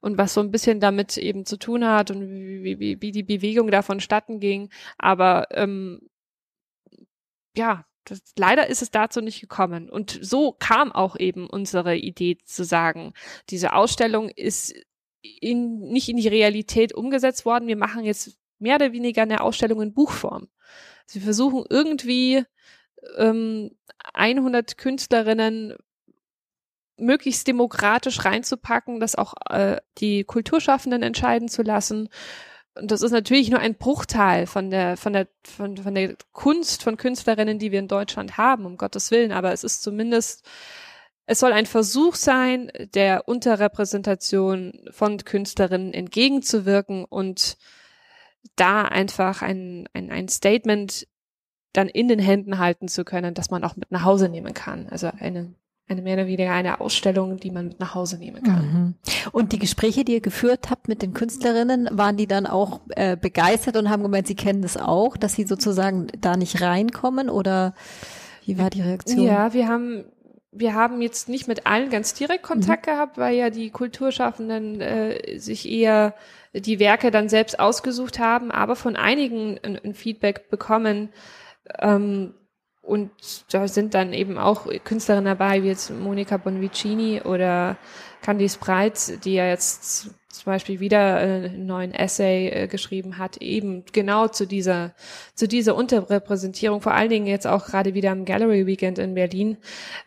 und 0.02 0.18
was 0.18 0.34
so 0.34 0.42
ein 0.42 0.52
bisschen 0.52 0.80
damit 0.82 1.18
eben 1.18 1.46
zu 1.46 1.58
tun 1.58 1.86
hat 1.86 2.12
und 2.12 2.22
wie, 2.22 2.80
wie, 2.80 3.02
wie 3.02 3.12
die 3.12 3.24
Bewegung 3.24 3.72
davon 3.72 4.02
statten 4.02 4.40
ging. 4.42 4.70
Aber 4.98 5.48
ähm, 5.52 6.10
ja, 7.56 7.86
das, 8.06 8.22
leider 8.38 8.68
ist 8.68 8.82
es 8.82 8.92
dazu 8.92 9.22
nicht 9.22 9.42
gekommen. 9.42 9.90
Und 9.90 10.20
so 10.22 10.54
kam 10.54 10.92
auch 10.92 11.16
eben 11.18 11.50
unsere 11.50 11.96
Idee 11.96 12.38
zu 12.46 12.64
sagen, 12.64 13.14
diese 13.50 13.74
Ausstellung 13.74 14.30
ist 14.30 14.74
in, 15.22 15.80
nicht 15.80 16.10
in 16.10 16.18
die 16.18 16.28
Realität 16.28 16.94
umgesetzt 16.94 17.46
worden. 17.46 17.68
Wir 17.68 17.78
machen 17.78 18.04
jetzt 18.04 18.38
mehr 18.60 18.76
oder 18.76 18.94
weniger 18.94 19.24
eine 19.24 19.42
Ausstellung 19.42 19.82
in 19.82 19.94
Buchform. 19.94 20.48
Sie 21.06 21.20
versuchen 21.20 21.66
irgendwie 21.70 22.44
ähm, 23.18 23.72
100 24.14 24.78
Künstlerinnen 24.78 25.76
möglichst 26.98 27.48
demokratisch 27.48 28.24
reinzupacken, 28.24 29.00
das 29.00 29.16
auch 29.16 29.34
äh, 29.50 29.78
die 29.98 30.24
Kulturschaffenden 30.24 31.04
entscheiden 31.04 31.50
zu 31.50 31.62
lassen. 31.62 32.10
Und 32.76 32.92
das 32.92 33.02
ist 33.02 33.12
natürlich 33.12 33.50
nur 33.50 33.60
ein 33.60 33.76
Bruchteil 33.76 34.48
von 34.48 34.70
der, 34.70 34.98
von 34.98 35.14
der, 35.14 35.28
von, 35.44 35.78
von 35.78 35.96
der 35.96 36.16
Kunst 36.34 36.84
von 36.84 36.98
Künstlerinnen, 36.98 37.58
die 37.58 37.72
wir 37.72 37.80
in 37.80 37.88
Deutschland 37.88 38.38
haben, 38.38 38.66
um 38.66 38.78
Gottes 38.78 39.12
Willen. 39.12 39.32
Aber 39.32 39.54
es 39.54 39.64
ist 39.64 39.82
zumindest, 39.82 40.46
es 41.26 41.40
soll 41.40 41.54
ein 41.54 41.66
Versuch 41.66 42.16
sein, 42.16 42.72
der 42.94 43.28
Unterrepräsentation 43.28 44.74
von 44.92 45.18
Künstlerinnen 45.18 45.94
entgegenzuwirken 45.94 47.06
und 47.06 47.58
da 48.56 48.84
einfach 48.84 49.42
ein, 49.42 49.88
ein, 49.94 50.12
ein 50.12 50.28
Statement 50.28 51.08
dann 51.74 51.88
in 51.88 52.08
den 52.08 52.20
Händen 52.20 52.58
halten 52.58 52.88
zu 52.88 53.06
können, 53.06 53.34
dass 53.34 53.50
man 53.50 53.64
auch 53.64 53.76
mit 53.76 53.92
nach 53.92 54.04
Hause 54.04 54.30
nehmen 54.30 54.54
kann. 54.54 54.88
Also 54.90 55.10
eine 55.18 55.54
eine 55.88 56.02
mehr 56.02 56.16
oder 56.16 56.28
weniger 56.28 56.52
eine 56.52 56.82
Ausstellung, 56.82 57.38
die 57.38 57.52
man 57.52 57.68
mit 57.68 57.80
nach 57.80 57.94
Hause 57.94 58.18
nehmen 58.18 58.42
kann. 58.42 58.66
Mhm. 58.66 58.94
Und 59.32 59.52
die 59.52 59.60
Gespräche, 59.60 60.04
die 60.04 60.14
ihr 60.14 60.22
geführt 60.22 60.72
habt 60.72 60.88
mit 60.88 61.02
den 61.02 61.14
Künstlerinnen, 61.14 61.90
waren 61.92 62.18
die 62.18 62.28
dann 62.28 62.48
auch 62.48 62.82
äh, 62.90 63.16
begeistert 63.16 63.78
und 63.78 63.90
haben 63.90 64.02
gemeint, 64.02 64.28
sie 64.28 64.36
kennen 64.36 64.62
das 64.62 64.78
auch, 64.78 65.16
dass 65.16 65.34
sie 65.34 65.44
sozusagen 65.44 66.08
da 66.20 66.38
nicht 66.38 66.62
reinkommen 66.62 67.30
oder 67.30 67.76
wie 68.46 68.58
war 68.58 68.70
die 68.70 68.82
Reaktion? 68.82 69.26
Ja, 69.26 69.54
wir 69.54 69.68
haben 69.68 70.06
wir 70.58 70.74
haben 70.74 71.02
jetzt 71.02 71.28
nicht 71.28 71.48
mit 71.50 71.68
allen 71.68 71.90
ganz 71.90 72.14
direkt 72.14 72.44
Kontakt 72.44 72.88
mhm. 72.88 72.92
gehabt, 72.92 73.18
weil 73.18 73.36
ja 73.36 73.50
die 73.50 73.70
Kulturschaffenden 73.70 74.80
äh, 74.80 75.38
sich 75.38 75.70
eher 75.70 76.14
die 76.54 76.80
Werke 76.80 77.12
dann 77.12 77.28
selbst 77.28 77.60
ausgesucht 77.60 78.20
haben, 78.20 78.52
aber 78.52 78.78
von 78.78 78.96
einigen 78.96 79.60
ein, 79.62 79.78
ein 79.84 79.94
Feedback 79.94 80.50
bekommen, 80.50 81.10
ähm, 81.80 82.34
und 82.86 83.10
da 83.52 83.68
sind 83.68 83.94
dann 83.94 84.14
eben 84.14 84.38
auch 84.38 84.68
Künstlerinnen 84.84 85.26
dabei, 85.26 85.64
wie 85.64 85.68
jetzt 85.68 85.90
Monika 85.90 86.38
Bonvicini 86.38 87.22
oder 87.22 87.78
Candice 88.22 88.58
Breitz, 88.58 89.20
die 89.24 89.34
ja 89.34 89.48
jetzt 89.48 90.12
zum 90.36 90.46
Beispiel 90.46 90.80
wieder 90.80 91.22
äh, 91.22 91.46
einen 91.46 91.66
neuen 91.66 91.94
Essay 91.94 92.50
äh, 92.50 92.68
geschrieben 92.68 93.18
hat, 93.18 93.38
eben 93.38 93.84
genau 93.92 94.28
zu 94.28 94.46
dieser, 94.46 94.94
zu 95.34 95.48
dieser 95.48 95.76
Unterrepräsentierung, 95.76 96.82
vor 96.82 96.94
allen 96.94 97.10
Dingen 97.10 97.28
jetzt 97.28 97.48
auch 97.48 97.66
gerade 97.66 97.94
wieder 97.94 98.12
am 98.12 98.26
Gallery 98.26 98.68
Weekend 98.68 99.00
in 99.00 99.16
Berlin, 99.16 99.58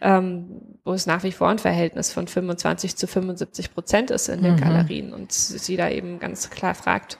ähm, 0.00 0.76
wo 0.84 0.92
es 0.92 1.06
nach 1.06 1.22
wie 1.22 1.32
vor 1.32 1.48
ein 1.48 1.58
Verhältnis 1.58 2.12
von 2.12 2.28
25 2.28 2.96
zu 2.96 3.06
75 3.06 3.72
Prozent 3.72 4.10
ist 4.10 4.28
in 4.28 4.42
den 4.42 4.54
mhm. 4.54 4.60
Galerien 4.60 5.12
und 5.12 5.32
sie 5.32 5.76
da 5.76 5.88
eben 5.88 6.18
ganz 6.18 6.50
klar 6.50 6.74
fragt, 6.74 7.18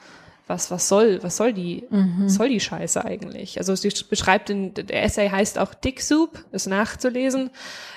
was, 0.48 0.70
was 0.70 0.88
soll, 0.88 1.22
was 1.22 1.36
soll 1.36 1.52
die, 1.52 1.84
mhm. 1.90 2.24
was 2.24 2.34
soll 2.34 2.48
die 2.48 2.60
Scheiße 2.60 3.04
eigentlich? 3.04 3.58
Also 3.58 3.74
sie 3.74 3.92
beschreibt 4.08 4.50
in, 4.50 4.74
der 4.74 5.04
Essay 5.04 5.28
heißt 5.28 5.58
auch 5.58 5.74
Dick 5.74 6.00
Soup, 6.00 6.44
ist 6.52 6.66
nachzulesen, 6.66 7.50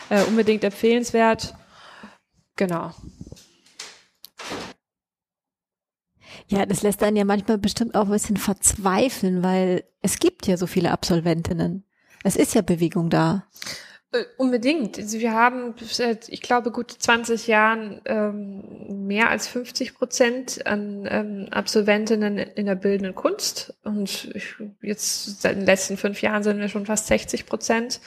äh, 0.10 0.24
unbedingt 0.24 0.64
empfehlenswert. 0.64 1.56
Genau. 2.56 2.94
Ja, 6.48 6.66
das 6.66 6.82
lässt 6.82 7.02
einen 7.02 7.16
ja 7.16 7.24
manchmal 7.24 7.58
bestimmt 7.58 7.96
auch 7.96 8.06
ein 8.06 8.12
bisschen 8.12 8.38
verzweifeln, 8.38 9.42
weil 9.42 9.86
es 10.02 10.20
gibt 10.20 10.48
ja 10.48 10.58
so 10.58 10.68
viele 10.68 10.92
Absolventinnen. 10.92 11.86
Es 12.24 12.36
ist 12.36 12.54
ja 12.54 12.62
Bewegung 12.62 13.10
da. 13.10 13.46
Äh, 14.14 14.26
unbedingt. 14.36 14.98
Also 14.98 15.20
wir 15.20 15.34
haben 15.34 15.74
seit, 15.80 16.28
ich 16.28 16.42
glaube, 16.42 16.72
gut 16.72 16.92
20 16.92 17.48
Jahren 17.48 18.02
ähm, 18.04 19.08
mehr 19.08 19.30
als 19.30 19.48
50 19.48 19.94
Prozent 19.94 20.66
an 20.68 21.08
ähm, 21.10 21.48
Absolventinnen 21.50 22.38
in 22.38 22.66
der 22.66 22.76
bildenden 22.76 23.16
Kunst. 23.16 23.74
Und 23.86 24.30
ich, 24.36 24.56
jetzt 24.82 25.42
seit 25.42 25.56
den 25.56 25.66
letzten 25.66 25.96
fünf 25.96 26.22
Jahren 26.22 26.44
sind 26.44 26.60
wir 26.60 26.68
schon 26.68 26.86
fast 26.86 27.08
60 27.08 27.46
Prozent. 27.46 28.02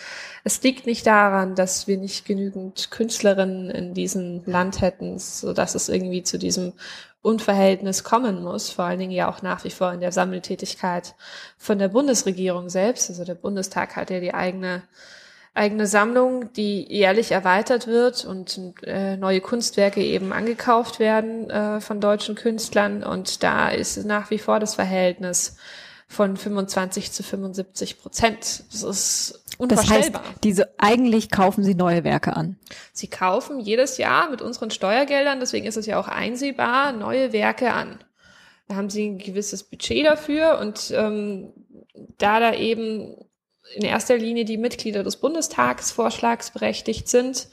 Es 0.44 0.62
liegt 0.62 0.84
nicht 0.84 1.07
daran, 1.07 1.55
dass 1.55 1.88
wir 1.88 1.96
nicht 1.96 2.26
genügend 2.26 2.90
Künstlerinnen 2.90 3.70
in 3.70 3.94
diesem 3.94 4.42
Land 4.44 4.82
hätten, 4.82 5.18
so 5.18 5.55
dass 5.55 5.74
es 5.74 5.88
irgendwie 5.88 6.22
zu 6.22 6.38
diesem 6.38 6.74
Unverhältnis 7.22 8.05
kommen 8.05 8.42
muss, 8.42 8.68
vor 8.68 8.84
allen 8.84 8.98
Dingen 8.98 9.11
ja 9.11 9.30
auch 9.30 9.40
nach 9.40 9.64
wie 9.64 9.70
vor 9.70 9.90
in 9.94 10.00
der 10.00 10.12
Sammeltätigkeit 10.12 11.14
von 11.57 11.78
der 11.78 11.88
Bundesregierung 11.88 12.68
selbst. 12.68 13.09
Also 13.09 13.24
der 13.24 13.34
Bundestag 13.34 13.96
hat 13.96 14.11
ja 14.11 14.20
die 14.20 14.34
eigene 14.34 14.82
eigene 15.55 15.86
Sammlung, 15.86 16.52
die 16.52 16.84
jährlich 16.92 17.30
erweitert 17.30 17.86
wird 17.86 18.24
und 18.24 18.61
äh, 18.82 19.16
neue 19.16 19.40
Kunstwerke 19.40 20.02
eben 20.02 20.32
angekauft 20.32 20.98
werden 20.98 21.48
äh, 21.48 21.80
von 21.80 22.00
deutschen 22.00 22.34
Künstlern. 22.34 23.05
Und 23.05 23.42
da 23.44 23.68
ist 23.68 24.05
nach 24.05 24.30
wie 24.30 24.38
vor 24.38 24.59
das 24.59 24.74
Verhältnis 24.74 25.57
von 26.09 26.36
25 26.36 27.12
zu 27.12 27.22
75 27.22 28.00
Prozent. 28.00 28.64
Das 28.72 28.82
ist 28.82 29.44
unvorstellbar. 29.57 30.22
Das 30.22 30.30
heißt, 30.30 30.44
diese, 30.44 30.74
eigentlich 30.78 31.30
kaufen 31.30 31.62
sie 31.62 31.74
neue 31.74 32.02
Werke 32.02 32.34
an. 32.34 32.57
Sie 32.92 33.07
kaufen 33.07 33.61
jedes 33.61 33.96
Jahr 33.96 34.30
mit 34.30 34.42
unseren 34.42 34.72
Steuergeldern, 34.72 35.38
deswegen 35.38 35.66
ist 35.66 35.76
es 35.76 35.86
ja 35.86 36.00
auch 36.00 36.09
einsehbar, 36.09 36.92
neue 36.92 37.32
Werke 37.32 37.72
an. 37.72 38.02
Da 38.66 38.74
haben 38.74 38.90
sie 38.90 39.09
ein 39.09 39.18
gewisses 39.18 39.62
Budget 39.62 40.07
dafür 40.07 40.59
und 40.59 40.92
ähm, 40.96 41.52
da 42.18 42.40
da 42.40 42.55
eben 42.55 43.14
in 43.74 43.84
erster 43.84 44.16
Linie 44.16 44.44
die 44.44 44.58
Mitglieder 44.58 45.02
des 45.02 45.16
Bundestags 45.16 45.90
vorschlagsberechtigt 45.90 47.08
sind 47.08 47.48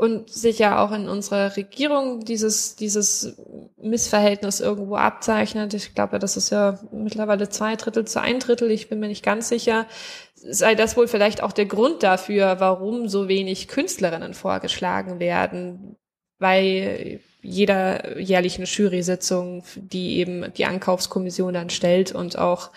und 0.00 0.30
sich 0.30 0.58
ja 0.58 0.82
auch 0.82 0.92
in 0.92 1.10
unserer 1.10 1.56
Regierung 1.58 2.24
dieses, 2.24 2.74
dieses 2.74 3.36
Missverhältnis 3.76 4.60
irgendwo 4.60 4.96
abzeichnet. 4.96 5.74
Ich 5.74 5.94
glaube, 5.94 6.18
das 6.18 6.38
ist 6.38 6.48
ja 6.48 6.78
mittlerweile 6.90 7.50
zwei 7.50 7.76
Drittel 7.76 8.06
zu 8.06 8.18
ein 8.18 8.38
Drittel. 8.38 8.70
Ich 8.70 8.88
bin 8.88 8.98
mir 8.98 9.08
nicht 9.08 9.22
ganz 9.22 9.50
sicher. 9.50 9.86
Sei 10.34 10.74
das 10.74 10.96
wohl 10.96 11.06
vielleicht 11.06 11.42
auch 11.42 11.52
der 11.52 11.66
Grund 11.66 12.02
dafür, 12.02 12.60
warum 12.60 13.08
so 13.08 13.28
wenig 13.28 13.68
Künstlerinnen 13.68 14.32
vorgeschlagen 14.32 15.20
werden, 15.20 15.96
weil 16.40 17.20
jeder 17.42 18.18
jährlichen 18.18 18.64
Jury-Sitzung, 18.64 19.62
die 19.76 20.18
eben 20.18 20.52
die 20.54 20.66
Ankaufskommission 20.66 21.54
dann 21.54 21.70
stellt 21.70 22.12
und 22.12 22.36
auch 22.36 22.70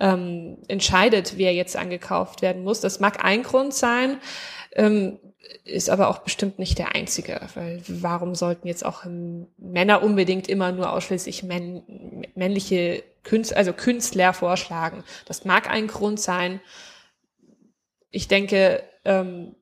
ähm, 0.00 0.58
entscheidet, 0.68 1.34
wer 1.36 1.54
jetzt 1.54 1.76
angekauft 1.76 2.42
werden 2.42 2.64
muss. 2.64 2.80
Das 2.80 3.00
mag 3.00 3.24
ein 3.24 3.42
Grund 3.42 3.72
sein, 3.72 4.18
ähm, 4.72 5.18
ist 5.64 5.90
aber 5.90 6.08
auch 6.08 6.18
bestimmt 6.18 6.58
nicht 6.58 6.78
der 6.78 6.94
einzige, 6.94 7.40
weil 7.54 7.82
warum 7.86 8.34
sollten 8.34 8.68
jetzt 8.68 8.84
auch 8.84 9.04
Männer 9.56 10.02
unbedingt 10.02 10.48
immer 10.48 10.72
nur 10.72 10.92
ausschließlich 10.92 11.42
männ 11.42 11.82
männliche 12.34 13.02
Künstler, 13.22 13.56
also 13.58 13.72
Künstler 13.72 14.32
vorschlagen? 14.32 15.04
Das 15.26 15.44
mag 15.44 15.70
ein 15.70 15.86
Grund 15.86 16.20
sein. 16.20 16.60
Ich 18.10 18.28
denke, 18.28 18.82
ähm, 19.04 19.54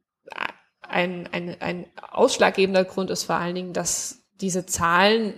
ein, 0.90 1.28
ein, 1.32 1.56
ein 1.60 1.86
ausschlaggebender 2.10 2.84
Grund 2.84 3.10
ist 3.10 3.24
vor 3.24 3.36
allen 3.36 3.54
Dingen, 3.54 3.72
dass 3.72 4.22
diese 4.40 4.66
Zahlen 4.66 5.34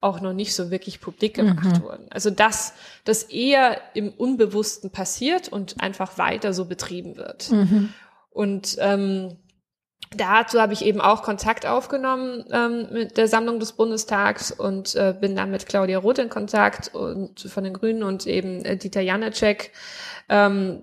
auch 0.00 0.20
noch 0.20 0.34
nicht 0.34 0.54
so 0.54 0.70
wirklich 0.70 1.00
publik 1.00 1.34
gemacht 1.34 1.64
mhm. 1.64 1.82
wurden. 1.82 2.06
Also 2.10 2.28
dass 2.30 2.74
das 3.04 3.22
eher 3.22 3.80
im 3.94 4.10
Unbewussten 4.10 4.90
passiert 4.90 5.48
und 5.48 5.80
einfach 5.80 6.18
weiter 6.18 6.52
so 6.52 6.66
betrieben 6.66 7.16
wird. 7.16 7.50
Mhm. 7.50 7.94
Und 8.28 8.76
ähm, 8.80 9.38
dazu 10.14 10.60
habe 10.60 10.74
ich 10.74 10.84
eben 10.84 11.00
auch 11.00 11.22
Kontakt 11.22 11.64
aufgenommen 11.64 12.44
ähm, 12.52 12.88
mit 12.92 13.16
der 13.16 13.28
Sammlung 13.28 13.60
des 13.60 13.72
Bundestags 13.72 14.50
und 14.50 14.94
äh, 14.94 15.14
bin 15.18 15.34
dann 15.34 15.50
mit 15.50 15.66
Claudia 15.66 15.98
Roth 15.98 16.18
in 16.18 16.28
Kontakt 16.28 16.94
und 16.94 17.40
von 17.40 17.64
den 17.64 17.72
Grünen 17.72 18.02
und 18.02 18.26
eben 18.26 18.62
äh, 18.64 18.76
Dieter 18.76 19.00
Janacek, 19.00 19.72
ähm, 20.28 20.82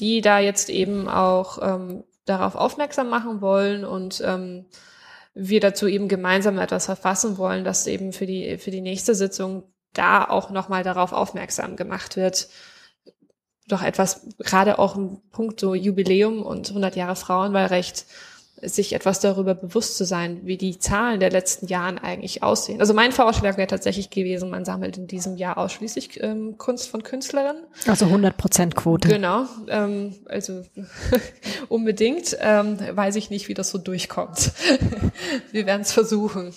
die 0.00 0.20
da 0.20 0.40
jetzt 0.40 0.68
eben 0.68 1.08
auch 1.08 1.58
ähm, 1.62 2.04
darauf 2.28 2.54
aufmerksam 2.54 3.08
machen 3.08 3.40
wollen 3.40 3.84
und 3.84 4.22
ähm, 4.24 4.66
wir 5.34 5.60
dazu 5.60 5.86
eben 5.86 6.08
gemeinsam 6.08 6.58
etwas 6.58 6.86
verfassen 6.86 7.38
wollen, 7.38 7.64
dass 7.64 7.86
eben 7.86 8.12
für 8.12 8.26
die, 8.26 8.58
für 8.58 8.70
die 8.70 8.80
nächste 8.80 9.14
Sitzung 9.14 9.64
da 9.92 10.24
auch 10.24 10.50
nochmal 10.50 10.82
darauf 10.82 11.12
aufmerksam 11.12 11.76
gemacht 11.76 12.16
wird. 12.16 12.48
Doch 13.68 13.82
etwas, 13.82 14.26
gerade 14.38 14.78
auch 14.78 14.96
im 14.96 15.20
Punkt 15.30 15.60
so 15.60 15.74
Jubiläum 15.74 16.42
und 16.42 16.68
100 16.68 16.96
Jahre 16.96 17.16
Frauenwahlrecht, 17.16 18.06
sich 18.62 18.92
etwas 18.92 19.20
darüber 19.20 19.54
bewusst 19.54 19.96
zu 19.96 20.04
sein, 20.04 20.40
wie 20.44 20.56
die 20.56 20.78
Zahlen 20.78 21.20
der 21.20 21.30
letzten 21.30 21.66
Jahren 21.66 21.98
eigentlich 21.98 22.42
aussehen. 22.42 22.80
Also 22.80 22.94
mein 22.94 23.12
Vorschlag 23.12 23.56
wäre 23.56 23.68
tatsächlich 23.68 24.10
gewesen, 24.10 24.50
man 24.50 24.64
sammelt 24.64 24.96
in 24.96 25.06
diesem 25.06 25.36
Jahr 25.36 25.58
ausschließlich 25.58 26.22
ähm, 26.22 26.58
Kunst 26.58 26.88
von 26.88 27.02
Künstlerinnen. 27.02 27.62
Also 27.86 28.06
100 28.06 28.36
Prozent 28.36 28.74
Quote. 28.74 29.08
Genau, 29.08 29.44
ähm, 29.68 30.14
also 30.26 30.62
unbedingt. 31.68 32.36
Ähm, 32.40 32.78
weiß 32.92 33.16
ich 33.16 33.30
nicht, 33.30 33.48
wie 33.48 33.54
das 33.54 33.70
so 33.70 33.78
durchkommt. 33.78 34.52
Wir 35.52 35.66
werden 35.66 35.82
es 35.82 35.92
versuchen. 35.92 36.52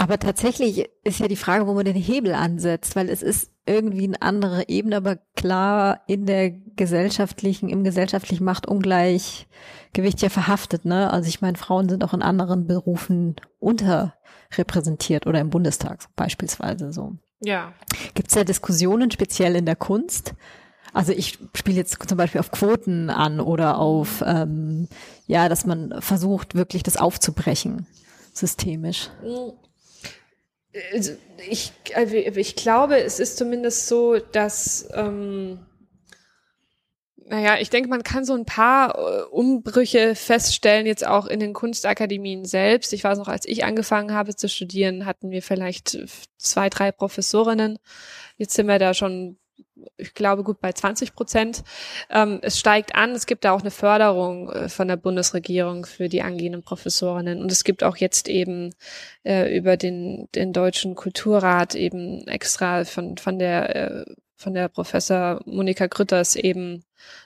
Aber 0.00 0.18
tatsächlich 0.18 0.88
ist 1.04 1.20
ja 1.20 1.28
die 1.28 1.36
Frage, 1.36 1.66
wo 1.66 1.74
man 1.74 1.84
den 1.84 1.94
Hebel 1.94 2.32
ansetzt, 2.32 2.96
weil 2.96 3.10
es 3.10 3.22
ist 3.22 3.50
irgendwie 3.66 4.04
eine 4.04 4.22
andere 4.22 4.66
Ebene, 4.66 4.96
aber 4.96 5.16
klar 5.36 6.00
in 6.06 6.24
der 6.24 6.52
gesellschaftlichen, 6.52 7.68
im 7.68 7.84
gesellschaftlichen 7.84 8.44
Machtungleichgewicht 8.44 10.22
ja 10.22 10.30
verhaftet, 10.30 10.86
ne? 10.86 11.12
Also 11.12 11.28
ich 11.28 11.42
meine, 11.42 11.58
Frauen 11.58 11.90
sind 11.90 12.02
auch 12.02 12.14
in 12.14 12.22
anderen 12.22 12.66
Berufen 12.66 13.36
unterrepräsentiert 13.58 15.26
oder 15.26 15.38
im 15.38 15.50
Bundestag 15.50 16.08
beispielsweise 16.16 16.94
so. 16.94 17.18
Ja. 17.40 17.74
Gibt 18.14 18.28
es 18.28 18.34
da 18.34 18.42
Diskussionen 18.42 19.10
speziell 19.10 19.54
in 19.54 19.66
der 19.66 19.76
Kunst? 19.76 20.32
Also 20.94 21.12
ich 21.12 21.38
spiele 21.54 21.76
jetzt 21.76 22.08
zum 22.08 22.16
Beispiel 22.16 22.40
auf 22.40 22.50
Quoten 22.50 23.10
an 23.10 23.38
oder 23.38 23.76
auf, 23.76 24.24
ähm, 24.26 24.88
ja, 25.26 25.50
dass 25.50 25.66
man 25.66 26.00
versucht, 26.00 26.54
wirklich 26.54 26.82
das 26.82 26.96
aufzubrechen, 26.96 27.86
systemisch. 28.32 29.10
Also 29.22 29.58
ich, 31.48 31.72
also 31.94 32.14
ich 32.14 32.56
glaube, 32.56 32.98
es 32.98 33.18
ist 33.18 33.36
zumindest 33.36 33.88
so, 33.88 34.18
dass 34.18 34.88
ähm, 34.94 35.58
naja, 37.30 37.58
ich 37.60 37.70
denke, 37.70 37.88
man 37.88 38.02
kann 38.02 38.24
so 38.24 38.34
ein 38.34 38.44
paar 38.44 38.98
äh, 38.98 39.22
Umbrüche 39.30 40.16
feststellen, 40.16 40.84
jetzt 40.84 41.06
auch 41.06 41.26
in 41.26 41.38
den 41.38 41.52
Kunstakademien 41.52 42.44
selbst. 42.44 42.92
Ich 42.92 43.04
weiß 43.04 43.18
noch, 43.18 43.28
als 43.28 43.46
ich 43.46 43.64
angefangen 43.64 44.12
habe 44.12 44.34
zu 44.34 44.48
studieren, 44.48 45.06
hatten 45.06 45.30
wir 45.30 45.40
vielleicht 45.40 45.96
zwei, 46.38 46.68
drei 46.68 46.90
Professorinnen. 46.90 47.78
Jetzt 48.36 48.54
sind 48.54 48.66
wir 48.66 48.80
da 48.80 48.94
schon, 48.94 49.38
ich 49.96 50.14
glaube, 50.14 50.42
gut 50.42 50.60
bei 50.60 50.72
20 50.72 51.14
Prozent. 51.14 51.62
Ähm, 52.10 52.38
es 52.42 52.58
steigt 52.58 52.94
an. 52.94 53.12
Es 53.12 53.26
gibt 53.26 53.44
da 53.44 53.52
auch 53.52 53.60
eine 53.60 53.70
Förderung 53.70 54.50
äh, 54.50 54.68
von 54.68 54.88
der 54.88 54.96
Bundesregierung 54.96 55.86
für 55.86 56.08
die 56.08 56.22
angehenden 56.22 56.62
Professorinnen. 56.62 57.42
Und 57.42 57.52
es 57.52 57.64
gibt 57.64 57.82
auch 57.84 57.96
jetzt 57.96 58.28
eben 58.28 58.74
äh, 59.24 59.56
über 59.56 59.76
den, 59.76 60.28
den 60.34 60.52
Deutschen 60.52 60.94
Kulturrat 60.94 61.74
eben 61.74 62.26
extra 62.26 62.84
von, 62.84 63.16
von 63.16 63.38
der 63.38 63.76
äh, 63.76 64.04
von 64.40 64.54
der 64.54 64.68
Professor 64.68 65.42
Monika 65.44 65.86
Grütters 65.86 66.34
eben 66.34 66.82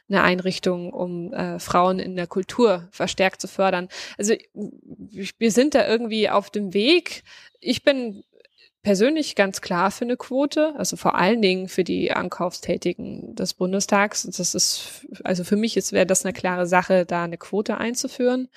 eine 0.08 0.22
Einrichtung, 0.22 0.92
um 0.92 1.32
äh, 1.32 1.60
Frauen 1.60 2.00
in 2.00 2.16
der 2.16 2.26
Kultur 2.26 2.88
verstärkt 2.90 3.40
zu 3.40 3.46
fördern. 3.46 3.88
Also 4.18 4.34
wir 4.52 5.52
sind 5.52 5.76
da 5.76 5.86
irgendwie 5.86 6.28
auf 6.28 6.50
dem 6.50 6.74
Weg. 6.74 7.22
Ich 7.60 7.84
bin 7.84 8.24
persönlich 8.84 9.34
ganz 9.34 9.62
klar 9.62 9.90
für 9.90 10.04
eine 10.04 10.16
Quote, 10.16 10.74
also 10.76 10.96
vor 10.96 11.16
allen 11.16 11.42
Dingen 11.42 11.68
für 11.68 11.82
die 11.82 12.12
Ankaufstätigen 12.12 13.34
des 13.34 13.54
Bundestags. 13.54 14.22
Das 14.22 14.54
ist, 14.54 15.06
also 15.24 15.42
für 15.42 15.56
mich 15.56 15.74
wäre 15.90 16.06
das 16.06 16.24
eine 16.24 16.34
klare 16.34 16.66
Sache, 16.66 17.06
da 17.06 17.24
eine 17.24 17.38
Quote 17.38 17.78
einzuführen. 17.78 18.48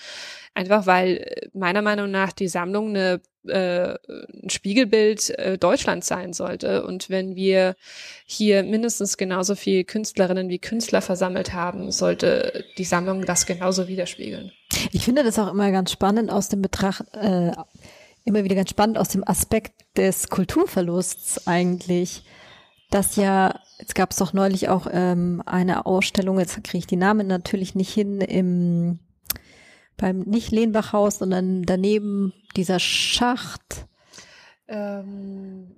Einfach 0.54 0.86
weil 0.86 1.50
meiner 1.54 1.82
Meinung 1.82 2.12
nach 2.12 2.34
die 2.34 2.50
Sammlung 2.50 2.90
eine, 2.90 3.22
äh, 3.48 3.96
ein 4.44 4.50
Spiegelbild 4.50 5.30
äh, 5.40 5.58
Deutschlands 5.58 6.08
sein 6.08 6.34
sollte. 6.34 6.84
Und 6.86 7.10
wenn 7.10 7.36
wir 7.36 7.76
hier 8.26 8.64
mindestens 8.64 9.18
genauso 9.18 9.56
viel 9.56 9.86
Künstlerinnen 9.86 10.50
wie 10.50 10.60
Künstler 10.60 11.02
versammelt 11.02 11.54
haben, 11.54 11.92
sollte 11.92 12.66
die 12.78 12.84
Sammlung 12.84 13.26
das 13.26 13.46
genauso 13.46 13.88
widerspiegeln. 13.88 14.52
Ich 14.92 15.06
finde 15.06 15.24
das 15.24 15.40
auch 15.40 15.52
immer 15.52 15.72
ganz 15.72 15.92
spannend 15.92 16.32
aus 16.32 16.50
dem 16.50 16.62
Betracht, 16.62 17.06
äh, 17.14 17.52
immer 18.28 18.44
wieder 18.44 18.56
ganz 18.56 18.70
spannend 18.70 18.98
aus 18.98 19.10
dem 19.10 19.28
Aspekt 19.28 19.74
des 19.96 20.30
Kulturverlusts 20.30 21.48
eigentlich, 21.48 22.26
dass 22.92 23.16
ja, 23.16 23.60
jetzt 23.80 23.96
gab 23.96 24.12
es 24.12 24.18
doch 24.18 24.34
neulich 24.34 24.70
auch 24.70 24.88
ähm, 24.92 25.42
eine 25.46 25.86
Ausstellung, 25.86 26.38
jetzt 26.40 26.62
kriege 26.64 26.80
ich 26.80 26.88
die 26.88 26.98
Namen 26.98 27.28
natürlich 27.28 27.74
nicht 27.74 27.94
hin, 27.94 28.22
im 28.22 29.00
beim 30.00 30.20
nicht 30.20 30.52
Lehnbachhaus, 30.52 31.18
sondern 31.18 31.64
daneben 31.64 32.32
dieser 32.56 32.78
Schacht. 32.78 33.88
Ähm, 34.68 35.72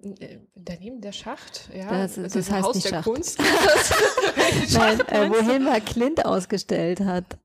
daneben 0.55 0.99
der 0.99 1.13
Schacht, 1.13 1.69
ja. 1.73 1.89
Das, 1.89 2.15
das, 2.15 2.33
das 2.33 2.51
heißt 2.51 2.67
Haus 2.67 2.75
nicht 2.75 2.89
Schacht. 2.89 3.05
Kunst. 3.05 3.39
Nein, 4.73 4.99
äh, 5.07 5.29
wo 5.29 5.39
Hilmar 5.49 5.79
Klint 5.79 6.25
ausgestellt 6.25 6.99
hat. 6.99 7.37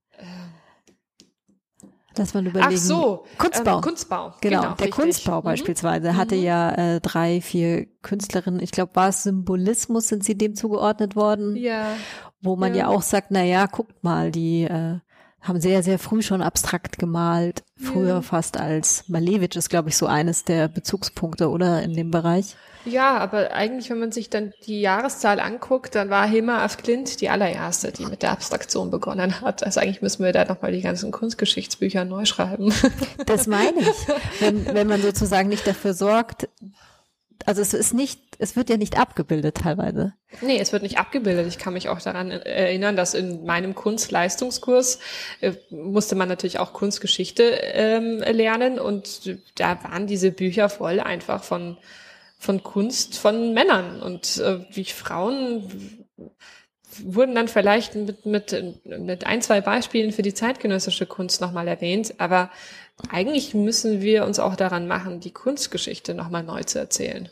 Dass 2.15 2.33
man 2.33 2.47
überlegen. 2.47 2.75
Ach 2.75 2.79
so, 2.79 3.25
Kunstbau. 3.39 3.77
Ähm, 3.77 3.81
Kunstbau. 3.81 4.35
Genau, 4.41 4.61
genau 4.61 4.75
der 4.75 4.87
richtig. 4.87 4.91
Kunstbau 4.93 5.41
mhm. 5.41 5.45
beispielsweise 5.45 6.17
hatte 6.17 6.37
mhm. 6.37 6.43
ja 6.43 6.71
äh, 6.71 7.01
drei, 7.01 7.41
vier 7.41 7.87
Künstlerinnen. 8.03 8.61
Ich 8.61 8.71
glaube, 8.71 8.95
war 8.95 9.09
es 9.09 9.25
Symbolismus, 9.25 10.09
sind 10.09 10.25
sie 10.25 10.39
dem 10.39 10.55
zugeordnet 10.55 11.17
worden? 11.17 11.57
Ja. 11.57 11.97
Wo 12.41 12.57
man 12.57 12.75
ja, 12.75 12.83
ja 12.83 12.89
auch 12.89 13.03
sagt, 13.03 13.31
na 13.31 13.43
ja, 13.43 13.67
guckt 13.67 14.05
mal, 14.05 14.31
die 14.31 14.65
äh, 14.65 14.99
haben 15.45 15.61
sehr, 15.61 15.83
sehr 15.83 15.99
früh 15.99 16.23
schon 16.23 16.43
abstrakt 16.43 16.99
gemalt. 16.99 17.63
Früher 17.77 18.15
ja. 18.15 18.23
fast 18.23 18.59
als 18.59 19.05
Malevich 19.09 19.55
ist, 19.57 19.69
glaube 19.69 19.91
ich, 19.91 19.97
so 19.97 20.07
eines 20.07 20.45
der 20.45 20.69
Bezugspunkte, 20.69 21.51
oder 21.51 21.83
in 21.83 21.95
dem 21.95 22.11
Bereich. 22.11 22.57
Ja, 22.87 23.17
aber 23.19 23.53
eigentlich, 23.53 23.89
wenn 23.91 23.99
man 23.99 24.13
sich 24.13 24.29
dann 24.31 24.53
die 24.67 24.81
Jahreszahl 24.81 25.41
anguckt, 25.41 25.95
dann 25.95 26.11
war 26.11 26.27
Hilma 26.27 26.63
af 26.63 26.77
Klint 26.77 27.21
die 27.21 27.31
allererste, 27.31 27.93
die 27.93 28.05
mit 28.07 28.23
der 28.23 28.33
Abstraktion 28.33 28.91
begonnen 28.91 29.41
hat. 29.41 29.65
Also 29.65 29.81
eigentlich 29.81 30.03
müssen 30.03 30.25
wir 30.25 30.33
da 30.33 30.45
nochmal 30.45 30.73
die 30.73 30.83
ganzen 30.83 31.11
Kunstgeschichtsbücher 31.11 32.05
neu 32.05 32.25
schreiben. 32.25 32.73
Das 33.27 33.47
meine 33.47 33.81
ich. 33.81 34.09
Wenn, 34.41 34.75
wenn 34.75 34.87
man 34.87 35.01
sozusagen 35.01 35.49
nicht 35.49 35.67
dafür 35.67 35.95
sorgt, 35.95 36.49
also 37.47 37.61
es 37.63 37.75
ist 37.75 37.95
nicht, 37.95 38.21
es 38.39 38.57
wird 38.57 38.71
ja 38.71 38.77
nicht 38.77 38.99
abgebildet 38.99 39.57
teilweise. 39.57 40.15
Nee, 40.41 40.59
es 40.59 40.73
wird 40.73 40.83
nicht 40.83 40.99
abgebildet. 40.99 41.47
Ich 41.47 41.59
kann 41.59 41.75
mich 41.75 41.89
auch 41.89 42.01
daran 42.01 42.31
erinnern, 42.31 42.97
dass 42.97 43.15
in 43.15 43.45
meinem 43.45 43.75
Kunstleistungskurs 43.75 44.99
äh, 45.41 45.53
musste 45.71 46.15
man 46.15 46.29
natürlich 46.29 46.59
auch 46.59 46.73
Kunstgeschichte 46.73 47.43
ähm, 47.43 48.19
lernen 48.19 48.79
und 48.79 49.39
da 49.57 49.83
waren 49.85 50.07
diese 50.07 50.31
Bücher 50.31 50.69
voll 50.69 51.01
einfach 51.01 51.45
von 51.45 51.77
von 52.39 52.63
Kunst 52.63 53.17
von 53.17 53.55
Männern 53.55 54.03
und 54.03 54.37
äh, 54.37 54.59
die 54.75 54.85
Frauen 54.85 56.07
wurden 57.03 57.35
dann 57.35 57.49
vielleicht 57.49 57.95
mit, 57.95 58.27
mit, 58.27 58.85
mit 58.85 59.27
ein, 59.27 59.43
zwei 59.43 59.61
Beispielen 59.61 60.13
für 60.13 60.23
die 60.23 60.35
zeitgenössische 60.35 61.07
Kunst 61.07 61.41
nochmal 61.41 61.69
erwähnt, 61.69 62.15
aber 62.19 62.51
eigentlich 63.11 63.55
müssen 63.55 64.03
wir 64.03 64.25
uns 64.25 64.39
auch 64.39 64.57
daran 64.57 64.87
machen, 64.87 65.21
die 65.21 65.33
Kunstgeschichte 65.33 66.15
nochmal 66.15 66.43
neu 66.43 66.63
zu 66.63 66.79
erzählen. 66.79 67.29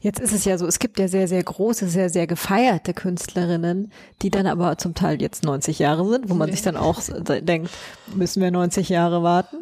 Jetzt 0.00 0.20
ist 0.20 0.32
es 0.32 0.44
ja 0.44 0.58
so, 0.58 0.66
es 0.66 0.78
gibt 0.78 0.98
ja 0.98 1.08
sehr, 1.08 1.28
sehr 1.28 1.42
große, 1.42 1.88
sehr, 1.88 2.10
sehr 2.10 2.26
gefeierte 2.26 2.94
Künstlerinnen, 2.94 3.92
die 4.22 4.30
dann 4.30 4.46
aber 4.46 4.78
zum 4.78 4.94
Teil 4.94 5.20
jetzt 5.20 5.44
90 5.44 5.78
Jahre 5.78 6.08
sind, 6.08 6.28
wo 6.28 6.34
man 6.34 6.48
nee. 6.48 6.54
sich 6.54 6.62
dann 6.62 6.76
auch 6.76 7.00
denkt, 7.26 7.70
müssen 8.14 8.42
wir 8.42 8.50
90 8.50 8.88
Jahre 8.88 9.22
warten? 9.22 9.56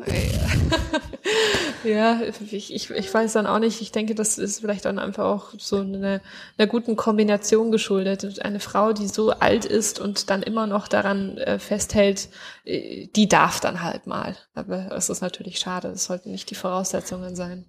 Ja, 1.87 2.21
ich, 2.51 2.73
ich, 2.73 2.91
ich 2.91 3.15
weiß 3.15 3.35
dann 3.35 3.47
auch 3.47 3.59
nicht. 3.59 3.81
Ich 3.81 3.93
denke, 3.93 4.15
das 4.15 4.39
ist 4.39 4.61
vielleicht 4.61 4.85
dann 4.85 4.99
einfach 4.99 5.25
auch 5.25 5.53
so 5.57 5.79
eine, 5.79 6.21
einer 6.59 6.67
guten 6.67 6.97
Kombination 6.97 7.71
geschuldet. 7.71 8.41
Eine 8.45 8.61
Frau, 8.61 8.93
die 8.93 9.07
so 9.07 9.31
alt 9.31 9.65
ist 9.65 10.01
und 10.01 10.31
dann 10.31 10.43
immer 10.43 10.67
noch 10.67 10.89
daran 10.89 11.39
äh, 11.39 11.59
festhält, 11.59 12.29
äh, 12.65 13.07
die 13.15 13.29
darf 13.29 13.61
dann 13.61 13.83
halt 13.83 14.07
mal. 14.07 14.37
Aber 14.55 14.91
es 14.93 15.09
ist 15.11 15.21
natürlich 15.21 15.59
schade. 15.59 15.89
Das 15.89 16.05
sollten 16.05 16.33
nicht 16.33 16.51
die 16.51 16.55
Voraussetzungen 16.57 17.37
sein. 17.37 17.67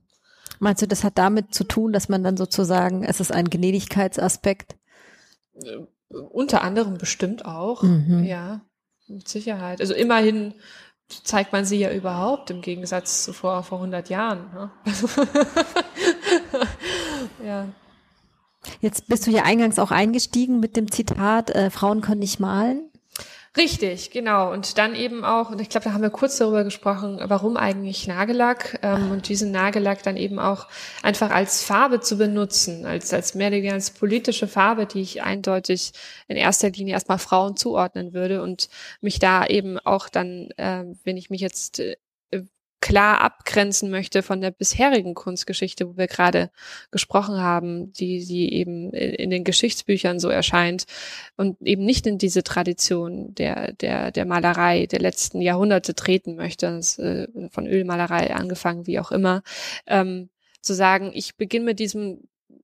Meinst 0.60 0.82
du, 0.82 0.88
das 0.88 1.04
hat 1.04 1.18
damit 1.18 1.54
zu 1.54 1.64
tun, 1.64 1.94
dass 1.94 2.10
man 2.10 2.24
dann 2.24 2.38
sozusagen, 2.38 3.04
es 3.04 3.20
ist 3.20 3.32
ein 3.32 3.50
Gnädigkeitsaspekt? 3.50 4.76
Äh, 5.56 5.78
unter 6.10 6.62
anderem 6.62 6.98
bestimmt 6.98 7.46
auch, 7.46 7.84
mhm. 7.84 8.24
ja, 8.24 8.62
mit 9.08 9.28
Sicherheit. 9.28 9.82
Also 9.82 9.94
immerhin 9.94 10.54
zeigt 11.10 11.54
man 11.54 11.66
sie 11.66 11.80
ja 11.80 11.92
überhaupt 11.92 12.50
im 12.50 12.62
Gegensatz 12.62 13.24
zu 13.24 13.34
vor, 13.34 13.64
vor 13.64 13.80
100 13.80 14.10
Jahren. 14.10 14.50
Ne? 14.54 14.72
ja. 17.46 17.68
Jetzt 18.82 19.08
bist 19.08 19.26
du 19.26 19.32
ja 19.32 19.44
eingangs 19.44 19.80
auch 19.80 19.92
eingestiegen 19.92 20.60
mit 20.60 20.76
dem 20.76 20.92
Zitat, 20.92 21.52
äh, 21.52 21.70
Frauen 21.70 22.02
können 22.02 22.20
nicht 22.20 22.40
malen. 22.40 22.87
Richtig, 23.58 24.12
genau. 24.12 24.52
Und 24.52 24.78
dann 24.78 24.94
eben 24.94 25.26
auch, 25.26 25.50
und 25.50 25.60
ich 25.60 25.70
glaube, 25.70 25.86
da 25.86 25.94
haben 25.94 26.04
wir 26.04 26.12
kurz 26.12 26.38
darüber 26.38 26.64
gesprochen, 26.64 27.20
warum 27.24 27.58
eigentlich 27.58 28.08
Nagellack 28.08 28.80
ähm, 28.84 29.10
und 29.10 29.30
diesen 29.30 29.52
Nagellack 29.52 30.04
dann 30.04 30.16
eben 30.16 30.38
auch 30.38 30.68
einfach 31.02 31.32
als 31.32 31.64
Farbe 31.64 32.00
zu 32.00 32.18
benutzen, 32.18 32.86
als, 32.86 33.12
als 33.14 33.34
mehr 33.34 33.48
oder 33.48 33.58
weniger 33.58 33.74
als 33.74 33.90
politische 33.90 34.48
Farbe, 34.48 34.86
die 34.86 35.02
ich 35.02 35.24
eindeutig 35.24 35.94
in 36.28 36.38
erster 36.38 36.70
Linie 36.70 36.94
erstmal 36.94 37.18
Frauen 37.18 37.58
zuordnen 37.58 38.14
würde 38.14 38.44
und 38.44 38.70
mich 39.02 39.18
da 39.18 39.46
eben 39.48 39.80
auch 39.80 40.08
dann, 40.10 40.50
äh, 40.58 40.84
wenn 41.04 41.18
ich 41.18 41.32
mich 41.32 41.42
jetzt 41.42 41.80
äh, 41.80 41.96
klar 42.88 43.20
abgrenzen 43.20 43.90
möchte 43.90 44.24
von 44.24 44.40
der 44.40 44.52
bisherigen 44.52 45.14
Kunstgeschichte, 45.14 45.90
wo 45.90 45.98
wir 45.98 46.08
gerade 46.08 46.52
gesprochen 46.90 47.42
haben, 47.42 47.92
die, 47.92 48.26
die 48.26 48.54
eben 48.54 48.94
in 48.94 49.30
den 49.30 49.44
Geschichtsbüchern 49.44 50.22
so 50.22 50.30
erscheint 50.30 50.86
und 51.36 51.62
eben 51.62 51.84
nicht 51.84 52.08
in 52.08 52.18
diese 52.18 52.44
Tradition 52.44 53.36
der, 53.36 53.74
der, 53.74 54.12
der 54.12 54.26
Malerei 54.26 54.86
der 54.86 55.00
letzten 55.00 55.42
Jahrhunderte 55.42 55.96
treten 55.96 56.38
möchte, 56.38 56.68
das, 56.68 56.98
äh, 56.98 57.28
von 57.52 57.68
Ölmalerei 57.68 58.34
angefangen, 58.34 58.88
wie 58.88 59.00
auch 59.00 59.12
immer, 59.12 59.44
ähm, 59.86 60.30
zu 60.62 60.74
sagen, 60.74 61.12
ich 61.14 61.36
beginne 61.36 61.66
mit 61.66 61.80
diesem 61.80 62.22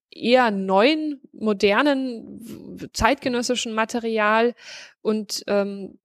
eher 0.10 0.52
neuen, 0.52 1.20
modernen, 1.34 2.90
zeitgenössischen 2.94 3.74
Material 3.74 4.56
und 5.02 5.44
ähm, 5.48 5.98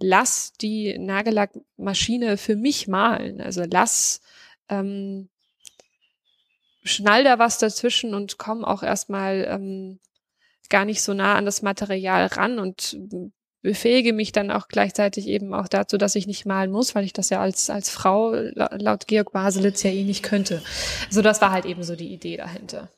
lass 0.00 0.52
die 0.54 0.98
Nagellackmaschine 0.98 2.36
für 2.36 2.56
mich 2.56 2.88
malen. 2.88 3.40
Also 3.40 3.64
lass, 3.68 4.20
ähm, 4.68 5.28
schnall 6.82 7.24
da 7.24 7.38
was 7.38 7.58
dazwischen 7.58 8.14
und 8.14 8.38
komm 8.38 8.64
auch 8.64 8.82
erstmal 8.82 9.46
ähm, 9.48 9.98
gar 10.68 10.84
nicht 10.84 11.02
so 11.02 11.14
nah 11.14 11.34
an 11.34 11.44
das 11.44 11.62
Material 11.62 12.26
ran 12.26 12.58
und 12.58 12.98
befähige 13.62 14.12
mich 14.12 14.30
dann 14.30 14.52
auch 14.52 14.68
gleichzeitig 14.68 15.26
eben 15.26 15.52
auch 15.52 15.68
dazu, 15.68 15.98
dass 15.98 16.14
ich 16.14 16.26
nicht 16.26 16.46
malen 16.46 16.70
muss, 16.70 16.94
weil 16.94 17.04
ich 17.04 17.12
das 17.12 17.30
ja 17.30 17.40
als, 17.40 17.68
als 17.68 17.90
Frau 17.90 18.32
laut 18.54 19.08
Georg 19.08 19.32
Baselitz 19.32 19.82
ja 19.82 19.90
eh 19.90 20.04
nicht 20.04 20.22
könnte. 20.22 20.62
So, 21.10 21.22
das 21.22 21.40
war 21.40 21.50
halt 21.50 21.64
eben 21.64 21.82
so 21.82 21.96
die 21.96 22.12
Idee 22.12 22.36
dahinter. 22.36 22.90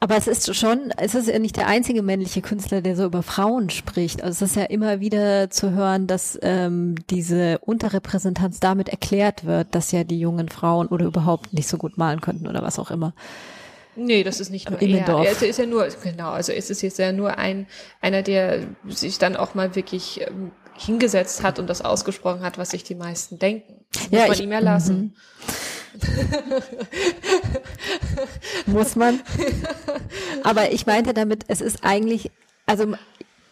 Aber 0.00 0.16
es 0.16 0.28
ist 0.28 0.54
schon, 0.54 0.92
es 0.96 1.16
ist 1.16 1.26
ja 1.26 1.40
nicht 1.40 1.56
der 1.56 1.66
einzige 1.66 2.02
männliche 2.02 2.40
Künstler, 2.40 2.82
der 2.82 2.94
so 2.94 3.04
über 3.04 3.24
Frauen 3.24 3.68
spricht. 3.68 4.22
Also 4.22 4.44
es 4.44 4.52
ist 4.52 4.56
ja 4.56 4.62
immer 4.64 5.00
wieder 5.00 5.50
zu 5.50 5.72
hören, 5.72 6.06
dass 6.06 6.38
ähm, 6.42 6.94
diese 7.10 7.58
Unterrepräsentanz 7.58 8.60
damit 8.60 8.88
erklärt 8.90 9.44
wird, 9.44 9.74
dass 9.74 9.90
ja 9.90 10.04
die 10.04 10.20
jungen 10.20 10.48
Frauen 10.50 10.86
oder 10.86 11.04
überhaupt 11.06 11.52
nicht 11.52 11.68
so 11.68 11.78
gut 11.78 11.98
malen 11.98 12.20
könnten 12.20 12.46
oder 12.46 12.62
was 12.62 12.78
auch 12.78 12.92
immer. 12.92 13.12
Nee, 13.96 14.22
das 14.22 14.38
ist 14.38 14.50
nicht 14.50 14.70
nur 14.70 14.80
Immendorf. 14.80 15.26
er. 15.26 15.32
Er 15.42 15.48
ist 15.48 15.58
ja 15.58 15.66
nur, 15.66 15.88
genau, 16.04 16.30
also 16.30 16.52
es 16.52 16.70
ist 16.70 16.82
jetzt 16.82 17.00
ja 17.00 17.10
nur 17.10 17.36
ein, 17.36 17.66
einer, 18.00 18.22
der 18.22 18.60
sich 18.86 19.18
dann 19.18 19.34
auch 19.34 19.56
mal 19.56 19.74
wirklich 19.74 20.20
ähm, 20.20 20.52
hingesetzt 20.76 21.42
hat 21.42 21.58
und 21.58 21.66
das 21.68 21.82
ausgesprochen 21.82 22.42
hat, 22.42 22.56
was 22.56 22.70
sich 22.70 22.84
die 22.84 22.94
meisten 22.94 23.40
denken. 23.40 23.84
Das 23.92 24.02
Ja, 24.12 24.18
muss 24.20 24.28
man 24.28 24.32
ich- 24.34 24.42
ihm 24.44 24.52
erlassen. 24.52 25.16
Muss 28.66 28.96
man. 28.96 29.20
Aber 30.44 30.72
ich 30.72 30.86
meinte 30.86 31.14
damit, 31.14 31.44
es 31.48 31.60
ist 31.60 31.84
eigentlich, 31.84 32.30
also 32.66 32.94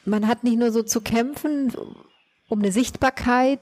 man 0.05 0.29
hat 0.29 0.45
nicht 0.45 0.59
nur 0.59 0.73
so 0.73 0.83
zu 0.83 1.01
kämpfen 1.01 1.73
um 2.49 2.61
eine 2.61 2.73
Sichtbarkeit, 2.73 3.61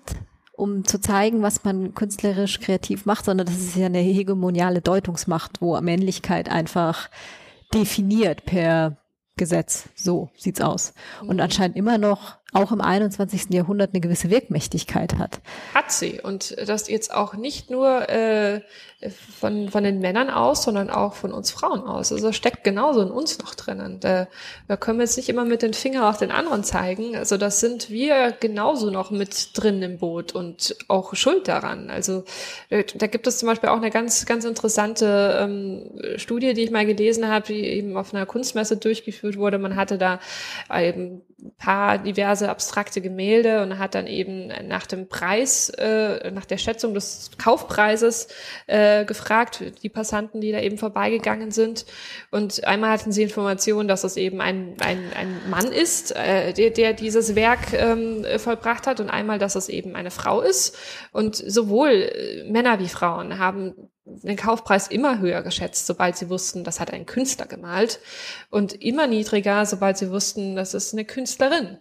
um 0.56 0.84
zu 0.84 1.00
zeigen, 1.00 1.42
was 1.42 1.64
man 1.64 1.94
künstlerisch 1.94 2.60
kreativ 2.60 3.06
macht, 3.06 3.24
sondern 3.24 3.46
das 3.46 3.56
ist 3.56 3.76
ja 3.76 3.86
eine 3.86 3.98
hegemoniale 3.98 4.80
Deutungsmacht, 4.80 5.60
wo 5.60 5.80
Männlichkeit 5.80 6.48
einfach 6.48 7.10
definiert 7.72 8.44
per 8.44 8.98
Gesetz. 9.36 9.88
So 9.96 10.30
sieht's 10.36 10.60
aus. 10.60 10.94
Und 11.22 11.40
anscheinend 11.40 11.76
immer 11.76 11.98
noch 11.98 12.36
auch 12.54 12.72
im 12.72 12.80
21. 12.80 13.46
Jahrhundert 13.50 13.90
eine 13.92 14.00
gewisse 14.00 14.30
Wirkmächtigkeit 14.30 15.18
hat. 15.18 15.40
Hat 15.74 15.90
sie. 15.90 16.20
Und 16.20 16.56
das 16.66 16.88
jetzt 16.88 17.12
auch 17.12 17.34
nicht 17.34 17.68
nur 17.70 18.08
äh, 18.08 18.60
von, 19.10 19.68
von 19.68 19.84
den 19.84 19.98
Männern 19.98 20.30
aus, 20.30 20.62
sondern 20.62 20.88
auch 20.88 21.14
von 21.14 21.32
uns 21.32 21.50
Frauen 21.50 21.82
aus. 21.82 22.12
Also 22.12 22.32
steckt 22.32 22.64
genauso 22.64 23.02
in 23.02 23.10
uns 23.10 23.38
noch 23.38 23.54
drinnen. 23.54 24.00
Da, 24.00 24.28
da 24.68 24.76
können 24.76 24.98
wir 24.98 25.04
jetzt 25.04 25.16
nicht 25.16 25.28
immer 25.28 25.44
mit 25.44 25.62
den 25.62 25.74
Fingern 25.74 26.04
auf 26.04 26.16
den 26.16 26.30
anderen 26.30 26.64
zeigen. 26.64 27.16
Also 27.16 27.36
das 27.36 27.60
sind 27.60 27.90
wir 27.90 28.32
genauso 28.38 28.90
noch 28.90 29.10
mit 29.10 29.50
drin 29.54 29.82
im 29.82 29.98
Boot 29.98 30.32
und 30.32 30.76
auch 30.88 31.14
schuld 31.14 31.48
daran. 31.48 31.90
Also 31.90 32.24
äh, 32.70 32.84
da 32.94 33.06
gibt 33.06 33.26
es 33.26 33.38
zum 33.38 33.48
Beispiel 33.48 33.68
auch 33.68 33.76
eine 33.76 33.90
ganz, 33.90 34.26
ganz 34.26 34.44
interessante 34.44 35.38
ähm, 35.40 35.90
Studie, 36.16 36.54
die 36.54 36.62
ich 36.62 36.70
mal 36.70 36.86
gelesen 36.86 37.28
habe, 37.28 37.46
die 37.46 37.66
eben 37.66 37.96
auf 37.96 38.14
einer 38.14 38.26
Kunstmesse 38.26 38.76
durchgeführt 38.76 39.36
wurde. 39.36 39.58
Man 39.58 39.76
hatte 39.76 39.98
da 39.98 40.20
eben 40.74 41.22
ein 41.42 41.54
paar 41.58 41.98
diverse 41.98 42.43
abstrakte 42.48 43.00
Gemälde 43.00 43.62
und 43.62 43.78
hat 43.78 43.94
dann 43.94 44.06
eben 44.06 44.52
nach 44.68 44.86
dem 44.86 45.08
Preis, 45.08 45.70
äh, 45.70 46.30
nach 46.30 46.44
der 46.44 46.58
Schätzung 46.58 46.94
des 46.94 47.30
Kaufpreises 47.38 48.28
äh, 48.66 49.04
gefragt, 49.04 49.62
die 49.82 49.88
Passanten, 49.88 50.40
die 50.40 50.52
da 50.52 50.60
eben 50.60 50.78
vorbeigegangen 50.78 51.50
sind. 51.50 51.86
Und 52.30 52.64
einmal 52.64 52.90
hatten 52.90 53.12
sie 53.12 53.22
Informationen, 53.22 53.88
dass 53.88 54.04
es 54.04 54.16
eben 54.16 54.40
ein, 54.40 54.76
ein, 54.80 54.98
ein 55.16 55.50
Mann 55.50 55.72
ist, 55.72 56.14
äh, 56.16 56.52
der, 56.52 56.70
der 56.70 56.92
dieses 56.92 57.34
Werk 57.34 57.72
ähm, 57.72 58.24
vollbracht 58.38 58.86
hat 58.86 59.00
und 59.00 59.10
einmal, 59.10 59.38
dass 59.38 59.56
es 59.56 59.68
eben 59.68 59.96
eine 59.96 60.10
Frau 60.10 60.40
ist. 60.40 60.76
Und 61.12 61.36
sowohl 61.36 61.90
äh, 61.90 62.50
Männer 62.50 62.78
wie 62.78 62.88
Frauen 62.88 63.38
haben 63.38 63.74
den 64.06 64.36
Kaufpreis 64.36 64.88
immer 64.88 65.18
höher 65.18 65.42
geschätzt, 65.42 65.86
sobald 65.86 66.16
sie 66.16 66.28
wussten, 66.28 66.62
das 66.62 66.78
hat 66.78 66.92
ein 66.92 67.06
Künstler 67.06 67.46
gemalt 67.46 68.00
und 68.50 68.82
immer 68.82 69.06
niedriger, 69.06 69.64
sobald 69.64 69.96
sie 69.96 70.10
wussten, 70.10 70.56
das 70.56 70.74
ist 70.74 70.92
eine 70.92 71.04
Künstlerin. 71.04 71.78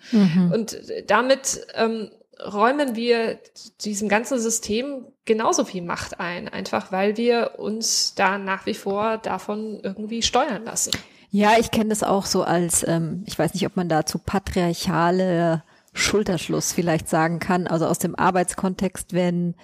Und 0.53 0.78
damit 1.07 1.67
ähm, 1.76 2.11
räumen 2.39 2.95
wir 2.95 3.39
diesem 3.82 4.09
ganzen 4.09 4.39
System 4.39 5.05
genauso 5.26 5.65
viel 5.65 5.84
Macht 5.84 6.19
ein, 6.19 6.47
einfach 6.47 6.91
weil 6.91 7.17
wir 7.17 7.59
uns 7.59 8.15
da 8.15 8.38
nach 8.38 8.65
wie 8.65 8.74
vor 8.74 9.17
davon 9.17 9.80
irgendwie 9.84 10.21
steuern 10.21 10.63
lassen. 10.65 10.91
Ja, 11.30 11.53
ich 11.59 11.71
kenne 11.71 11.89
das 11.89 12.03
auch 12.03 12.26
so 12.26 12.43
als, 12.43 12.88
ähm, 12.88 13.24
ich 13.26 13.38
weiß 13.38 13.53
nicht, 13.53 13.65
ob 13.65 13.76
man 13.76 13.89
dazu 13.89 14.19
patriarchale 14.19 15.63
Schulterschluss 15.93 16.74
vielleicht 16.74 17.09
sagen 17.09 17.39
kann, 17.39 17.67
also 17.67 17.86
aus 17.86 17.99
dem 17.99 18.15
Arbeitskontext, 18.15 19.13
wenn 19.13 19.55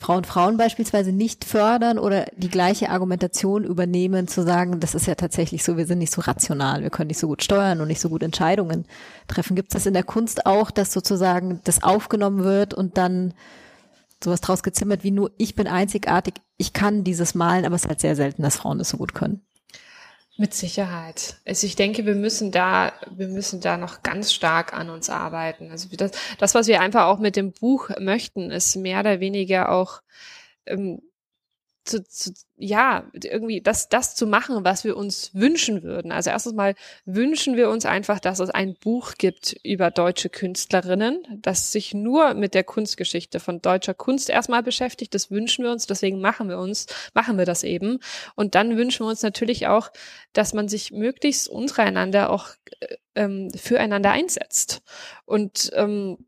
Frauen 0.00 0.24
Frauen 0.24 0.56
beispielsweise 0.56 1.10
nicht 1.10 1.44
fördern 1.44 1.98
oder 1.98 2.26
die 2.36 2.48
gleiche 2.48 2.90
Argumentation 2.90 3.64
übernehmen, 3.64 4.28
zu 4.28 4.44
sagen, 4.44 4.78
das 4.78 4.94
ist 4.94 5.06
ja 5.06 5.16
tatsächlich 5.16 5.64
so, 5.64 5.76
wir 5.76 5.86
sind 5.86 5.98
nicht 5.98 6.12
so 6.12 6.20
rational, 6.20 6.82
wir 6.82 6.90
können 6.90 7.08
nicht 7.08 7.18
so 7.18 7.26
gut 7.26 7.42
steuern 7.42 7.80
und 7.80 7.88
nicht 7.88 8.00
so 8.00 8.08
gut 8.08 8.22
Entscheidungen 8.22 8.86
treffen. 9.26 9.56
Gibt 9.56 9.70
es 9.70 9.74
das 9.74 9.86
in 9.86 9.94
der 9.94 10.04
Kunst 10.04 10.46
auch, 10.46 10.70
dass 10.70 10.92
sozusagen 10.92 11.60
das 11.64 11.82
aufgenommen 11.82 12.44
wird 12.44 12.74
und 12.74 12.96
dann 12.96 13.34
sowas 14.22 14.40
draus 14.40 14.62
gezimmert 14.62 15.02
wie 15.02 15.10
nur, 15.10 15.32
ich 15.36 15.56
bin 15.56 15.66
einzigartig, 15.66 16.34
ich 16.56 16.72
kann 16.72 17.02
dieses 17.02 17.34
Malen, 17.34 17.64
aber 17.64 17.74
es 17.74 17.82
ist 17.82 17.88
halt 17.88 18.00
sehr 18.00 18.16
selten, 18.16 18.42
dass 18.42 18.56
Frauen 18.56 18.78
das 18.78 18.90
so 18.90 18.98
gut 18.98 19.14
können. 19.14 19.47
Mit 20.40 20.54
Sicherheit. 20.54 21.34
Also 21.44 21.66
ich 21.66 21.74
denke, 21.74 22.06
wir 22.06 22.14
müssen 22.14 22.52
da, 22.52 22.92
wir 23.10 23.26
müssen 23.26 23.60
da 23.60 23.76
noch 23.76 24.04
ganz 24.04 24.32
stark 24.32 24.72
an 24.72 24.88
uns 24.88 25.10
arbeiten. 25.10 25.72
Also 25.72 25.88
das, 25.96 26.12
das 26.38 26.54
was 26.54 26.68
wir 26.68 26.80
einfach 26.80 27.06
auch 27.06 27.18
mit 27.18 27.34
dem 27.34 27.50
Buch 27.50 27.90
möchten, 27.98 28.52
ist 28.52 28.76
mehr 28.76 29.00
oder 29.00 29.18
weniger 29.18 29.72
auch 29.72 30.00
ähm, 30.66 31.02
zu, 31.88 32.04
zu, 32.04 32.32
ja, 32.56 33.10
irgendwie 33.12 33.60
das, 33.60 33.88
das 33.88 34.14
zu 34.14 34.26
machen, 34.26 34.64
was 34.64 34.84
wir 34.84 34.96
uns 34.96 35.34
wünschen 35.34 35.82
würden. 35.82 36.12
Also 36.12 36.30
erstens 36.30 36.54
mal 36.54 36.74
wünschen 37.04 37.56
wir 37.56 37.70
uns 37.70 37.86
einfach, 37.86 38.20
dass 38.20 38.38
es 38.40 38.50
ein 38.50 38.74
Buch 38.74 39.14
gibt 39.18 39.56
über 39.64 39.90
deutsche 39.90 40.28
Künstlerinnen, 40.28 41.40
das 41.42 41.72
sich 41.72 41.94
nur 41.94 42.34
mit 42.34 42.54
der 42.54 42.64
Kunstgeschichte 42.64 43.40
von 43.40 43.62
deutscher 43.62 43.94
Kunst 43.94 44.28
erstmal 44.30 44.62
beschäftigt. 44.62 45.14
Das 45.14 45.30
wünschen 45.30 45.64
wir 45.64 45.72
uns, 45.72 45.86
deswegen 45.86 46.20
machen 46.20 46.48
wir 46.48 46.58
uns, 46.58 46.86
machen 47.14 47.38
wir 47.38 47.46
das 47.46 47.64
eben. 47.64 48.00
Und 48.34 48.54
dann 48.54 48.76
wünschen 48.76 49.06
wir 49.06 49.10
uns 49.10 49.22
natürlich 49.22 49.66
auch, 49.66 49.90
dass 50.32 50.52
man 50.52 50.68
sich 50.68 50.92
möglichst 50.92 51.48
untereinander 51.48 52.30
auch 52.30 52.48
äh, 52.80 52.96
ähm, 53.14 53.50
füreinander 53.50 54.10
einsetzt. 54.10 54.82
Und 55.24 55.70
ähm, 55.74 56.18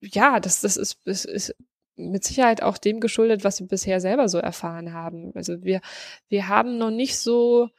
ja, 0.00 0.40
das, 0.40 0.60
das 0.60 0.76
ist, 0.76 1.00
das 1.04 1.24
ist 1.24 1.54
mit 1.96 2.24
Sicherheit 2.24 2.62
auch 2.62 2.78
dem 2.78 3.00
geschuldet, 3.00 3.42
was 3.42 3.60
wir 3.60 3.66
bisher 3.66 4.00
selber 4.00 4.28
so 4.28 4.38
erfahren 4.38 4.92
haben. 4.92 5.32
Also 5.34 5.64
wir, 5.64 5.80
wir 6.28 6.48
haben 6.48 6.78
noch 6.78 6.90
nicht 6.90 7.18
so, 7.18 7.70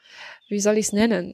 wie 0.49 0.59
soll 0.59 0.77
ich 0.77 0.87
es 0.87 0.93
nennen, 0.93 1.33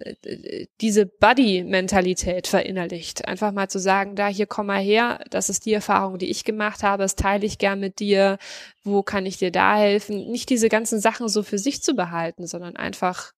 diese 0.82 1.06
Buddy-Mentalität 1.06 2.48
verinnerlicht. 2.48 3.28
Einfach 3.28 3.52
mal 3.52 3.70
zu 3.70 3.80
sagen, 3.80 4.16
da, 4.16 4.28
hier 4.28 4.48
komm 4.48 4.68
mal 4.68 4.82
her, 4.82 5.24
das 5.30 5.50
ist 5.50 5.66
die 5.66 5.74
Erfahrung, 5.74 6.18
die 6.18 6.30
ich 6.30 6.44
gemacht 6.44 6.84
habe, 6.84 7.04
das 7.04 7.16
teile 7.16 7.46
ich 7.46 7.58
gern 7.58 7.80
mit 7.80 8.00
dir, 8.00 8.38
wo 8.84 9.02
kann 9.02 9.26
ich 9.26 9.38
dir 9.38 9.52
da 9.52 9.78
helfen? 9.78 10.30
Nicht 10.30 10.50
diese 10.50 10.70
ganzen 10.70 11.00
Sachen 11.00 11.30
so 11.30 11.44
für 11.44 11.58
sich 11.58 11.82
zu 11.82 11.94
behalten, 11.94 12.48
sondern 12.48 12.76
einfach 12.76 13.32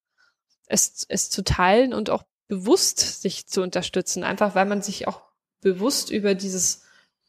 es, 0.66 1.06
es 1.08 1.30
zu 1.30 1.44
teilen 1.44 1.94
und 1.94 2.10
auch 2.10 2.24
bewusst 2.48 3.22
sich 3.22 3.46
zu 3.46 3.62
unterstützen, 3.62 4.24
einfach 4.24 4.54
weil 4.54 4.66
man 4.66 4.82
sich 4.82 5.08
auch 5.08 5.22
bewusst 5.60 6.10
über 6.10 6.34
dieses 6.34 6.85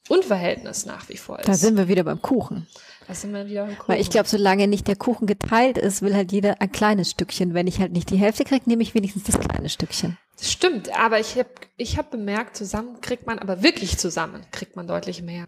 Unverhältnis 0.10 0.86
nach 0.86 1.10
wie 1.10 1.18
vor 1.18 1.40
ist. 1.40 1.48
Da 1.48 1.54
sind 1.54 1.78
wir 1.78 1.88
wieder 1.88 2.04
beim 2.04 2.22
Kuchen. 2.22 2.68
Da 3.08 3.14
sind 3.14 3.34
wir 3.34 3.48
wieder 3.48 3.64
im 3.64 3.78
Kuchen. 3.78 3.88
Weil 3.88 4.02
ich 4.02 4.10
glaube, 4.10 4.28
solange 4.28 4.68
nicht 4.68 4.88
der 4.88 4.96
Kuchen 4.96 5.28
geteilt 5.28 5.78
ist, 5.78 6.02
will 6.02 6.14
halt 6.14 6.32
jeder 6.32 6.62
ein 6.62 6.72
kleines 6.72 7.12
Stückchen. 7.12 7.54
Wenn 7.54 7.68
ich 7.68 7.80
halt 7.80 7.94
nicht 7.94 8.10
die 8.10 8.18
Hälfte 8.18 8.44
kriege, 8.44 8.70
nehme 8.70 8.84
ich 8.84 8.94
wenigstens 8.94 9.24
das 9.24 9.40
kleine 9.40 9.70
Stückchen. 9.70 10.18
Das 10.38 10.52
stimmt, 10.52 10.96
aber 10.98 11.20
ich 11.20 11.38
habe 11.38 11.50
ich 11.78 11.98
hab 11.98 12.12
bemerkt, 12.12 12.58
zusammen 12.58 13.02
kriegt 13.02 13.26
man, 13.26 13.40
aber 13.40 13.64
wirklich 13.64 13.98
zusammen 13.98 14.46
kriegt 14.52 14.76
man 14.76 14.88
deutlich 14.88 15.22
mehr. 15.22 15.48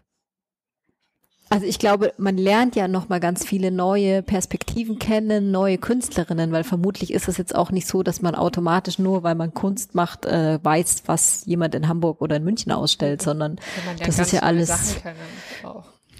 Also 1.52 1.66
ich 1.66 1.80
glaube, 1.80 2.14
man 2.16 2.36
lernt 2.36 2.76
ja 2.76 2.86
noch 2.86 3.08
mal 3.08 3.18
ganz 3.18 3.44
viele 3.44 3.72
neue 3.72 4.22
Perspektiven 4.22 5.00
kennen, 5.00 5.50
neue 5.50 5.78
Künstlerinnen, 5.78 6.52
weil 6.52 6.62
vermutlich 6.62 7.12
ist 7.12 7.26
es 7.26 7.38
jetzt 7.38 7.56
auch 7.56 7.72
nicht 7.72 7.88
so, 7.88 8.04
dass 8.04 8.22
man 8.22 8.36
automatisch 8.36 9.00
nur, 9.00 9.24
weil 9.24 9.34
man 9.34 9.52
Kunst 9.52 9.96
macht, 9.96 10.26
äh, 10.26 10.60
weiß, 10.62 11.02
was 11.06 11.44
jemand 11.46 11.74
in 11.74 11.88
Hamburg 11.88 12.20
oder 12.20 12.36
in 12.36 12.44
München 12.44 12.70
ausstellt, 12.70 13.20
sondern 13.20 13.56
man 13.84 13.96
das 13.96 14.20
ist 14.20 14.32
ja 14.32 14.40
alles. 14.40 14.96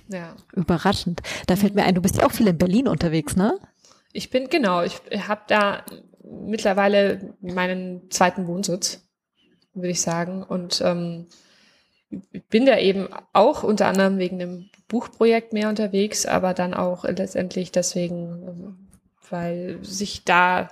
Ja. 0.09 0.35
überraschend. 0.55 1.21
Da 1.47 1.55
fällt 1.55 1.77
mir 1.77 1.85
ein, 1.85 1.95
du 1.95 2.03
bist 2.03 2.17
ja 2.17 2.27
auch 2.27 2.33
viel 2.33 2.49
in 2.49 2.59
Berlin 2.59 2.89
unterwegs, 2.89 3.37
ne? 3.37 3.57
Ich 4.13 4.31
bin, 4.31 4.49
genau, 4.49 4.83
ich 4.83 5.01
habe 5.29 5.43
da 5.47 5.85
mittlerweile 6.25 7.37
meinen 7.41 8.11
zweiten 8.11 8.49
Wohnsitz, 8.49 9.09
würde 9.73 9.91
ich 9.91 10.01
sagen. 10.01 10.43
Und 10.43 10.83
ähm, 10.85 11.27
bin 12.49 12.67
da 12.67 12.79
eben 12.79 13.09
auch 13.33 13.63
unter 13.63 13.87
anderem 13.87 14.19
wegen 14.19 14.39
dem 14.39 14.71
Buchprojekt 14.89 15.53
mehr 15.53 15.69
unterwegs, 15.69 16.27
aber 16.27 16.55
dann 16.55 16.75
auch 16.75 17.05
letztendlich 17.05 17.71
deswegen, 17.73 18.89
weil 19.29 19.79
sich 19.83 20.25
da 20.25 20.69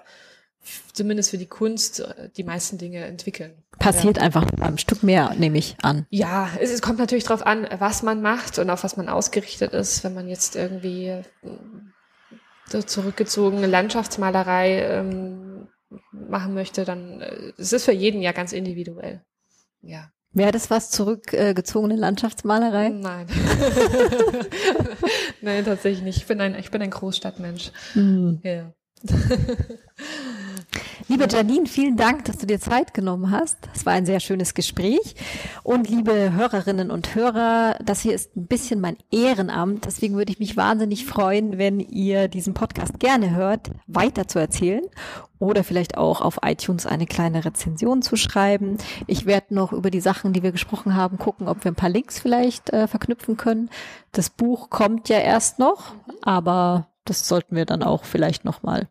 zumindest 0.93 1.30
für 1.30 1.39
die 1.39 1.47
Kunst 1.47 2.07
die 2.36 2.45
meisten 2.45 2.78
Dinge 2.78 3.05
entwickeln. 3.05 3.62
Passiert 3.78 4.18
einfach 4.18 4.45
ein 4.61 4.78
Stück 4.78 5.03
mehr, 5.03 5.34
nehme 5.39 5.59
ich 5.59 5.76
an. 5.82 6.07
Ja, 6.11 6.51
es, 6.61 6.70
es 6.70 6.82
kommt 6.82 6.99
natürlich 6.99 7.24
darauf 7.24 7.47
an, 7.47 7.66
was 7.78 8.03
man 8.03 8.20
macht 8.20 8.59
und 8.59 8.70
auf 8.70 8.82
was 8.82 8.97
man 8.97 9.09
ausgerichtet 9.09 9.72
ist. 9.72 10.03
Wenn 10.03 10.14
man 10.14 10.28
jetzt 10.28 10.57
irgendwie 10.57 11.07
äh, 11.07 11.22
so 12.66 12.82
zurückgezogene 12.82 13.68
Landschaftsmalerei 13.68 14.82
ähm, 14.82 15.68
machen 16.11 16.55
möchte, 16.55 16.84
dann 16.84 17.20
äh, 17.20 17.53
es 17.57 17.72
ist 17.72 17.84
für 17.84 17.93
jeden 17.93 18.20
ja 18.20 18.32
ganz 18.32 18.53
individuell. 18.53 19.22
Ja. 19.80 20.11
Wäre 20.32 20.52
das 20.52 20.70
was 20.70 20.90
zurückgezogene 20.90 21.96
Landschaftsmalerei? 21.96 22.90
Nein. 22.90 23.26
Nein, 25.40 25.64
tatsächlich 25.64 26.02
nicht. 26.02 26.18
Ich 26.18 26.26
bin 26.26 26.40
ein, 26.40 26.54
ich 26.54 26.70
bin 26.70 26.82
ein 26.82 26.90
Großstadtmensch. 26.90 27.72
Hm. 27.94 28.40
Ja. 28.42 28.72
Liebe 31.09 31.26
Janine, 31.28 31.66
vielen 31.66 31.96
Dank, 31.96 32.26
dass 32.26 32.36
du 32.36 32.46
dir 32.46 32.61
Zeit 32.61 32.92
genommen 32.92 33.30
hast. 33.30 33.57
Es 33.74 33.86
war 33.86 33.94
ein 33.94 34.05
sehr 34.05 34.20
schönes 34.20 34.53
Gespräch. 34.55 35.14
Und 35.62 35.88
liebe 35.88 36.32
Hörerinnen 36.34 36.90
und 36.90 37.14
Hörer, 37.14 37.78
das 37.82 38.01
hier 38.01 38.14
ist 38.14 38.36
ein 38.36 38.46
bisschen 38.46 38.80
mein 38.80 38.99
Ehrenamt. 39.11 39.86
Deswegen 39.86 40.16
würde 40.16 40.32
ich 40.32 40.38
mich 40.38 40.57
wahnsinnig 40.57 41.07
freuen, 41.07 41.57
wenn 41.59 41.80
ihr 41.80 42.28
diesen 42.28 42.55
Podcast 42.55 43.01
gerne 43.01 43.34
hört, 43.34 43.70
weiter 43.86 44.28
zu 44.28 44.38
erzählen 44.38 44.84
oder 45.38 45.64
vielleicht 45.64 45.96
auch 45.96 46.20
auf 46.20 46.40
iTunes 46.44 46.84
eine 46.84 47.07
kleine 47.07 47.44
Rezension 47.44 48.03
zu 48.03 48.16
schreiben. 48.16 48.76
Ich 49.07 49.24
werde 49.24 49.55
noch 49.55 49.72
über 49.72 49.90
die 49.90 50.01
Sachen, 50.01 50.32
die 50.32 50.42
wir 50.42 50.53
gesprochen 50.53 50.94
haben, 50.94 51.16
gucken, 51.18 51.49
ob 51.49 51.64
wir 51.64 51.72
ein 51.72 51.76
paar 51.76 51.88
Links 51.88 52.18
vielleicht 52.18 52.70
äh, 52.70 52.88
verknüpfen 52.88 53.36
können. 53.36 53.70
Das 54.12 54.30
Buch 54.30 54.68
kommt 54.68 55.09
ja 55.09 55.18
erst 55.18 55.59
noch, 55.59 55.94
aber 56.22 56.88
das 57.09 57.26
sollten 57.26 57.56
wir 57.56 57.64
dann 57.64 57.82
auch 57.82 58.04
vielleicht 58.04 58.44
noch 58.44 58.62
mal 58.62 58.88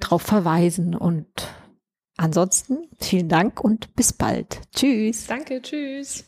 drauf 0.00 0.22
verweisen. 0.22 0.94
Und 0.94 1.28
ansonsten 2.16 2.88
vielen 3.00 3.28
Dank 3.28 3.62
und 3.62 3.94
bis 3.94 4.12
bald. 4.12 4.60
Tschüss. 4.74 5.26
Danke, 5.26 5.60
tschüss. 5.62 6.24